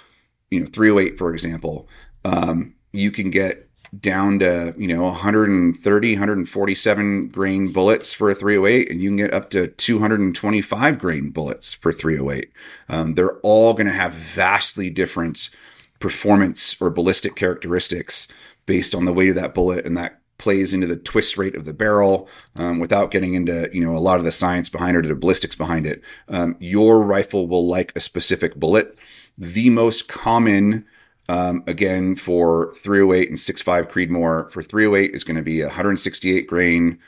you 0.51 0.61
know 0.61 0.67
308 0.67 1.19
for 1.19 1.33
example, 1.33 1.89
um, 2.25 2.75
you 2.93 3.11
can 3.11 3.31
get 3.31 3.71
down 3.99 4.39
to 4.39 4.73
you 4.79 4.87
know 4.87 5.03
130 5.03 6.15
147 6.15 7.29
grain 7.29 7.73
bullets 7.73 8.13
for 8.13 8.31
a 8.31 8.35
308 8.35 8.91
and 8.91 9.03
you 9.03 9.09
can 9.09 9.17
get 9.17 9.35
up 9.35 9.51
to 9.51 9.67
225 9.67 10.99
grain 10.99 11.31
bullets 11.31 11.73
for 11.73 11.93
308 11.93 12.53
um, 12.89 13.15
they're 13.15 13.39
all 13.39 13.73
going 13.73 13.89
to 13.89 13.93
have 13.93 14.13
vastly 14.13 14.91
different 14.91 15.51
performance 15.99 16.81
or 16.81 16.89
ballistic 16.89 17.35
characteristics 17.35 18.29
based 18.71 18.95
on 18.95 19.05
the 19.05 19.13
weight 19.13 19.31
of 19.31 19.35
that 19.35 19.53
bullet 19.53 19.85
and 19.85 19.97
that 19.97 20.21
plays 20.39 20.73
into 20.73 20.87
the 20.87 20.95
twist 20.95 21.37
rate 21.37 21.57
of 21.57 21.65
the 21.65 21.73
barrel 21.73 22.29
um, 22.55 22.79
without 22.79 23.11
getting 23.11 23.35
into 23.35 23.69
you 23.73 23.85
know 23.85 23.97
a 23.97 23.99
lot 23.99 24.21
of 24.21 24.25
the 24.25 24.31
science 24.31 24.69
behind 24.69 24.97
it 24.97 25.05
or 25.05 25.09
the 25.09 25.17
ballistics 25.17 25.57
behind 25.57 25.89
it. 25.89 26.01
Um, 26.29 26.55
your 26.61 27.03
rifle 27.03 27.49
will 27.49 27.67
like 27.67 27.93
a 27.97 28.01
specific 28.01 28.55
bullet. 28.55 28.97
The 29.37 29.71
most 29.71 30.07
common 30.07 30.87
um, 31.29 31.65
again 31.67 32.15
for 32.15 32.73
308 32.75 33.29
and 33.29 33.39
6.5 33.39 33.91
creedmoor 33.91 34.53
for 34.53 34.63
308 34.63 35.17
is 35.17 35.25
going 35.25 35.37
to 35.37 35.43
be 35.43 35.63
a 35.63 35.67
168 35.67 36.47
grain 36.47 37.01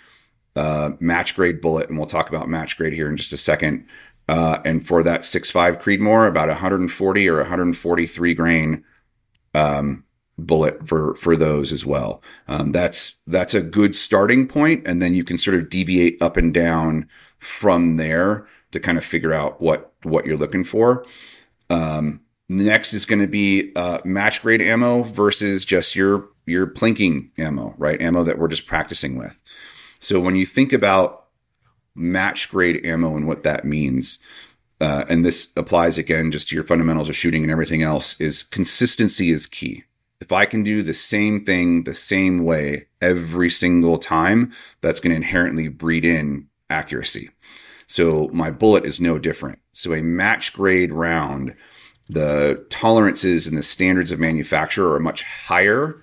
uh, 0.57 0.91
match 0.99 1.37
grade 1.37 1.61
bullet 1.61 1.89
and 1.89 1.97
we'll 1.97 2.09
talk 2.09 2.29
about 2.29 2.49
match 2.49 2.77
grade 2.77 2.93
here 2.93 3.09
in 3.09 3.17
just 3.17 3.33
a 3.33 3.37
second. 3.37 3.87
Uh, 4.29 4.59
and 4.65 4.85
for 4.85 5.05
that 5.05 5.21
6.5 5.21 5.81
creedmoor 5.81 6.27
about 6.27 6.49
140 6.49 7.29
or 7.29 7.37
143 7.37 8.35
grain 8.35 8.83
um, 9.55 10.03
bullet 10.39 10.89
for 10.89 11.15
for 11.17 11.37
those 11.37 11.73
as 11.73 11.85
well. 11.87 12.23
Um, 12.49 12.73
that's 12.73 13.17
that's 13.27 13.55
a 13.55 13.63
good 13.63 13.95
starting 13.95 14.49
point, 14.49 14.87
and 14.87 15.01
then 15.01 15.15
you 15.15 15.25
can 15.25 15.39
sort 15.39 15.57
of 15.57 15.71
deviate 15.71 16.21
up 16.21 16.37
and 16.37 16.53
down 16.53 17.09
from 17.39 17.97
there 17.97 18.47
to 18.73 18.81
kind 18.81 18.99
of 18.99 19.05
figure 19.05 19.33
out 19.33 19.61
what 19.61 19.93
what 20.03 20.27
you're 20.27 20.37
looking 20.37 20.65
for. 20.65 21.05
Um, 21.71 22.21
next 22.49 22.93
is 22.95 23.07
going 23.07 23.21
to 23.21 23.27
be 23.27 23.73
uh, 23.77 23.99
match 24.05 24.43
grade 24.43 24.63
ammo 24.63 25.03
versus 25.03 25.65
just 25.65 25.95
your 25.95 26.29
your 26.47 26.67
plinking 26.67 27.31
ammo, 27.39 27.75
right? 27.79 28.01
Ammo 28.01 28.25
that 28.25 28.39
we're 28.39 28.49
just 28.49 28.67
practicing 28.67 29.17
with. 29.17 29.41
So 30.01 30.19
when 30.19 30.35
you 30.35 30.47
think 30.47 30.73
about 30.73 31.27
match 31.95 32.51
grade 32.51 32.85
ammo 32.85 33.17
and 33.17 33.29
what 33.29 33.45
that 33.45 33.65
means, 33.65 34.19
uh, 34.81 35.05
and 35.09 35.25
this 35.25 35.53
applies 35.57 35.99
again 35.99 36.33
just 36.33 36.49
to 36.49 36.57
your 36.57 36.65
fundamentals 36.65 37.09
of 37.09 37.17
shooting 37.17 37.43
and 37.43 37.53
everything 37.53 37.83
else, 37.83 38.21
is 38.21 38.43
consistency 38.43 39.31
is 39.31 39.47
key 39.47 39.85
if 40.23 40.31
I 40.31 40.47
can 40.47 40.63
do 40.63 40.85
the 40.85 40.95
same 40.95 41.45
thing 41.45 41.83
the 41.83 41.97
same 41.97 42.45
way 42.45 42.87
every 43.01 43.51
single 43.51 43.99
time, 43.99 44.53
that's 44.81 45.01
going 45.01 45.11
to 45.11 45.17
inherently 45.17 45.67
breed 45.67 46.05
in 46.05 46.47
accuracy. 46.71 47.31
So 47.89 48.29
my 48.33 48.53
bullet 48.53 48.85
is 48.85 49.01
no 49.01 49.19
different. 49.19 49.59
So 49.73 49.93
a 49.93 50.01
match 50.01 50.53
grade 50.53 50.93
round, 50.93 51.57
the 52.09 52.65
tolerances 52.71 53.49
and 53.49 53.59
the 53.59 53.65
standards 53.65 54.13
of 54.13 54.21
manufacture 54.21 54.95
are 54.95 55.01
much 55.01 55.25
higher 55.25 56.01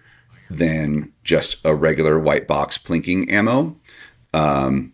than 0.49 1.13
just 1.24 1.63
a 1.63 1.74
regular 1.74 2.20
white 2.20 2.45
box 2.45 2.78
plinking 2.78 3.32
ammo. 3.32 3.78
Um, 4.34 4.91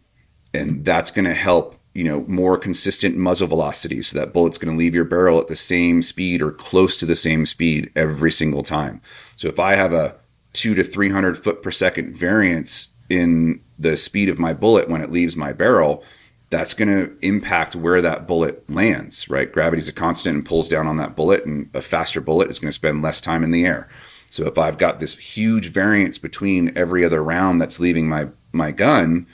and 0.54 0.86
that's 0.86 1.10
going 1.10 1.26
to 1.26 1.34
help 1.34 1.75
you 1.96 2.04
know 2.04 2.26
more 2.28 2.58
consistent 2.58 3.16
muzzle 3.16 3.48
velocity 3.48 4.04
so 4.04 4.20
that 4.20 4.34
bullet's 4.34 4.60
going 4.60 4.72
to 4.72 4.78
leave 4.78 4.94
your 4.94 5.06
barrel 5.06 5.40
at 5.40 5.48
the 5.48 5.56
same 5.56 6.04
speed 6.04 6.42
or 6.42 6.52
close 6.52 6.98
to 6.98 7.06
the 7.06 7.16
same 7.16 7.46
speed 7.46 7.90
every 7.96 8.32
single 8.32 8.62
time. 8.62 9.02
So 9.38 9.48
if 9.48 9.58
i 9.60 9.74
have 9.74 9.94
a 9.94 10.18
2 10.54 10.76
to 10.76 10.84
300 10.84 11.42
foot 11.44 11.64
per 11.64 11.72
second 11.72 12.16
variance 12.16 12.90
in 13.10 13.62
the 13.80 13.98
speed 13.98 14.30
of 14.30 14.40
my 14.40 14.54
bullet 14.54 14.90
when 14.90 15.02
it 15.02 15.12
leaves 15.12 15.36
my 15.36 15.54
barrel 15.54 16.04
that's 16.52 16.74
going 16.74 16.88
to 16.88 17.18
impact 17.22 17.76
where 17.76 18.02
that 18.02 18.28
bullet 18.28 18.70
lands 18.70 19.30
right? 19.30 19.52
Gravity's 19.52 19.88
a 19.88 19.94
constant 19.94 20.36
and 20.36 20.46
pulls 20.46 20.68
down 20.68 20.88
on 20.88 20.98
that 20.98 21.16
bullet 21.16 21.46
and 21.46 21.70
a 21.74 21.82
faster 21.82 22.20
bullet 22.22 22.52
is 22.52 22.60
going 22.60 22.70
to 22.70 22.74
spend 22.74 23.02
less 23.02 23.20
time 23.22 23.44
in 23.44 23.52
the 23.52 23.66
air. 23.66 23.90
So 24.30 24.46
if 24.46 24.58
i've 24.58 24.78
got 24.78 25.00
this 25.00 25.18
huge 25.18 25.72
variance 25.72 26.18
between 26.18 26.78
every 26.78 27.06
other 27.06 27.24
round 27.24 27.62
that's 27.62 27.80
leaving 27.80 28.10
my 28.10 28.28
my 28.52 28.72
gun 28.72 29.28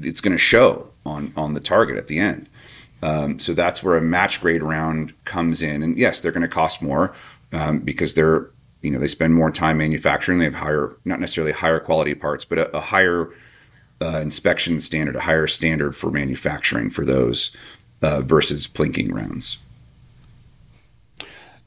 it's 0.00 0.20
going 0.20 0.32
to 0.32 0.38
show 0.38 0.89
on 1.04 1.32
on 1.36 1.54
the 1.54 1.60
target 1.60 1.96
at 1.96 2.08
the 2.08 2.18
end. 2.18 2.48
Um, 3.02 3.38
so 3.38 3.54
that's 3.54 3.82
where 3.82 3.96
a 3.96 4.02
match 4.02 4.40
grade 4.40 4.62
round 4.62 5.12
comes 5.24 5.62
in, 5.62 5.82
and 5.82 5.96
yes, 5.96 6.20
they're 6.20 6.32
going 6.32 6.42
to 6.42 6.48
cost 6.48 6.82
more 6.82 7.14
um, 7.52 7.80
because 7.80 8.14
they're 8.14 8.50
you 8.82 8.90
know 8.90 8.98
they 8.98 9.08
spend 9.08 9.34
more 9.34 9.50
time 9.50 9.78
manufacturing. 9.78 10.38
They 10.38 10.44
have 10.44 10.54
higher, 10.54 10.96
not 11.04 11.20
necessarily 11.20 11.52
higher 11.52 11.80
quality 11.80 12.14
parts, 12.14 12.44
but 12.44 12.58
a, 12.58 12.76
a 12.76 12.80
higher 12.80 13.30
uh, 14.02 14.18
inspection 14.18 14.80
standard, 14.80 15.16
a 15.16 15.20
higher 15.20 15.46
standard 15.46 15.96
for 15.96 16.10
manufacturing 16.10 16.90
for 16.90 17.04
those 17.04 17.56
uh, 18.02 18.22
versus 18.22 18.66
plinking 18.66 19.12
rounds. 19.12 19.58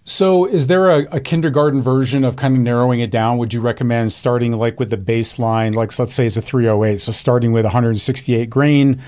So, 0.05 0.45
is 0.45 0.67
there 0.67 0.89
a, 0.89 1.15
a, 1.15 1.19
kindergarten 1.21 1.81
version 1.81 2.25
of 2.25 2.35
kind 2.35 2.57
of 2.57 2.61
narrowing 2.61 2.99
it 2.99 3.09
down? 3.09 3.37
Would 3.37 3.53
you 3.53 3.61
recommend 3.61 4.11
starting 4.11 4.51
like 4.51 4.77
with 4.77 4.89
the 4.89 4.97
baseline, 4.97 5.73
like 5.73 5.97
let's 5.97 6.13
say 6.13 6.25
it's 6.25 6.35
a 6.35 6.41
308, 6.41 6.99
so 6.99 7.13
starting 7.13 7.53
with 7.53 7.63
168 7.63 8.49
grain, 8.49 9.01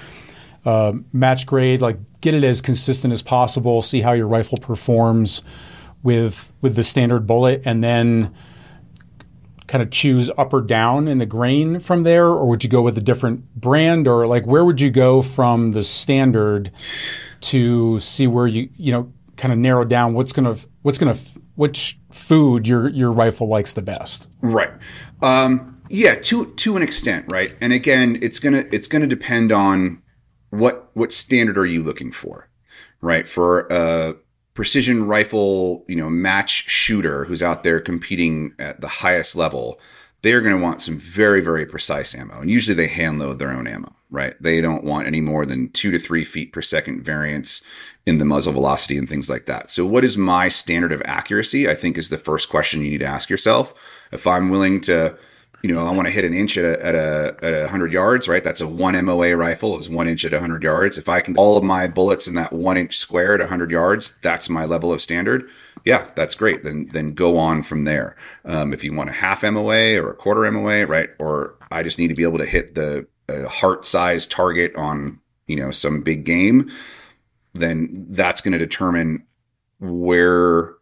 uh, 0.63 0.93
match 1.11 1.45
grade, 1.45 1.81
like 1.81 1.97
get 2.21 2.33
it 2.33 2.45
as 2.45 2.61
consistent 2.61 3.11
as 3.11 3.21
possible, 3.21 3.81
see 3.81 4.01
how 4.01 4.13
your 4.13 4.27
rifle 4.27 4.57
performs 4.57 5.41
with 6.01 6.53
with 6.61 6.75
the 6.75 6.83
standard 6.83 7.27
bullet, 7.27 7.61
and 7.65 7.83
then 7.83 8.33
kind 9.67 9.81
of 9.81 9.91
choose 9.91 10.31
up 10.37 10.53
or 10.53 10.61
down 10.61 11.09
in 11.09 11.17
the 11.17 11.25
grain 11.25 11.79
from 11.81 12.03
there, 12.03 12.27
or 12.27 12.47
would 12.47 12.63
you 12.63 12.69
go 12.69 12.81
with 12.81 12.97
a 12.97 13.01
different 13.01 13.53
brand, 13.53 14.07
or 14.07 14.25
like 14.27 14.45
where 14.47 14.63
would 14.63 14.79
you 14.79 14.91
go 14.91 15.21
from 15.21 15.73
the 15.73 15.83
standard 15.83 16.71
to 17.41 17.99
see 17.99 18.27
where 18.27 18.47
you 18.47 18.69
you 18.77 18.93
know 18.93 19.11
kind 19.37 19.51
of 19.51 19.59
narrow 19.59 19.85
down 19.85 20.13
what's 20.13 20.33
going 20.33 20.53
to 20.53 20.67
what's 20.81 20.97
going 20.97 21.13
to 21.13 21.19
which 21.55 21.99
food 22.11 22.67
your 22.67 22.89
your 22.89 23.11
rifle 23.11 23.47
likes 23.47 23.73
the 23.73 23.81
best. 23.81 24.29
Right. 24.41 24.71
Um, 25.21 25.81
yeah, 25.89 26.15
to 26.15 26.53
to 26.53 26.75
an 26.77 26.83
extent, 26.83 27.25
right? 27.29 27.55
And 27.61 27.71
again, 27.73 28.17
it's 28.21 28.39
gonna 28.39 28.65
it's 28.71 28.87
gonna 28.87 29.07
depend 29.07 29.51
on 29.51 30.01
what 30.49 30.89
what 30.93 31.13
standard 31.13 31.57
are 31.57 31.65
you 31.65 31.83
looking 31.83 32.11
for, 32.11 32.49
right? 33.01 33.27
For 33.27 33.67
a 33.69 34.15
precision 34.53 35.05
rifle, 35.05 35.85
you 35.87 35.95
know, 35.95 36.09
match 36.09 36.69
shooter 36.69 37.25
who's 37.25 37.43
out 37.43 37.63
there 37.63 37.79
competing 37.79 38.53
at 38.57 38.81
the 38.81 38.87
highest 38.87 39.35
level, 39.35 39.79
they're 40.21 40.41
going 40.41 40.55
to 40.55 40.61
want 40.61 40.81
some 40.81 40.97
very 40.97 41.41
very 41.41 41.65
precise 41.65 42.15
ammo, 42.15 42.41
and 42.41 42.49
usually 42.49 42.75
they 42.75 42.87
hand 42.87 43.19
load 43.19 43.37
their 43.39 43.51
own 43.51 43.67
ammo, 43.67 43.93
right? 44.15 44.35
They 44.41 44.61
don't 44.61 44.83
want 44.83 45.07
any 45.07 45.21
more 45.21 45.45
than 45.45 45.69
two 45.69 45.91
to 45.91 45.99
three 45.99 46.23
feet 46.23 46.51
per 46.51 46.61
second 46.61 47.03
variance 47.03 47.61
in 48.05 48.17
the 48.17 48.25
muzzle 48.25 48.53
velocity 48.53 48.97
and 48.97 49.09
things 49.09 49.29
like 49.29 49.45
that. 49.45 49.69
So, 49.69 49.85
what 49.85 50.03
is 50.03 50.17
my 50.17 50.47
standard 50.47 50.91
of 50.91 51.01
accuracy? 51.05 51.69
I 51.69 51.73
think 51.73 51.97
is 51.97 52.09
the 52.09 52.17
first 52.17 52.49
question 52.49 52.81
you 52.81 52.91
need 52.91 52.99
to 52.99 53.05
ask 53.05 53.29
yourself. 53.29 53.73
If 54.11 54.25
I'm 54.25 54.49
willing 54.49 54.79
to, 54.81 55.17
you 55.61 55.73
know, 55.73 55.85
I 55.85 55.91
want 55.91 56.07
to 56.07 56.13
hit 56.13 56.23
an 56.23 56.33
inch 56.33 56.57
at 56.57 56.65
a 56.65 56.85
at 56.85 56.95
a 56.95 57.35
at 57.41 57.69
hundred 57.69 57.93
yards, 57.93 58.27
right? 58.27 58.43
That's 58.43 58.61
a 58.61 58.67
one 58.67 59.03
MOA 59.05 59.35
rifle 59.35 59.77
is 59.77 59.89
one 59.89 60.07
inch 60.07 60.23
at 60.23 60.33
a 60.33 60.39
hundred 60.39 60.63
yards. 60.63 60.97
If 60.97 61.09
I 61.09 61.19
can 61.21 61.35
all 61.37 61.57
of 61.57 61.63
my 61.63 61.87
bullets 61.87 62.27
in 62.27 62.35
that 62.35 62.53
one 62.53 62.77
inch 62.77 62.97
square 62.97 63.35
at 63.35 63.41
a 63.41 63.47
hundred 63.47 63.71
yards, 63.71 64.13
that's 64.21 64.49
my 64.49 64.65
level 64.65 64.93
of 64.93 65.01
standard. 65.01 65.49
Yeah, 65.83 66.09
that's 66.15 66.35
great. 66.35 66.63
Then 66.63 66.87
then 66.91 67.13
go 67.13 67.37
on 67.37 67.63
from 67.63 67.85
there. 67.85 68.15
Um, 68.43 68.73
if 68.73 68.83
you 68.83 68.93
want 68.93 69.09
a 69.09 69.13
half 69.13 69.43
MOA 69.43 70.01
or 70.01 70.11
a 70.11 70.15
quarter 70.15 70.49
MOA, 70.51 70.85
right? 70.85 71.09
Or 71.19 71.55
I 71.71 71.83
just 71.83 71.99
need 71.99 72.07
to 72.07 72.15
be 72.15 72.23
able 72.23 72.39
to 72.39 72.45
hit 72.45 72.75
the 72.75 73.07
heart 73.29 73.85
size 73.85 74.27
target 74.27 74.75
on 74.75 75.19
you 75.47 75.55
know 75.55 75.71
some 75.71 76.01
big 76.01 76.25
game 76.25 76.71
then 77.55 78.05
that's 78.09 78.41
going 78.41 78.51
to 78.51 78.57
determine 78.57 79.25
where 79.79 80.73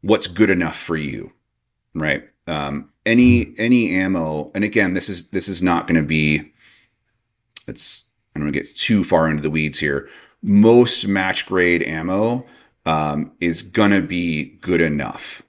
what's 0.00 0.26
good 0.26 0.50
enough 0.50 0.76
for 0.76 0.96
you, 0.96 1.32
right? 1.94 2.24
Um, 2.46 2.90
any 3.04 3.54
any 3.58 3.94
ammo, 3.94 4.50
and 4.54 4.64
again, 4.64 4.94
this 4.94 5.08
is 5.08 5.30
this 5.30 5.48
is 5.48 5.62
not 5.62 5.86
going 5.86 6.00
to 6.00 6.06
be. 6.06 6.52
It's 7.66 8.08
I 8.34 8.38
don't 8.38 8.46
want 8.46 8.54
to 8.54 8.60
get 8.60 8.76
too 8.76 9.04
far 9.04 9.28
into 9.28 9.42
the 9.42 9.50
weeds 9.50 9.78
here. 9.78 10.08
Most 10.42 11.08
match 11.08 11.46
grade 11.46 11.82
ammo 11.82 12.46
um, 12.84 13.32
is 13.40 13.62
gonna 13.62 14.00
be 14.00 14.56
good 14.60 14.80
enough, 14.80 15.42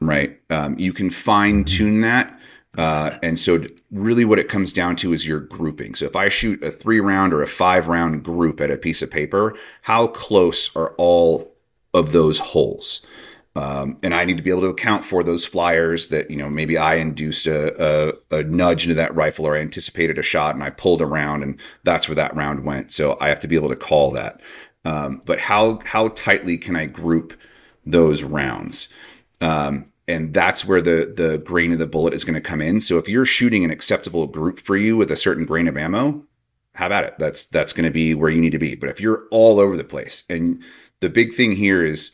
right? 0.00 0.38
Um, 0.50 0.78
you 0.78 0.92
can 0.92 1.08
fine 1.08 1.64
tune 1.64 2.02
that 2.02 2.38
uh, 2.78 3.18
and 3.22 3.38
so, 3.38 3.64
really, 3.90 4.24
what 4.24 4.38
it 4.38 4.48
comes 4.48 4.72
down 4.72 4.96
to 4.96 5.12
is 5.12 5.26
your 5.26 5.40
grouping. 5.40 5.94
So, 5.94 6.06
if 6.06 6.16
I 6.16 6.30
shoot 6.30 6.62
a 6.62 6.70
three 6.70 7.00
round 7.00 7.34
or 7.34 7.42
a 7.42 7.46
five 7.46 7.86
round 7.86 8.24
group 8.24 8.60
at 8.60 8.70
a 8.70 8.78
piece 8.78 9.02
of 9.02 9.10
paper, 9.10 9.56
how 9.82 10.06
close 10.06 10.74
are 10.74 10.94
all 10.96 11.54
of 11.92 12.12
those 12.12 12.38
holes? 12.38 13.04
Um, 13.54 13.98
and 14.02 14.14
I 14.14 14.24
need 14.24 14.38
to 14.38 14.42
be 14.42 14.50
able 14.50 14.62
to 14.62 14.68
account 14.68 15.04
for 15.04 15.22
those 15.22 15.44
flyers 15.44 16.08
that, 16.08 16.30
you 16.30 16.38
know, 16.38 16.48
maybe 16.48 16.78
I 16.78 16.94
induced 16.94 17.46
a, 17.46 18.14
a, 18.32 18.38
a, 18.38 18.42
nudge 18.44 18.84
into 18.84 18.94
that 18.94 19.14
rifle 19.14 19.44
or 19.44 19.56
I 19.56 19.60
anticipated 19.60 20.16
a 20.16 20.22
shot 20.22 20.54
and 20.54 20.64
I 20.64 20.70
pulled 20.70 21.02
around 21.02 21.42
and 21.42 21.60
that's 21.84 22.08
where 22.08 22.16
that 22.16 22.34
round 22.34 22.64
went. 22.64 22.92
So 22.92 23.18
I 23.20 23.28
have 23.28 23.40
to 23.40 23.48
be 23.48 23.56
able 23.56 23.68
to 23.68 23.76
call 23.76 24.10
that. 24.12 24.40
Um, 24.86 25.20
but 25.26 25.38
how, 25.38 25.80
how 25.84 26.08
tightly 26.08 26.56
can 26.56 26.76
I 26.76 26.86
group 26.86 27.38
those 27.84 28.22
rounds? 28.22 28.88
Um, 29.42 29.84
and 30.12 30.34
that's 30.34 30.64
where 30.64 30.82
the 30.82 31.12
the 31.16 31.38
grain 31.44 31.72
of 31.72 31.78
the 31.78 31.86
bullet 31.86 32.14
is 32.14 32.24
going 32.24 32.34
to 32.34 32.40
come 32.40 32.60
in. 32.60 32.80
So 32.80 32.98
if 32.98 33.08
you're 33.08 33.26
shooting 33.26 33.64
an 33.64 33.70
acceptable 33.70 34.26
group 34.26 34.60
for 34.60 34.76
you 34.76 34.96
with 34.96 35.10
a 35.10 35.16
certain 35.16 35.46
grain 35.46 35.68
of 35.68 35.76
ammo, 35.76 36.24
have 36.74 36.92
at 36.92 37.04
it. 37.04 37.14
That's 37.18 37.46
that's 37.46 37.72
going 37.72 37.84
to 37.84 37.90
be 37.90 38.14
where 38.14 38.30
you 38.30 38.40
need 38.40 38.50
to 38.50 38.58
be. 38.58 38.74
But 38.74 38.90
if 38.90 39.00
you're 39.00 39.26
all 39.30 39.58
over 39.58 39.76
the 39.76 39.84
place, 39.84 40.24
and 40.28 40.62
the 41.00 41.10
big 41.10 41.32
thing 41.32 41.52
here 41.52 41.84
is 41.84 42.12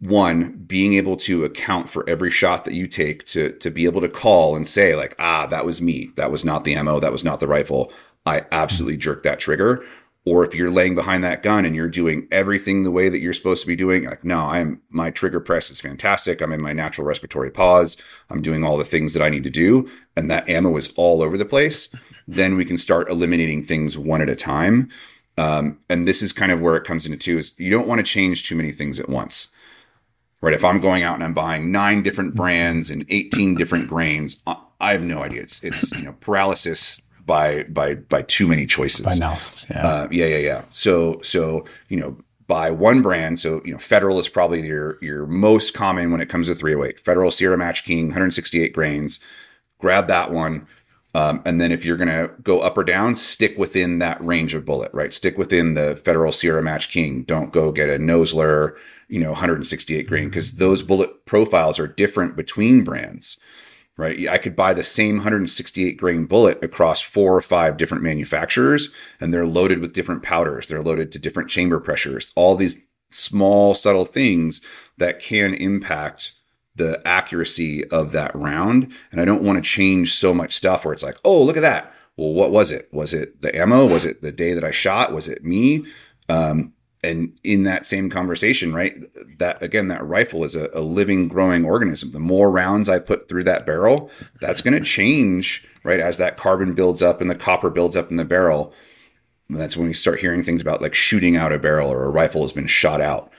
one 0.00 0.52
being 0.66 0.94
able 0.94 1.16
to 1.16 1.44
account 1.44 1.88
for 1.88 2.08
every 2.08 2.30
shot 2.30 2.64
that 2.64 2.74
you 2.74 2.86
take 2.86 3.24
to 3.26 3.52
to 3.58 3.70
be 3.70 3.86
able 3.86 4.00
to 4.00 4.08
call 4.08 4.54
and 4.54 4.68
say 4.68 4.94
like 4.94 5.14
ah 5.18 5.46
that 5.46 5.64
was 5.64 5.80
me 5.80 6.10
that 6.16 6.30
was 6.30 6.44
not 6.44 6.64
the 6.64 6.74
ammo 6.74 7.00
that 7.00 7.12
was 7.12 7.24
not 7.24 7.40
the 7.40 7.46
rifle 7.46 7.90
i 8.26 8.44
absolutely 8.52 8.98
jerked 8.98 9.22
that 9.22 9.40
trigger 9.40 9.82
or 10.26 10.44
if 10.44 10.54
you're 10.54 10.70
laying 10.70 10.94
behind 10.94 11.24
that 11.24 11.42
gun 11.42 11.64
and 11.64 11.74
you're 11.74 11.88
doing 11.88 12.26
everything 12.30 12.82
the 12.82 12.90
way 12.90 13.08
that 13.08 13.20
you're 13.20 13.32
supposed 13.32 13.62
to 13.62 13.66
be 13.66 13.76
doing 13.76 14.04
like 14.04 14.24
no 14.24 14.40
i'm 14.40 14.82
my 14.90 15.10
trigger 15.10 15.40
press 15.40 15.70
is 15.70 15.80
fantastic. 15.80 16.40
I'm 16.40 16.52
in 16.52 16.62
my 16.62 16.72
natural 16.72 17.06
respiratory 17.06 17.50
pause. 17.50 17.96
I'm 18.30 18.42
doing 18.42 18.64
all 18.64 18.76
the 18.76 18.84
things 18.84 19.14
that 19.14 19.22
i 19.22 19.28
need 19.28 19.44
to 19.44 19.50
do 19.50 19.88
and 20.16 20.30
that 20.30 20.48
ammo 20.48 20.76
is 20.76 20.92
all 20.96 21.22
over 21.22 21.38
the 21.38 21.44
place. 21.44 21.88
Then 22.26 22.56
we 22.56 22.64
can 22.64 22.78
start 22.78 23.10
eliminating 23.10 23.62
things 23.62 23.96
one 23.96 24.22
at 24.22 24.28
a 24.28 24.34
time. 24.34 24.90
Um, 25.38 25.78
and 25.88 26.08
this 26.08 26.22
is 26.22 26.32
kind 26.32 26.50
of 26.50 26.60
where 26.60 26.76
it 26.76 26.84
comes 26.84 27.04
into 27.04 27.18
two 27.18 27.38
is 27.38 27.54
you 27.58 27.70
don't 27.70 27.86
want 27.86 27.98
to 27.98 28.02
change 28.04 28.48
too 28.48 28.56
many 28.56 28.72
things 28.72 28.98
at 28.98 29.08
once. 29.08 29.48
Right? 30.40 30.54
If 30.54 30.64
I'm 30.64 30.80
going 30.80 31.02
out 31.02 31.14
and 31.14 31.24
I'm 31.24 31.34
buying 31.34 31.70
nine 31.70 32.02
different 32.02 32.34
brands 32.34 32.90
and 32.90 33.04
18 33.08 33.54
different 33.54 33.88
grains, 33.88 34.40
I 34.46 34.92
have 34.92 35.02
no 35.02 35.22
idea. 35.22 35.42
It's, 35.42 35.62
it's, 35.62 35.92
you 35.92 36.02
know, 36.02 36.14
paralysis 36.20 37.00
by, 37.26 37.64
by, 37.64 37.96
by 37.96 38.22
too 38.22 38.46
many 38.48 38.66
choices. 38.66 39.04
By 39.04 39.14
analysis. 39.14 39.66
Yeah. 39.68 39.86
Uh, 39.86 40.08
yeah. 40.10 40.26
Yeah. 40.26 40.38
Yeah. 40.38 40.62
So, 40.70 41.20
so, 41.22 41.64
you 41.88 41.98
know, 41.98 42.16
buy 42.46 42.70
one 42.70 43.02
brand. 43.02 43.40
So, 43.40 43.60
you 43.64 43.72
know, 43.72 43.78
Federal 43.78 44.18
is 44.18 44.28
probably 44.28 44.66
your, 44.66 44.98
your 45.02 45.26
most 45.26 45.74
common 45.74 46.10
when 46.10 46.20
it 46.20 46.28
comes 46.28 46.46
to 46.46 46.54
308. 46.54 47.00
Federal 47.00 47.30
Sierra 47.30 47.58
Match 47.58 47.84
King, 47.84 48.06
168 48.06 48.72
grains. 48.72 49.20
Grab 49.78 50.06
that 50.08 50.32
one. 50.32 50.66
Um, 51.14 51.40
and 51.46 51.58
then 51.60 51.72
if 51.72 51.82
you're 51.82 51.96
going 51.96 52.08
to 52.08 52.30
go 52.42 52.60
up 52.60 52.76
or 52.76 52.84
down, 52.84 53.16
stick 53.16 53.56
within 53.56 54.00
that 54.00 54.22
range 54.22 54.52
of 54.52 54.66
bullet, 54.66 54.92
right? 54.92 55.14
Stick 55.14 55.38
within 55.38 55.72
the 55.72 55.96
Federal 55.96 56.30
Sierra 56.30 56.62
Match 56.62 56.90
King. 56.90 57.22
Don't 57.22 57.52
go 57.52 57.72
get 57.72 57.88
a 57.88 57.98
Nosler, 57.98 58.76
you 59.08 59.18
know, 59.18 59.30
168 59.30 60.06
grain 60.06 60.28
because 60.28 60.56
those 60.56 60.82
bullet 60.82 61.24
profiles 61.24 61.78
are 61.78 61.86
different 61.86 62.36
between 62.36 62.84
brands, 62.84 63.38
right? 63.96 64.28
I 64.28 64.38
could 64.38 64.54
buy 64.54 64.74
the 64.74 64.84
same 64.84 65.16
168 65.16 65.96
grain 65.96 66.26
bullet 66.26 66.62
across 66.62 67.00
four 67.00 67.34
or 67.34 67.40
five 67.40 67.76
different 67.76 68.02
manufacturers 68.02 68.90
and 69.20 69.32
they're 69.32 69.46
loaded 69.46 69.78
with 69.78 69.94
different 69.94 70.22
powders. 70.22 70.66
They're 70.66 70.82
loaded 70.82 71.12
to 71.12 71.18
different 71.18 71.48
chamber 71.48 71.80
pressures, 71.80 72.32
all 72.36 72.56
these 72.56 72.78
small, 73.10 73.74
subtle 73.74 74.04
things 74.04 74.60
that 74.98 75.18
can 75.20 75.54
impact 75.54 76.32
the 76.74 77.00
accuracy 77.06 77.86
of 77.88 78.12
that 78.12 78.34
round. 78.34 78.92
And 79.10 79.20
I 79.20 79.24
don't 79.24 79.42
want 79.42 79.56
to 79.56 79.68
change 79.68 80.14
so 80.14 80.34
much 80.34 80.54
stuff 80.54 80.84
where 80.84 80.92
it's 80.92 81.02
like, 81.02 81.18
oh, 81.24 81.42
look 81.42 81.56
at 81.56 81.62
that. 81.62 81.92
Well, 82.16 82.32
what 82.32 82.50
was 82.50 82.70
it? 82.70 82.88
Was 82.92 83.14
it 83.14 83.40
the 83.40 83.56
ammo? 83.56 83.86
Was 83.86 84.04
it 84.04 84.22
the 84.22 84.32
day 84.32 84.52
that 84.52 84.64
I 84.64 84.70
shot? 84.70 85.12
Was 85.12 85.28
it 85.28 85.44
me? 85.44 85.86
Um, 86.28 86.74
and 87.06 87.38
in 87.44 87.62
that 87.64 87.86
same 87.86 88.10
conversation, 88.10 88.72
right? 88.72 88.96
That 89.38 89.62
again, 89.62 89.88
that 89.88 90.04
rifle 90.04 90.44
is 90.44 90.54
a, 90.54 90.70
a 90.74 90.80
living, 90.80 91.28
growing 91.28 91.64
organism. 91.64 92.12
The 92.12 92.18
more 92.18 92.50
rounds 92.50 92.88
I 92.88 92.98
put 92.98 93.28
through 93.28 93.44
that 93.44 93.66
barrel, 93.66 94.10
that's 94.40 94.60
going 94.60 94.74
to 94.74 94.84
change, 94.84 95.66
right? 95.84 96.00
As 96.00 96.16
that 96.18 96.36
carbon 96.36 96.74
builds 96.74 97.02
up 97.02 97.20
and 97.20 97.30
the 97.30 97.34
copper 97.34 97.70
builds 97.70 97.96
up 97.96 98.10
in 98.10 98.16
the 98.16 98.24
barrel. 98.24 98.74
And 99.48 99.58
that's 99.58 99.76
when 99.76 99.86
we 99.86 99.94
start 99.94 100.20
hearing 100.20 100.42
things 100.42 100.60
about 100.60 100.82
like 100.82 100.94
shooting 100.94 101.36
out 101.36 101.52
a 101.52 101.58
barrel 101.58 101.90
or 101.90 102.04
a 102.04 102.10
rifle 102.10 102.42
has 102.42 102.52
been 102.52 102.66
shot 102.66 103.00
out 103.00 103.32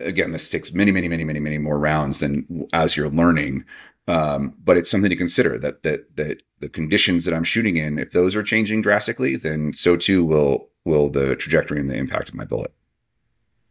again, 0.00 0.32
this 0.32 0.50
takes 0.50 0.72
many, 0.72 0.92
many, 0.92 1.08
many, 1.08 1.24
many, 1.24 1.40
many 1.40 1.58
more 1.58 1.78
rounds 1.78 2.18
than 2.18 2.66
as 2.72 2.96
you're 2.96 3.10
learning. 3.10 3.64
Um, 4.06 4.54
but 4.62 4.76
it's 4.76 4.90
something 4.90 5.10
to 5.10 5.16
consider 5.16 5.58
that 5.58 5.82
that 5.82 6.16
that 6.16 6.42
the 6.60 6.68
conditions 6.68 7.24
that 7.24 7.34
I'm 7.34 7.44
shooting 7.44 7.76
in, 7.76 7.98
if 7.98 8.12
those 8.12 8.34
are 8.34 8.42
changing 8.42 8.82
drastically, 8.82 9.36
then 9.36 9.72
so 9.74 9.96
too 9.96 10.24
will 10.24 10.70
will 10.84 11.10
the 11.10 11.36
trajectory 11.36 11.78
and 11.78 11.90
the 11.90 11.96
impact 11.96 12.28
of 12.30 12.34
my 12.34 12.44
bullet. 12.44 12.72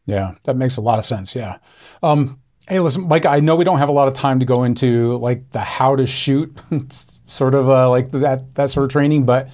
Yeah, 0.08 0.34
that 0.46 0.56
makes 0.56 0.78
a 0.78 0.82
lot 0.82 0.98
of 0.98 1.06
sense. 1.06 1.36
Yeah. 1.36 1.58
Um, 2.02 2.42
hey, 2.68 2.80
listen, 2.80 3.08
Mike. 3.08 3.28
I 3.28 3.40
know 3.40 3.56
we 3.56 3.64
don't 3.64 3.78
have 3.78 3.90
a 3.90 3.94
lot 3.94 4.08
of 4.08 4.16
time 4.16 4.40
to 4.40 4.46
go 4.46 4.64
into 4.64 5.18
like 5.18 5.52
the 5.52 5.60
how 5.60 5.96
to 5.96 6.08
shoot, 6.08 6.58
sort 6.90 7.54
of 7.54 7.70
uh, 7.70 7.90
like 7.92 8.10
that 8.12 8.56
that 8.56 8.72
sort 8.72 8.86
of 8.86 8.90
training, 8.92 9.26
but 9.26 9.50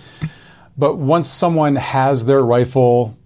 but 0.78 0.98
once 0.98 1.28
someone 1.28 1.76
has 1.76 2.26
their 2.26 2.42
rifle 2.42 3.18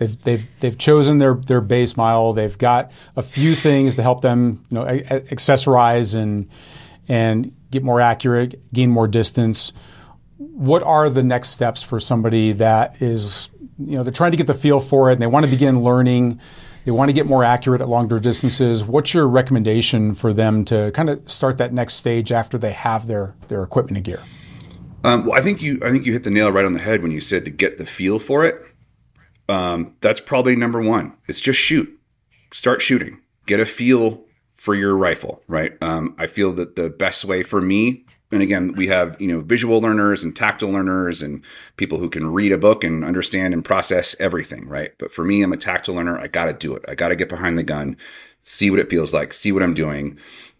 They've, 0.00 0.22
they've, 0.22 0.60
they've 0.60 0.78
chosen 0.78 1.18
their, 1.18 1.34
their 1.34 1.60
base 1.60 1.94
model. 1.94 2.32
They've 2.32 2.56
got 2.56 2.90
a 3.16 3.22
few 3.22 3.54
things 3.54 3.96
to 3.96 4.02
help 4.02 4.22
them, 4.22 4.64
you 4.70 4.76
know, 4.76 4.84
accessorize 4.84 6.18
and, 6.18 6.48
and 7.06 7.54
get 7.70 7.82
more 7.82 8.00
accurate, 8.00 8.72
gain 8.72 8.88
more 8.88 9.06
distance. 9.06 9.74
What 10.38 10.82
are 10.84 11.10
the 11.10 11.22
next 11.22 11.50
steps 11.50 11.82
for 11.82 12.00
somebody 12.00 12.52
that 12.52 13.02
is, 13.02 13.50
you 13.78 13.94
know, 13.98 14.02
they're 14.02 14.10
trying 14.10 14.30
to 14.30 14.38
get 14.38 14.46
the 14.46 14.54
feel 14.54 14.80
for 14.80 15.10
it 15.10 15.14
and 15.14 15.22
they 15.22 15.26
want 15.26 15.44
to 15.44 15.50
begin 15.50 15.82
learning. 15.82 16.40
They 16.84 16.90
want 16.90 17.08
to 17.08 17.12
get 17.12 17.26
more 17.26 17.44
accurate 17.44 17.80
at 17.80 17.88
longer 17.88 18.18
distances. 18.18 18.84
What's 18.84 19.12
your 19.12 19.28
recommendation 19.28 20.14
for 20.14 20.32
them 20.32 20.64
to 20.66 20.90
kind 20.92 21.08
of 21.10 21.30
start 21.30 21.58
that 21.58 21.72
next 21.72 21.94
stage 21.94 22.32
after 22.32 22.56
they 22.56 22.72
have 22.72 23.06
their, 23.06 23.34
their 23.48 23.62
equipment 23.62 23.98
and 23.98 24.04
gear? 24.04 24.22
Um, 25.04 25.24
well, 25.24 25.38
I 25.38 25.42
think 25.42 25.62
you 25.62 25.78
I 25.82 25.90
think 25.90 26.04
you 26.04 26.12
hit 26.12 26.24
the 26.24 26.30
nail 26.30 26.52
right 26.52 26.64
on 26.64 26.74
the 26.74 26.80
head 26.80 27.02
when 27.02 27.10
you 27.10 27.20
said 27.20 27.44
to 27.46 27.50
get 27.50 27.78
the 27.78 27.86
feel 27.86 28.18
for 28.18 28.44
it. 28.44 28.62
Um, 29.48 29.96
that's 30.00 30.20
probably 30.20 30.54
number 30.56 30.80
one. 30.80 31.16
It's 31.26 31.40
just 31.40 31.58
shoot, 31.58 31.98
start 32.52 32.82
shooting, 32.82 33.20
get 33.46 33.60
a 33.60 33.66
feel 33.66 34.24
for 34.54 34.74
your 34.74 34.94
rifle, 34.94 35.42
right? 35.48 35.72
Um, 35.82 36.14
I 36.18 36.26
feel 36.26 36.52
that 36.52 36.76
the 36.76 36.90
best 36.90 37.24
way 37.24 37.42
for 37.42 37.60
me, 37.60 38.04
and 38.32 38.42
again, 38.42 38.74
we 38.74 38.86
have 38.86 39.20
you 39.20 39.28
know 39.28 39.40
visual 39.40 39.80
learners 39.80 40.22
and 40.22 40.34
tactile 40.34 40.70
learners 40.70 41.22
and 41.22 41.42
people 41.76 41.98
who 41.98 42.08
can 42.08 42.32
read 42.32 42.52
a 42.52 42.58
book 42.58 42.84
and 42.84 43.04
understand 43.04 43.54
and 43.54 43.64
process 43.64 44.14
everything, 44.20 44.68
right? 44.68 44.92
But 44.98 45.12
for 45.12 45.24
me, 45.24 45.42
I'm 45.42 45.52
a 45.52 45.56
tactile 45.56 45.94
learner. 45.94 46.18
I 46.18 46.28
got 46.28 46.46
to 46.46 46.52
do 46.52 46.74
it. 46.74 46.84
I 46.88 46.94
got 46.94 47.08
to 47.08 47.16
get 47.16 47.28
behind 47.28 47.58
the 47.58 47.62
gun, 47.62 47.96
see 48.42 48.70
what 48.70 48.80
it 48.80 48.90
feels 48.90 49.12
like, 49.12 49.32
see 49.32 49.52
what 49.52 49.62
I'm 49.62 49.74
doing. 49.74 50.18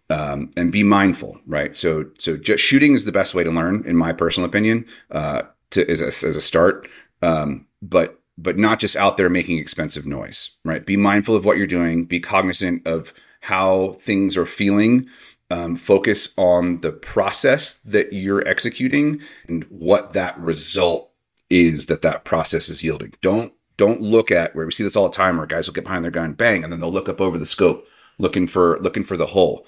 Um, 0.08 0.50
and 0.56 0.72
be 0.72 0.82
mindful, 0.82 1.38
right? 1.46 1.76
So, 1.76 2.06
so 2.18 2.36
just 2.36 2.64
shooting 2.64 2.96
is 2.96 3.04
the 3.04 3.12
best 3.12 3.32
way 3.32 3.44
to 3.44 3.50
learn, 3.50 3.84
in 3.86 3.94
my 3.94 4.12
personal 4.12 4.48
opinion, 4.48 4.84
uh, 5.12 5.42
to 5.70 5.88
as 5.88 6.00
a, 6.00 6.06
as 6.06 6.34
a 6.34 6.40
start. 6.40 6.88
Um, 7.22 7.68
but 7.80 8.20
but 8.36 8.58
not 8.58 8.80
just 8.80 8.96
out 8.96 9.16
there 9.16 9.30
making 9.30 9.58
expensive 9.58 10.06
noise, 10.06 10.56
right? 10.64 10.84
Be 10.84 10.96
mindful 10.96 11.36
of 11.36 11.44
what 11.44 11.58
you're 11.58 11.66
doing, 11.66 12.06
be 12.06 12.18
cognizant 12.18 12.86
of 12.88 13.12
how 13.42 13.92
things 14.00 14.36
are 14.36 14.46
feeling. 14.46 15.08
Um, 15.52 15.74
focus 15.74 16.32
on 16.36 16.80
the 16.80 16.92
process 16.92 17.74
that 17.78 18.12
you're 18.12 18.46
executing 18.46 19.20
and 19.48 19.64
what 19.64 20.12
that 20.12 20.38
result 20.38 21.10
is 21.48 21.86
that 21.86 22.02
that 22.02 22.24
process 22.24 22.68
is 22.68 22.84
yielding. 22.84 23.14
Don't 23.20 23.52
don't 23.76 24.00
look 24.00 24.30
at 24.30 24.54
where 24.54 24.66
we 24.66 24.72
see 24.72 24.84
this 24.84 24.94
all 24.94 25.08
the 25.08 25.16
time 25.16 25.38
where 25.38 25.46
guys 25.46 25.66
will 25.66 25.74
get 25.74 25.84
behind 25.84 26.04
their 26.04 26.12
gun, 26.12 26.34
bang, 26.34 26.62
and 26.62 26.72
then 26.72 26.78
they'll 26.78 26.92
look 26.92 27.08
up 27.08 27.20
over 27.20 27.36
the 27.36 27.46
scope 27.46 27.84
looking 28.20 28.46
for 28.46 28.78
looking 28.80 29.02
for 29.02 29.16
the 29.16 29.26
hole. 29.26 29.66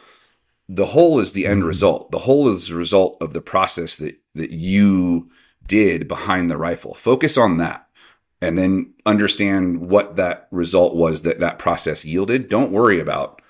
The 0.68 0.86
hole 0.86 1.18
is 1.18 1.32
the 1.32 1.46
end 1.46 1.60
mm-hmm. 1.60 1.68
result. 1.68 2.10
The 2.12 2.20
hole 2.20 2.48
is 2.54 2.68
the 2.68 2.76
result 2.76 3.16
of 3.20 3.32
the 3.32 3.40
process 3.40 3.96
that 3.96 4.20
that 4.34 4.50
you 4.50 5.30
did 5.66 6.06
behind 6.06 6.50
the 6.50 6.56
rifle. 6.56 6.94
Focus 6.94 7.36
on 7.36 7.56
that 7.58 7.88
and 8.40 8.58
then 8.58 8.92
understand 9.06 9.88
what 9.88 10.16
that 10.16 10.48
result 10.50 10.94
was 10.94 11.22
that 11.22 11.40
that 11.40 11.58
process 11.58 12.04
yielded. 12.04 12.48
Don't 12.48 12.72
worry 12.72 12.98
about 12.98 13.41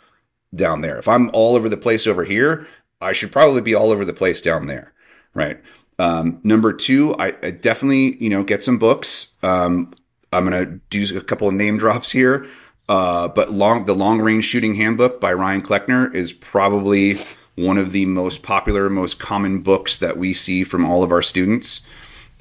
down 0.54 0.80
there. 0.80 0.98
If 0.98 1.08
I'm 1.08 1.30
all 1.32 1.56
over 1.56 1.68
the 1.68 1.76
place 1.76 2.06
over 2.06 2.24
here, 2.24 2.66
I 3.00 3.12
should 3.12 3.32
probably 3.32 3.60
be 3.60 3.74
all 3.74 3.90
over 3.90 4.04
the 4.04 4.12
place 4.12 4.40
down 4.40 4.66
there, 4.66 4.92
right? 5.34 5.60
Um, 5.98 6.40
number 6.42 6.72
two, 6.72 7.14
I, 7.16 7.34
I, 7.42 7.50
definitely 7.50 8.16
you 8.22 8.30
know 8.30 8.42
get 8.42 8.62
some 8.62 8.78
books. 8.78 9.32
Um, 9.42 9.92
I'm 10.32 10.44
gonna 10.44 10.80
do 10.90 11.16
a 11.16 11.20
couple 11.20 11.48
of 11.48 11.54
name 11.54 11.78
drops 11.78 12.12
here, 12.12 12.46
uh, 12.88 13.28
but 13.28 13.50
long 13.52 13.84
the 13.84 13.94
long 13.94 14.20
range 14.20 14.44
shooting 14.44 14.74
handbook 14.74 15.20
by 15.20 15.32
Ryan 15.32 15.62
Kleckner 15.62 16.14
is 16.14 16.32
probably 16.32 17.16
one 17.54 17.76
of 17.76 17.92
the 17.92 18.06
most 18.06 18.42
popular, 18.42 18.88
most 18.88 19.18
common 19.18 19.60
books 19.60 19.98
that 19.98 20.16
we 20.16 20.32
see 20.32 20.64
from 20.64 20.84
all 20.84 21.02
of 21.02 21.12
our 21.12 21.22
students. 21.22 21.82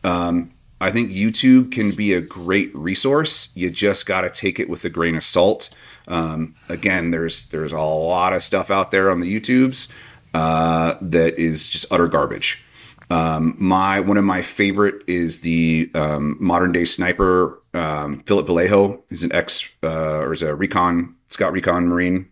Um, 0.03 0.51
I 0.81 0.89
think 0.89 1.11
YouTube 1.11 1.71
can 1.71 1.91
be 1.91 2.11
a 2.11 2.21
great 2.21 2.75
resource. 2.75 3.49
You 3.53 3.69
just 3.69 4.07
got 4.07 4.21
to 4.21 4.31
take 4.31 4.59
it 4.59 4.67
with 4.67 4.83
a 4.83 4.89
grain 4.89 5.15
of 5.15 5.23
salt. 5.23 5.69
Um, 6.07 6.55
again, 6.69 7.11
there's 7.11 7.45
there's 7.45 7.71
a 7.71 7.79
lot 7.81 8.33
of 8.33 8.41
stuff 8.41 8.71
out 8.71 8.89
there 8.89 9.11
on 9.11 9.19
the 9.19 9.39
YouTubes 9.39 9.87
uh, 10.33 10.95
that 10.99 11.37
is 11.37 11.69
just 11.69 11.85
utter 11.91 12.07
garbage. 12.07 12.63
Um, 13.11 13.55
my 13.59 13.99
one 13.99 14.17
of 14.17 14.23
my 14.23 14.41
favorite 14.41 15.03
is 15.05 15.41
the 15.41 15.91
um, 15.93 16.35
modern 16.39 16.71
day 16.71 16.85
sniper 16.85 17.59
um, 17.75 18.17
Philip 18.21 18.47
Velayo. 18.47 19.03
He's 19.07 19.23
an 19.23 19.31
ex 19.33 19.69
uh, 19.83 20.17
or 20.17 20.33
is 20.33 20.41
a 20.41 20.55
recon 20.55 21.15
Scott 21.27 21.53
Recon 21.53 21.87
Marine 21.87 22.31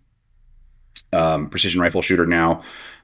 um, 1.13 1.49
precision 1.51 1.81
rifle 1.81 2.01
shooter 2.01 2.25
now. 2.25 2.63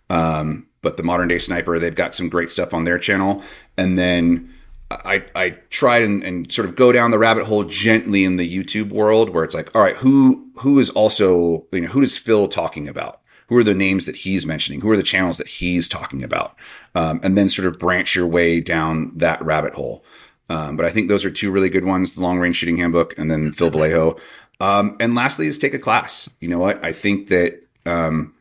Um, 0.09 0.65
but 0.81 0.97
the 0.97 1.03
modern 1.03 1.27
day 1.27 1.37
sniper, 1.37 1.77
they've 1.77 1.93
got 1.93 2.15
some 2.15 2.29
great 2.29 2.49
stuff 2.49 2.73
on 2.73 2.85
their 2.85 2.97
channel, 2.97 3.43
and 3.77 3.99
then 3.99 4.54
I, 4.91 5.25
I 5.33 5.49
tried 5.69 6.03
and, 6.03 6.23
and, 6.23 6.51
sort 6.51 6.67
of 6.67 6.75
go 6.75 6.91
down 6.91 7.11
the 7.11 7.17
rabbit 7.17 7.45
hole 7.45 7.63
gently 7.63 8.23
in 8.23 8.37
the 8.37 8.47
YouTube 8.47 8.91
world 8.91 9.29
where 9.29 9.43
it's 9.43 9.55
like, 9.55 9.75
all 9.75 9.81
right, 9.81 9.97
who 9.97 10.51
who 10.57 10.79
is 10.79 10.89
also 10.91 11.65
you 11.71 11.81
know 11.81 11.87
who 11.89 12.01
is 12.01 12.17
Phil 12.17 12.47
talking 12.47 12.87
about, 12.87 13.19
Who 13.47 13.57
are 13.57 13.63
the 13.63 13.73
names 13.73 14.05
that 14.05 14.17
he's 14.17 14.45
mentioning? 14.45 14.81
Who 14.81 14.91
are 14.91 14.97
the 14.97 15.03
channels 15.03 15.37
that 15.39 15.47
he's 15.47 15.87
talking 15.87 16.23
about? 16.23 16.55
Um, 16.93 17.19
and 17.23 17.37
then 17.37 17.49
sort 17.49 17.67
of 17.67 17.79
branch 17.79 18.15
your 18.15 18.27
way 18.27 18.61
down 18.61 19.11
that 19.17 19.43
rabbit 19.43 19.73
hole. 19.73 20.05
Um, 20.49 20.75
but 20.75 20.85
I 20.85 20.89
think 20.89 21.09
those 21.09 21.25
are 21.25 21.31
two 21.31 21.51
really 21.51 21.69
good 21.69 21.85
ones: 21.85 22.13
the 22.13 22.21
Long 22.21 22.37
Range 22.37 22.55
Shooting 22.55 22.77
Handbook, 22.77 23.17
and 23.17 23.31
then 23.31 23.51
Phil 23.51 23.71
Velayo. 23.71 24.19
Um, 24.59 24.95
and 24.99 25.15
lastly, 25.15 25.47
is 25.47 25.57
take 25.57 25.73
a 25.73 25.79
class. 25.79 26.29
You 26.39 26.47
know 26.47 26.59
what? 26.59 26.83
I 26.85 26.91
think 26.91 27.29
that 27.29 27.65
um, 27.87 28.35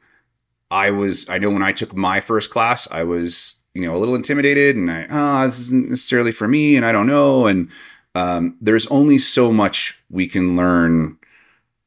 I 0.70 0.90
was. 0.90 1.26
I 1.30 1.38
know 1.38 1.50
when 1.50 1.62
I 1.62 1.72
took 1.72 1.96
my 1.96 2.20
first 2.20 2.50
class, 2.50 2.86
I 2.90 3.04
was 3.04 3.54
you 3.74 3.82
know 3.82 3.94
a 3.94 3.98
little 3.98 4.14
intimidated, 4.14 4.76
and 4.76 4.90
I 4.90 5.06
oh 5.10 5.46
this 5.46 5.58
isn't 5.58 5.90
necessarily 5.90 6.32
for 6.32 6.48
me, 6.48 6.76
and 6.76 6.86
I 6.86 6.92
don't 6.92 7.06
know. 7.06 7.46
And 7.46 7.68
um, 8.14 8.56
there's 8.60 8.86
only 8.86 9.18
so 9.18 9.52
much 9.52 9.98
we 10.10 10.28
can 10.28 10.56
learn 10.56 11.18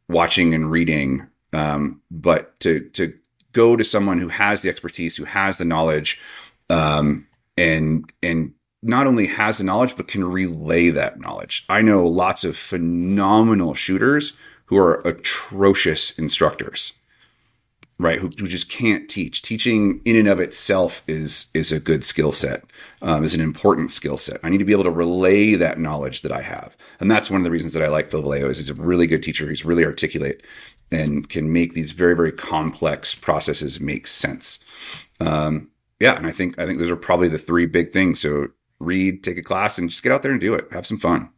watching 0.10 0.54
and 0.54 0.70
reading. 0.70 1.28
Um, 1.54 2.02
but 2.12 2.60
to 2.62 2.82
to 2.90 3.14
go 3.54 3.76
to 3.76 3.84
someone 3.84 4.20
who 4.20 4.28
has 4.28 4.62
the 4.62 4.70
expertise, 4.70 5.16
who 5.16 5.24
has 5.24 5.58
the 5.58 5.66
knowledge, 5.66 6.20
um, 6.70 7.28
and 7.58 8.12
and 8.22 8.54
not 8.84 9.08
only 9.08 9.28
has 9.28 9.58
the 9.58 9.64
knowledge 9.64 9.96
but 9.96 10.08
can 10.08 10.24
relay 10.24 10.90
that 10.90 11.20
knowledge. 11.20 11.66
I 11.70 11.82
know 11.82 12.06
lots 12.06 12.44
of 12.44 12.58
phenomenal 12.58 13.74
shooters 13.74 14.34
who 14.66 14.78
are 14.78 15.00
atrocious 15.08 16.18
instructors 16.20 16.94
right 18.00 18.20
who, 18.20 18.30
who 18.38 18.48
just 18.48 18.70
can't 18.70 19.10
teach. 19.10 19.42
Teaching 19.42 20.02
in 20.06 20.16
and 20.16 20.28
of 20.28 20.40
itself 20.40 21.04
is 21.08 21.48
is 21.54 21.72
a 21.72 21.80
good 21.80 22.04
skill 22.04 22.32
set 22.32 22.64
um, 23.02 23.24
is 23.24 23.34
an 23.34 23.42
important 23.42 23.92
skill 23.92 24.18
set. 24.18 24.40
I 24.44 24.50
need 24.50 24.60
to 24.60 24.66
be 24.66 24.72
able 24.72 24.84
to 24.84 24.92
relay 24.92 25.56
that 25.56 25.80
knowledge 25.80 26.22
that 26.22 26.32
i 26.32 26.42
have. 26.42 26.78
And 27.00 27.10
that's 27.10 27.32
one 27.32 27.42
of 27.42 27.46
the 27.46 27.52
reasons 27.52 27.74
that 27.74 27.84
i 27.84 27.88
like 27.88 28.12
phil 28.12 28.22
velayo 28.22 28.50
is 28.50 28.58
he's 28.58 28.70
a 28.70 28.76
really 28.76 29.08
good 29.08 29.24
teacher. 29.24 29.50
He's 29.50 29.66
really 29.66 29.86
articulate 29.86 30.46
and 30.92 31.28
can 31.28 31.52
make 31.52 31.74
these 31.74 31.92
very 31.92 32.16
very 32.16 32.32
complex 32.32 33.16
processes 33.16 33.80
make 33.80 34.08
sense. 34.08 34.60
Um, 35.20 35.70
yeah 36.00 36.16
and 36.16 36.28
i 36.28 36.32
think 36.32 36.60
i 36.60 36.66
think 36.66 36.80
those 36.80 36.92
are 36.92 36.96
probably 36.96 37.28
the 37.28 37.40
three 37.40 37.66
big 37.66 37.92
things. 37.92 38.20
So 38.20 38.50
read 38.80 39.24
take 39.24 39.38
a 39.38 39.44
class 39.44 39.78
and 39.78 39.90
just 39.90 40.04
get 40.04 40.12
out 40.12 40.22
there 40.22 40.32
and 40.32 40.42
do 40.42 40.54
it. 40.54 40.72
Have 40.72 40.86
some 40.86 41.00
fun. 41.00 41.30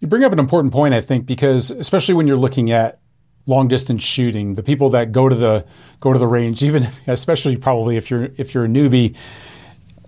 You 0.00 0.06
bring 0.06 0.22
up 0.22 0.32
an 0.32 0.38
important 0.38 0.72
point 0.72 0.94
i 0.94 1.00
think 1.00 1.26
because 1.26 1.70
especially 1.70 2.14
when 2.14 2.26
you're 2.26 2.36
looking 2.36 2.70
at 2.70 3.00
long 3.48 3.66
distance 3.66 4.02
shooting, 4.02 4.54
the 4.54 4.62
people 4.62 4.90
that 4.90 5.10
go 5.10 5.28
to 5.28 5.34
the 5.34 5.66
go 6.00 6.12
to 6.12 6.18
the 6.18 6.26
range, 6.26 6.62
even 6.68 6.88
especially 7.06 7.56
probably 7.56 7.96
if 7.96 8.10
you're 8.10 8.24
if 8.36 8.54
you're 8.54 8.66
a 8.66 8.68
newbie, 8.68 9.16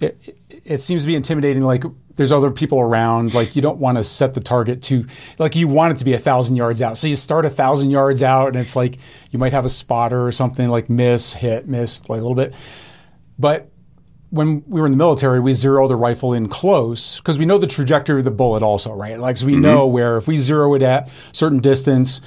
it, 0.00 0.36
it 0.64 0.78
seems 0.78 1.02
to 1.02 1.06
be 1.06 1.16
intimidating. 1.16 1.62
Like 1.62 1.84
there's 2.16 2.32
other 2.32 2.50
people 2.50 2.80
around. 2.80 3.34
Like 3.34 3.56
you 3.56 3.62
don't 3.62 3.78
want 3.78 3.98
to 3.98 4.04
set 4.04 4.34
the 4.34 4.40
target 4.40 4.82
to 4.84 5.06
like 5.38 5.56
you 5.56 5.68
want 5.68 5.92
it 5.92 5.98
to 5.98 6.04
be 6.04 6.12
a 6.12 6.18
thousand 6.18 6.56
yards 6.56 6.82
out. 6.82 6.98
So 6.98 7.06
you 7.06 7.16
start 7.16 7.44
a 7.44 7.50
thousand 7.50 7.90
yards 7.90 8.22
out, 8.22 8.48
and 8.48 8.56
it's 8.56 8.76
like 8.76 8.98
you 9.30 9.38
might 9.38 9.52
have 9.52 9.64
a 9.64 9.70
spotter 9.70 10.26
or 10.26 10.32
something 10.32 10.68
like 10.68 10.90
miss, 10.90 11.34
hit, 11.34 11.66
miss, 11.66 12.08
like 12.08 12.18
a 12.18 12.22
little 12.22 12.36
bit. 12.36 12.54
But 13.38 13.70
when 14.30 14.62
we 14.66 14.80
were 14.80 14.86
in 14.86 14.92
the 14.92 14.98
military, 14.98 15.40
we 15.40 15.52
zero 15.52 15.88
the 15.88 15.96
rifle 15.96 16.32
in 16.32 16.48
close 16.48 17.18
because 17.18 17.38
we 17.38 17.44
know 17.44 17.58
the 17.58 17.66
trajectory 17.66 18.18
of 18.18 18.24
the 18.24 18.30
bullet 18.30 18.62
also, 18.62 18.92
right? 18.94 19.18
Like 19.18 19.36
so 19.36 19.46
we 19.46 19.54
mm-hmm. 19.54 19.62
know 19.62 19.86
where 19.86 20.16
if 20.16 20.28
we 20.28 20.36
zero 20.36 20.74
it 20.74 20.82
at 20.82 21.08
certain 21.32 21.58
distance 21.58 22.20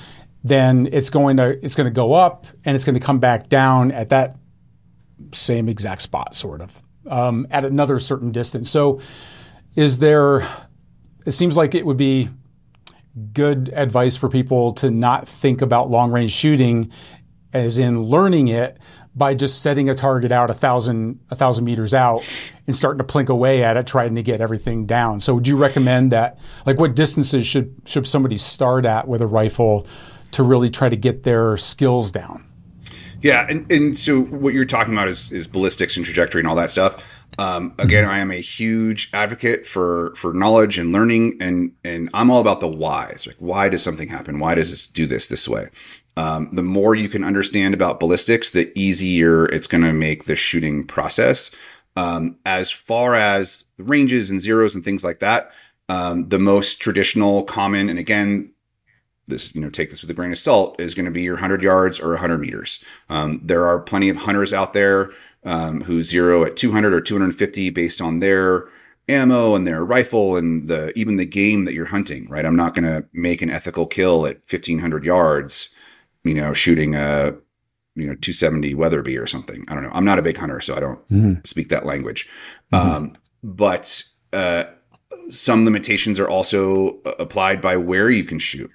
then 0.44 0.88
it's 0.92 1.10
going 1.10 1.38
to 1.38 1.52
it's 1.64 1.76
going 1.76 1.90
to 1.90 1.94
go 1.94 2.14
up 2.14 2.46
and 2.66 2.76
it's 2.76 2.86
going 2.86 3.00
to 3.00 3.06
come 3.06 3.20
back 3.20 3.50
down 3.50 3.92
at 3.92 4.10
that 4.10 4.36
same 5.32 5.70
exact 5.70 6.02
spot, 6.02 6.36
sort 6.36 6.62
of 6.62 6.84
um, 7.08 7.48
at 7.50 7.66
another 7.66 8.00
certain 8.00 8.32
distance. 8.32 8.70
So, 8.70 9.00
is 9.76 10.00
there? 10.00 10.48
It 11.26 11.32
seems 11.32 11.56
like 11.56 11.74
it 11.74 11.86
would 11.86 11.98
be 11.98 12.30
good 13.32 13.70
advice 13.74 14.18
for 14.18 14.28
people 14.28 14.74
to 14.74 14.92
not 14.92 15.28
think 15.28 15.62
about 15.62 15.90
long 15.90 16.12
range 16.12 16.32
shooting 16.32 16.92
as 17.54 17.78
in 17.78 18.02
learning 18.02 18.48
it 18.48 18.80
by 19.16 19.36
just 19.36 19.62
setting 19.62 19.88
a 19.88 19.94
target 19.94 20.32
out 20.32 20.50
a 20.50 20.54
thousand 20.56 21.20
a 21.30 21.36
thousand 21.36 21.66
meters 21.66 21.94
out 21.94 22.24
and 22.66 22.76
starting 22.76 22.98
to 22.98 23.04
plink 23.04 23.30
away 23.30 23.64
at 23.64 23.78
it, 23.78 23.86
trying 23.86 24.16
to 24.16 24.24
get 24.24 24.42
everything 24.42 24.86
down. 24.86 25.20
So, 25.20 25.36
would 25.36 25.48
you 25.48 25.56
recommend 25.56 26.12
that? 26.12 26.38
Like, 26.66 26.80
what 26.80 26.96
distances 26.96 27.48
should 27.48 27.76
should 27.86 28.08
somebody 28.08 28.38
start 28.38 28.86
at 28.86 29.08
with 29.08 29.22
a 29.22 29.28
rifle 29.28 29.88
to 30.34 30.44
really 30.44 30.70
try 30.70 30.90
to 30.90 30.96
get 30.96 31.24
their 31.24 31.58
skills 31.58 32.12
down. 32.12 32.46
Yeah, 33.22 33.48
and, 33.50 33.72
and 33.72 33.98
so 33.98 34.20
what 34.20 34.54
you're 34.54 34.66
talking 34.66 34.94
about 34.94 35.08
is, 35.08 35.32
is 35.32 35.48
ballistics 35.48 35.96
and 35.96 36.06
trajectory 36.06 36.42
and 36.42 36.48
all 36.48 36.56
that 36.56 36.72
stuff. 36.72 36.98
Um, 37.38 37.74
again, 37.80 38.06
I 38.06 38.20
am 38.20 38.32
a 38.32 38.42
huge 38.42 39.10
advocate 39.14 39.66
for 39.66 40.14
for 40.16 40.34
knowledge 40.34 40.78
and 40.78 40.92
learning, 40.92 41.38
and 41.40 41.72
and 41.84 42.10
I'm 42.14 42.30
all 42.30 42.42
about 42.42 42.60
the 42.60 42.68
whys. 42.68 43.26
Like, 43.26 43.38
why 43.40 43.70
does 43.70 43.82
something 43.82 44.10
happen? 44.10 44.40
Why 44.40 44.56
does 44.56 44.70
this 44.70 44.86
do 44.86 45.08
this 45.08 45.28
this 45.28 45.48
way? 45.48 45.70
Um, 46.16 46.50
the 46.54 46.64
more 46.64 46.94
you 46.94 47.10
can 47.10 47.24
understand 47.24 47.74
about 47.74 48.00
ballistics, 48.00 48.52
the 48.52 48.72
easier 48.78 49.46
it's 49.46 49.68
going 49.68 49.84
to 49.84 49.94
make 49.94 50.26
the 50.26 50.36
shooting 50.36 50.86
process. 50.86 51.50
Um, 51.96 52.38
as 52.46 52.72
far 52.72 53.16
as 53.16 53.64
the 53.78 53.84
ranges 53.84 54.30
and 54.30 54.42
zeros 54.42 54.76
and 54.76 54.84
things 54.84 55.04
like 55.04 55.20
that, 55.20 55.52
um, 55.90 56.30
the 56.30 56.40
most 56.40 56.80
traditional, 56.80 57.44
common, 57.44 57.90
and 57.90 58.00
again, 58.00 58.53
this, 59.28 59.56
you 59.56 59.62
know, 59.62 59.70
take 59.70 59.90
this 59.90 60.02
with 60.02 60.12
a 60.12 60.14
grain 60.14 60.32
of 60.32 60.38
salt, 60.38 60.80
is 60.80 60.94
going 60.94 61.06
to 61.06 61.12
be 61.12 61.22
your 61.22 61.36
100 61.36 61.64
yards 61.64 62.00
or 62.00 62.10
100 62.10 62.38
meters. 62.40 62.84
Um, 63.10 63.40
there 63.44 63.66
are 63.66 63.80
plenty 63.80 64.10
of 64.10 64.18
hunters 64.18 64.54
out 64.54 64.74
there 64.74 65.12
um, 65.46 65.82
who 65.82 66.04
zero 66.04 66.44
at 66.44 66.56
200 66.56 66.94
or 66.94 67.02
250 67.02 67.70
based 67.70 68.02
on 68.02 68.20
their 68.20 68.68
ammo 69.10 69.56
and 69.56 69.68
their 69.68 69.84
rifle 69.84 70.38
and 70.38 70.68
the 70.68 70.98
even 70.98 71.18
the 71.18 71.26
game 71.26 71.66
that 71.66 71.74
you're 71.74 71.88
hunting. 71.88 72.30
Right, 72.30 72.46
I'm 72.46 72.56
not 72.56 72.74
going 72.74 72.86
to 72.86 73.06
make 73.14 73.42
an 73.42 73.50
ethical 73.50 73.86
kill 73.86 74.26
at 74.26 74.38
1500 74.50 75.04
yards. 75.04 75.70
You 76.24 76.36
know, 76.36 76.54
shooting 76.54 76.96
a 76.96 77.36
you 77.96 78.08
know 78.08 78.16
270 78.16 78.74
Weatherby 78.76 79.18
or 79.18 79.28
something. 79.28 79.66
I 79.68 79.74
don't 79.74 79.84
know. 79.84 79.92
I'm 79.94 80.06
not 80.06 80.20
a 80.20 80.24
big 80.24 80.38
hunter, 80.38 80.62
so 80.62 80.76
I 80.76 80.80
don't 80.80 81.08
mm-hmm. 81.10 81.34
speak 81.44 81.70
that 81.70 81.86
language. 81.86 82.30
Mm-hmm. 82.72 82.90
Um, 82.90 83.18
but 83.44 84.04
uh, 84.32 84.66
some 85.30 85.66
limitations 85.66 86.20
are 86.20 86.30
also 86.30 87.00
applied 87.20 87.62
by 87.62 87.76
where 87.78 88.10
you 88.10 88.24
can 88.24 88.40
shoot 88.40 88.72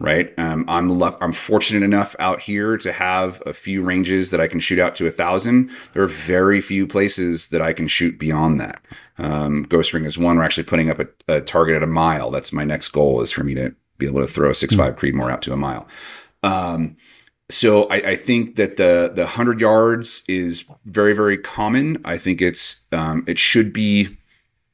right? 0.00 0.32
Um, 0.38 0.64
I'm 0.66 0.88
luck- 0.88 1.18
I'm 1.20 1.32
fortunate 1.32 1.82
enough 1.82 2.16
out 2.18 2.40
here 2.40 2.78
to 2.78 2.90
have 2.90 3.40
a 3.44 3.52
few 3.52 3.82
ranges 3.82 4.30
that 4.30 4.40
I 4.40 4.48
can 4.48 4.58
shoot 4.58 4.78
out 4.78 4.96
to 4.96 5.06
a 5.06 5.10
thousand. 5.10 5.70
There 5.92 6.02
are 6.02 6.08
very 6.08 6.62
few 6.62 6.86
places 6.86 7.48
that 7.48 7.60
I 7.60 7.74
can 7.74 7.86
shoot 7.86 8.18
beyond 8.18 8.58
that. 8.60 8.82
Um, 9.18 9.64
Ghost 9.64 9.92
Ring 9.92 10.06
is 10.06 10.16
one. 10.16 10.38
We're 10.38 10.44
actually 10.44 10.64
putting 10.64 10.90
up 10.90 10.98
a, 10.98 11.08
a, 11.28 11.40
target 11.42 11.76
at 11.76 11.82
a 11.82 11.86
mile. 11.86 12.30
That's 12.30 12.52
my 12.52 12.64
next 12.64 12.88
goal 12.88 13.20
is 13.20 13.30
for 13.30 13.44
me 13.44 13.54
to 13.54 13.74
be 13.98 14.06
able 14.06 14.20
to 14.20 14.26
throw 14.26 14.48
a 14.48 14.54
six 14.54 14.74
five 14.74 14.96
Creedmoor 14.96 15.30
out 15.30 15.42
to 15.42 15.52
a 15.52 15.58
mile. 15.58 15.86
Um, 16.42 16.96
so 17.50 17.84
I, 17.88 17.96
I, 17.96 18.16
think 18.16 18.56
that 18.56 18.78
the 18.78 19.12
the 19.14 19.26
hundred 19.26 19.60
yards 19.60 20.22
is 20.26 20.64
very 20.86 21.12
very 21.12 21.36
common. 21.36 22.00
I 22.06 22.16
think 22.16 22.40
it's 22.40 22.86
um, 22.92 23.24
it 23.26 23.38
should 23.38 23.74
be 23.74 24.16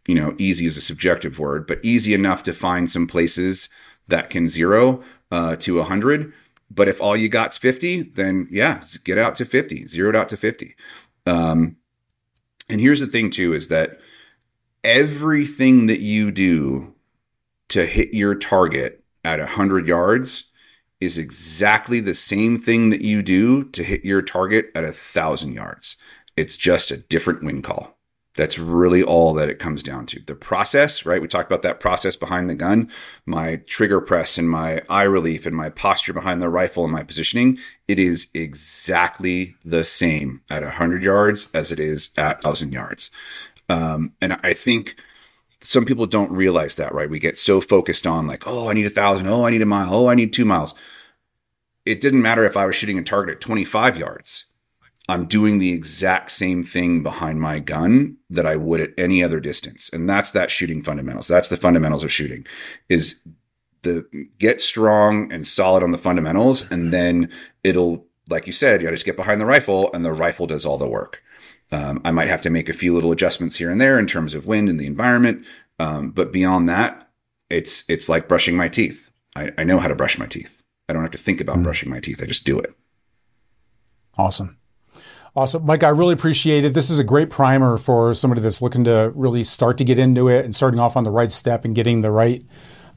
you 0.06 0.14
know 0.14 0.36
easy 0.38 0.66
is 0.66 0.76
a 0.76 0.80
subjective 0.80 1.40
word, 1.40 1.66
but 1.66 1.80
easy 1.82 2.14
enough 2.14 2.44
to 2.44 2.52
find 2.52 2.88
some 2.88 3.08
places 3.08 3.68
that 4.08 4.30
can 4.30 4.48
zero 4.48 5.02
uh, 5.30 5.56
to 5.56 5.76
100. 5.76 6.32
But 6.70 6.88
if 6.88 7.00
all 7.00 7.16
you 7.16 7.28
got's 7.28 7.56
50, 7.56 8.02
then 8.02 8.48
yeah, 8.50 8.82
get 9.04 9.18
out 9.18 9.36
to 9.36 9.44
50, 9.44 9.86
zeroed 9.86 10.16
out 10.16 10.28
to 10.30 10.36
50. 10.36 10.74
Um, 11.26 11.76
and 12.68 12.80
here's 12.80 13.00
the 13.00 13.06
thing, 13.06 13.30
too, 13.30 13.52
is 13.52 13.68
that 13.68 14.00
everything 14.82 15.86
that 15.86 16.00
you 16.00 16.30
do 16.30 16.94
to 17.68 17.86
hit 17.86 18.14
your 18.14 18.34
target 18.34 19.04
at 19.24 19.38
100 19.38 19.86
yards 19.86 20.50
is 21.00 21.18
exactly 21.18 22.00
the 22.00 22.14
same 22.14 22.60
thing 22.60 22.90
that 22.90 23.02
you 23.02 23.22
do 23.22 23.64
to 23.70 23.82
hit 23.82 24.04
your 24.04 24.22
target 24.22 24.70
at 24.74 24.84
a 24.84 24.88
1,000 24.88 25.52
yards. 25.52 25.96
It's 26.36 26.56
just 26.56 26.90
a 26.90 26.96
different 26.96 27.42
wind 27.42 27.64
call. 27.64 27.95
That's 28.36 28.58
really 28.58 29.02
all 29.02 29.32
that 29.34 29.48
it 29.48 29.58
comes 29.58 29.82
down 29.82 30.06
to. 30.06 30.20
The 30.20 30.34
process, 30.34 31.06
right? 31.06 31.20
We 31.20 31.28
talked 31.28 31.50
about 31.50 31.62
that 31.62 31.80
process 31.80 32.16
behind 32.16 32.48
the 32.48 32.54
gun, 32.54 32.90
my 33.24 33.56
trigger 33.66 34.00
press 34.00 34.38
and 34.38 34.50
my 34.50 34.82
eye 34.88 35.04
relief 35.04 35.46
and 35.46 35.56
my 35.56 35.70
posture 35.70 36.12
behind 36.12 36.40
the 36.42 36.50
rifle 36.50 36.84
and 36.84 36.92
my 36.92 37.02
positioning. 37.02 37.58
It 37.88 37.98
is 37.98 38.28
exactly 38.34 39.56
the 39.64 39.84
same 39.84 40.42
at 40.50 40.62
100 40.62 41.02
yards 41.02 41.48
as 41.54 41.72
it 41.72 41.80
is 41.80 42.10
at 42.16 42.44
1,000 42.44 42.72
yards. 42.72 43.10
Um, 43.68 44.12
and 44.20 44.38
I 44.42 44.52
think 44.52 44.96
some 45.60 45.84
people 45.84 46.06
don't 46.06 46.30
realize 46.30 46.74
that, 46.76 46.94
right? 46.94 47.10
We 47.10 47.18
get 47.18 47.38
so 47.38 47.60
focused 47.60 48.06
on 48.06 48.26
like, 48.26 48.44
oh, 48.46 48.68
I 48.68 48.74
need 48.74 48.86
a 48.86 48.90
thousand. 48.90 49.26
Oh, 49.26 49.44
I 49.44 49.50
need 49.50 49.62
a 49.62 49.66
mile. 49.66 49.92
Oh, 49.92 50.08
I 50.08 50.14
need 50.14 50.32
two 50.32 50.44
miles. 50.44 50.74
It 51.84 52.00
didn't 52.00 52.22
matter 52.22 52.44
if 52.44 52.56
I 52.56 52.66
was 52.66 52.76
shooting 52.76 52.98
a 52.98 53.02
target 53.02 53.36
at 53.36 53.40
25 53.40 53.96
yards 53.96 54.46
I'm 55.08 55.26
doing 55.26 55.58
the 55.58 55.72
exact 55.72 56.32
same 56.32 56.64
thing 56.64 57.02
behind 57.02 57.40
my 57.40 57.60
gun 57.60 58.16
that 58.28 58.46
I 58.46 58.56
would 58.56 58.80
at 58.80 58.90
any 58.98 59.22
other 59.22 59.38
distance. 59.38 59.88
And 59.92 60.08
that's 60.08 60.32
that 60.32 60.50
shooting 60.50 60.82
fundamentals. 60.82 61.28
That's 61.28 61.48
the 61.48 61.56
fundamentals 61.56 62.02
of 62.02 62.12
shooting 62.12 62.44
is 62.88 63.22
the 63.82 64.06
get 64.38 64.60
strong 64.60 65.32
and 65.32 65.46
solid 65.46 65.82
on 65.84 65.92
the 65.92 65.98
fundamentals. 65.98 66.70
And 66.70 66.92
then 66.92 67.30
it'll, 67.62 68.06
like 68.28 68.48
you 68.48 68.52
said, 68.52 68.82
you 68.82 68.88
to 68.88 68.94
just 68.94 69.06
get 69.06 69.16
behind 69.16 69.40
the 69.40 69.46
rifle 69.46 69.92
and 69.92 70.04
the 70.04 70.12
rifle 70.12 70.48
does 70.48 70.66
all 70.66 70.78
the 70.78 70.88
work. 70.88 71.22
Um, 71.70 72.00
I 72.04 72.10
might 72.10 72.28
have 72.28 72.42
to 72.42 72.50
make 72.50 72.68
a 72.68 72.74
few 72.74 72.92
little 72.92 73.12
adjustments 73.12 73.56
here 73.56 73.70
and 73.70 73.80
there 73.80 73.98
in 73.98 74.06
terms 74.06 74.34
of 74.34 74.46
wind 74.46 74.68
and 74.68 74.78
the 74.78 74.86
environment. 74.86 75.46
Um, 75.78 76.10
but 76.10 76.32
beyond 76.32 76.68
that, 76.68 77.10
it's, 77.48 77.84
it's 77.88 78.08
like 78.08 78.28
brushing 78.28 78.56
my 78.56 78.68
teeth. 78.68 79.10
I, 79.36 79.52
I 79.56 79.64
know 79.64 79.78
how 79.78 79.88
to 79.88 79.94
brush 79.94 80.18
my 80.18 80.26
teeth. 80.26 80.62
I 80.88 80.92
don't 80.92 81.02
have 81.02 81.12
to 81.12 81.18
think 81.18 81.40
about 81.40 81.58
mm 81.58 81.62
brushing 81.62 81.90
my 81.90 82.00
teeth. 82.00 82.22
I 82.22 82.26
just 82.26 82.44
do 82.44 82.58
it. 82.58 82.74
Awesome. 84.16 84.56
Awesome. 85.36 85.66
Mike, 85.66 85.82
I 85.82 85.90
really 85.90 86.14
appreciate 86.14 86.64
it. 86.64 86.72
This 86.72 86.88
is 86.88 86.98
a 86.98 87.04
great 87.04 87.28
primer 87.28 87.76
for 87.76 88.14
somebody 88.14 88.40
that's 88.40 88.62
looking 88.62 88.84
to 88.84 89.12
really 89.14 89.44
start 89.44 89.76
to 89.78 89.84
get 89.84 89.98
into 89.98 90.28
it 90.28 90.46
and 90.46 90.56
starting 90.56 90.80
off 90.80 90.96
on 90.96 91.04
the 91.04 91.10
right 91.10 91.30
step 91.30 91.66
and 91.66 91.74
getting 91.74 92.00
the 92.00 92.10
right 92.10 92.42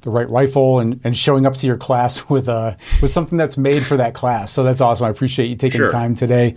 the 0.02 0.10
right 0.10 0.30
rifle 0.30 0.80
and, 0.80 1.02
and 1.04 1.18
showing 1.18 1.46
up 1.46 1.54
to 1.56 1.68
your 1.68 1.76
class 1.76 2.30
with 2.30 2.48
uh, 2.48 2.76
with 3.02 3.12
something 3.12 3.38
that's 3.38 3.58
made 3.58 3.86
for 3.86 3.98
that 3.98 4.14
class. 4.14 4.54
So 4.54 4.64
that's 4.64 4.80
awesome. 4.80 5.06
I 5.06 5.10
appreciate 5.10 5.48
you 5.48 5.58
taking 5.58 5.80
Sure. 5.80 5.88
the 5.88 5.92
time 5.92 6.16
today. 6.16 6.56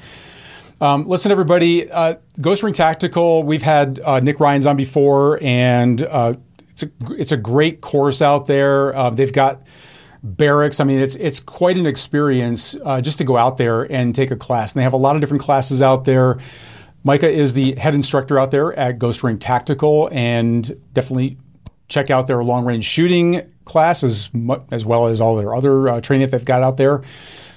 Um, 0.81 1.09
listen, 1.09 1.33
everybody, 1.33 1.91
uh, 1.91 2.15
Ghost 2.41 2.63
Ring 2.63 2.75
Tactical. 2.75 3.43
We've 3.43 3.63
had 3.63 3.99
uh, 4.05 4.21
Nick 4.21 4.39
Ryan's 4.39 4.67
on 4.69 4.77
before, 4.77 5.41
and 5.43 6.01
uh, 6.03 6.35
it's 6.71 6.85
a 6.85 6.91
it's 7.11 7.33
a 7.33 7.37
great 7.37 7.81
course 7.81 8.23
out 8.23 8.47
there. 8.47 8.95
Uh, 8.95 9.11
they've 9.11 9.33
got 9.33 9.63
barracks. 10.23 10.81
I 10.81 10.85
mean, 10.85 11.01
it's 11.01 11.17
it's 11.17 11.41
quite 11.41 11.77
an 11.77 11.87
experience 11.87 12.77
uh, 12.85 13.01
just 13.01 13.19
to 13.19 13.25
go 13.25 13.37
out 13.37 13.57
there 13.57 13.91
and 13.91 14.15
take 14.15 14.31
a 14.31 14.37
class. 14.37 14.73
And 14.73 14.81
they 14.81 14.85
have 14.85 14.93
a 14.93 14.99
lot 14.99 15.17
of 15.17 15.21
different 15.21 15.43
classes 15.43 15.83
out 15.83 16.05
there. 16.05 16.39
Micah 17.05 17.29
is 17.29 17.55
the 17.55 17.75
head 17.75 17.95
instructor 17.95 18.39
out 18.39 18.53
there 18.53 18.73
at 18.75 18.99
Ghost 18.99 19.25
Ring 19.25 19.39
Tactical, 19.39 20.09
and 20.13 20.71
definitely 20.93 21.37
check 21.89 22.11
out 22.11 22.29
their 22.29 22.45
long 22.45 22.65
range 22.65 22.85
shooting 22.85 23.43
class 23.65 24.05
as 24.05 24.31
as 24.71 24.85
well 24.85 25.07
as 25.07 25.21
all 25.21 25.37
their 25.37 25.55
other 25.55 25.89
uh, 25.89 26.01
training 26.01 26.29
that 26.29 26.37
they've 26.37 26.45
got 26.45 26.63
out 26.63 26.77
there. 26.77 27.03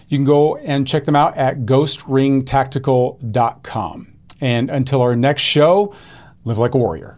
You 0.07 0.18
can 0.18 0.26
go 0.26 0.55
and 0.57 0.88
check 0.88 1.05
them 1.05 1.16
out 1.16 1.36
at 1.36 1.66
ghostringtactical.com. 1.66 4.07
And 4.41 4.70
until 4.70 5.01
our 5.01 5.16
next 5.16 5.41
show, 5.41 5.95
live 6.43 6.59
like 6.59 6.76
a 6.76 6.78
warrior. 6.78 7.18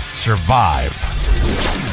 survive. 0.13 1.90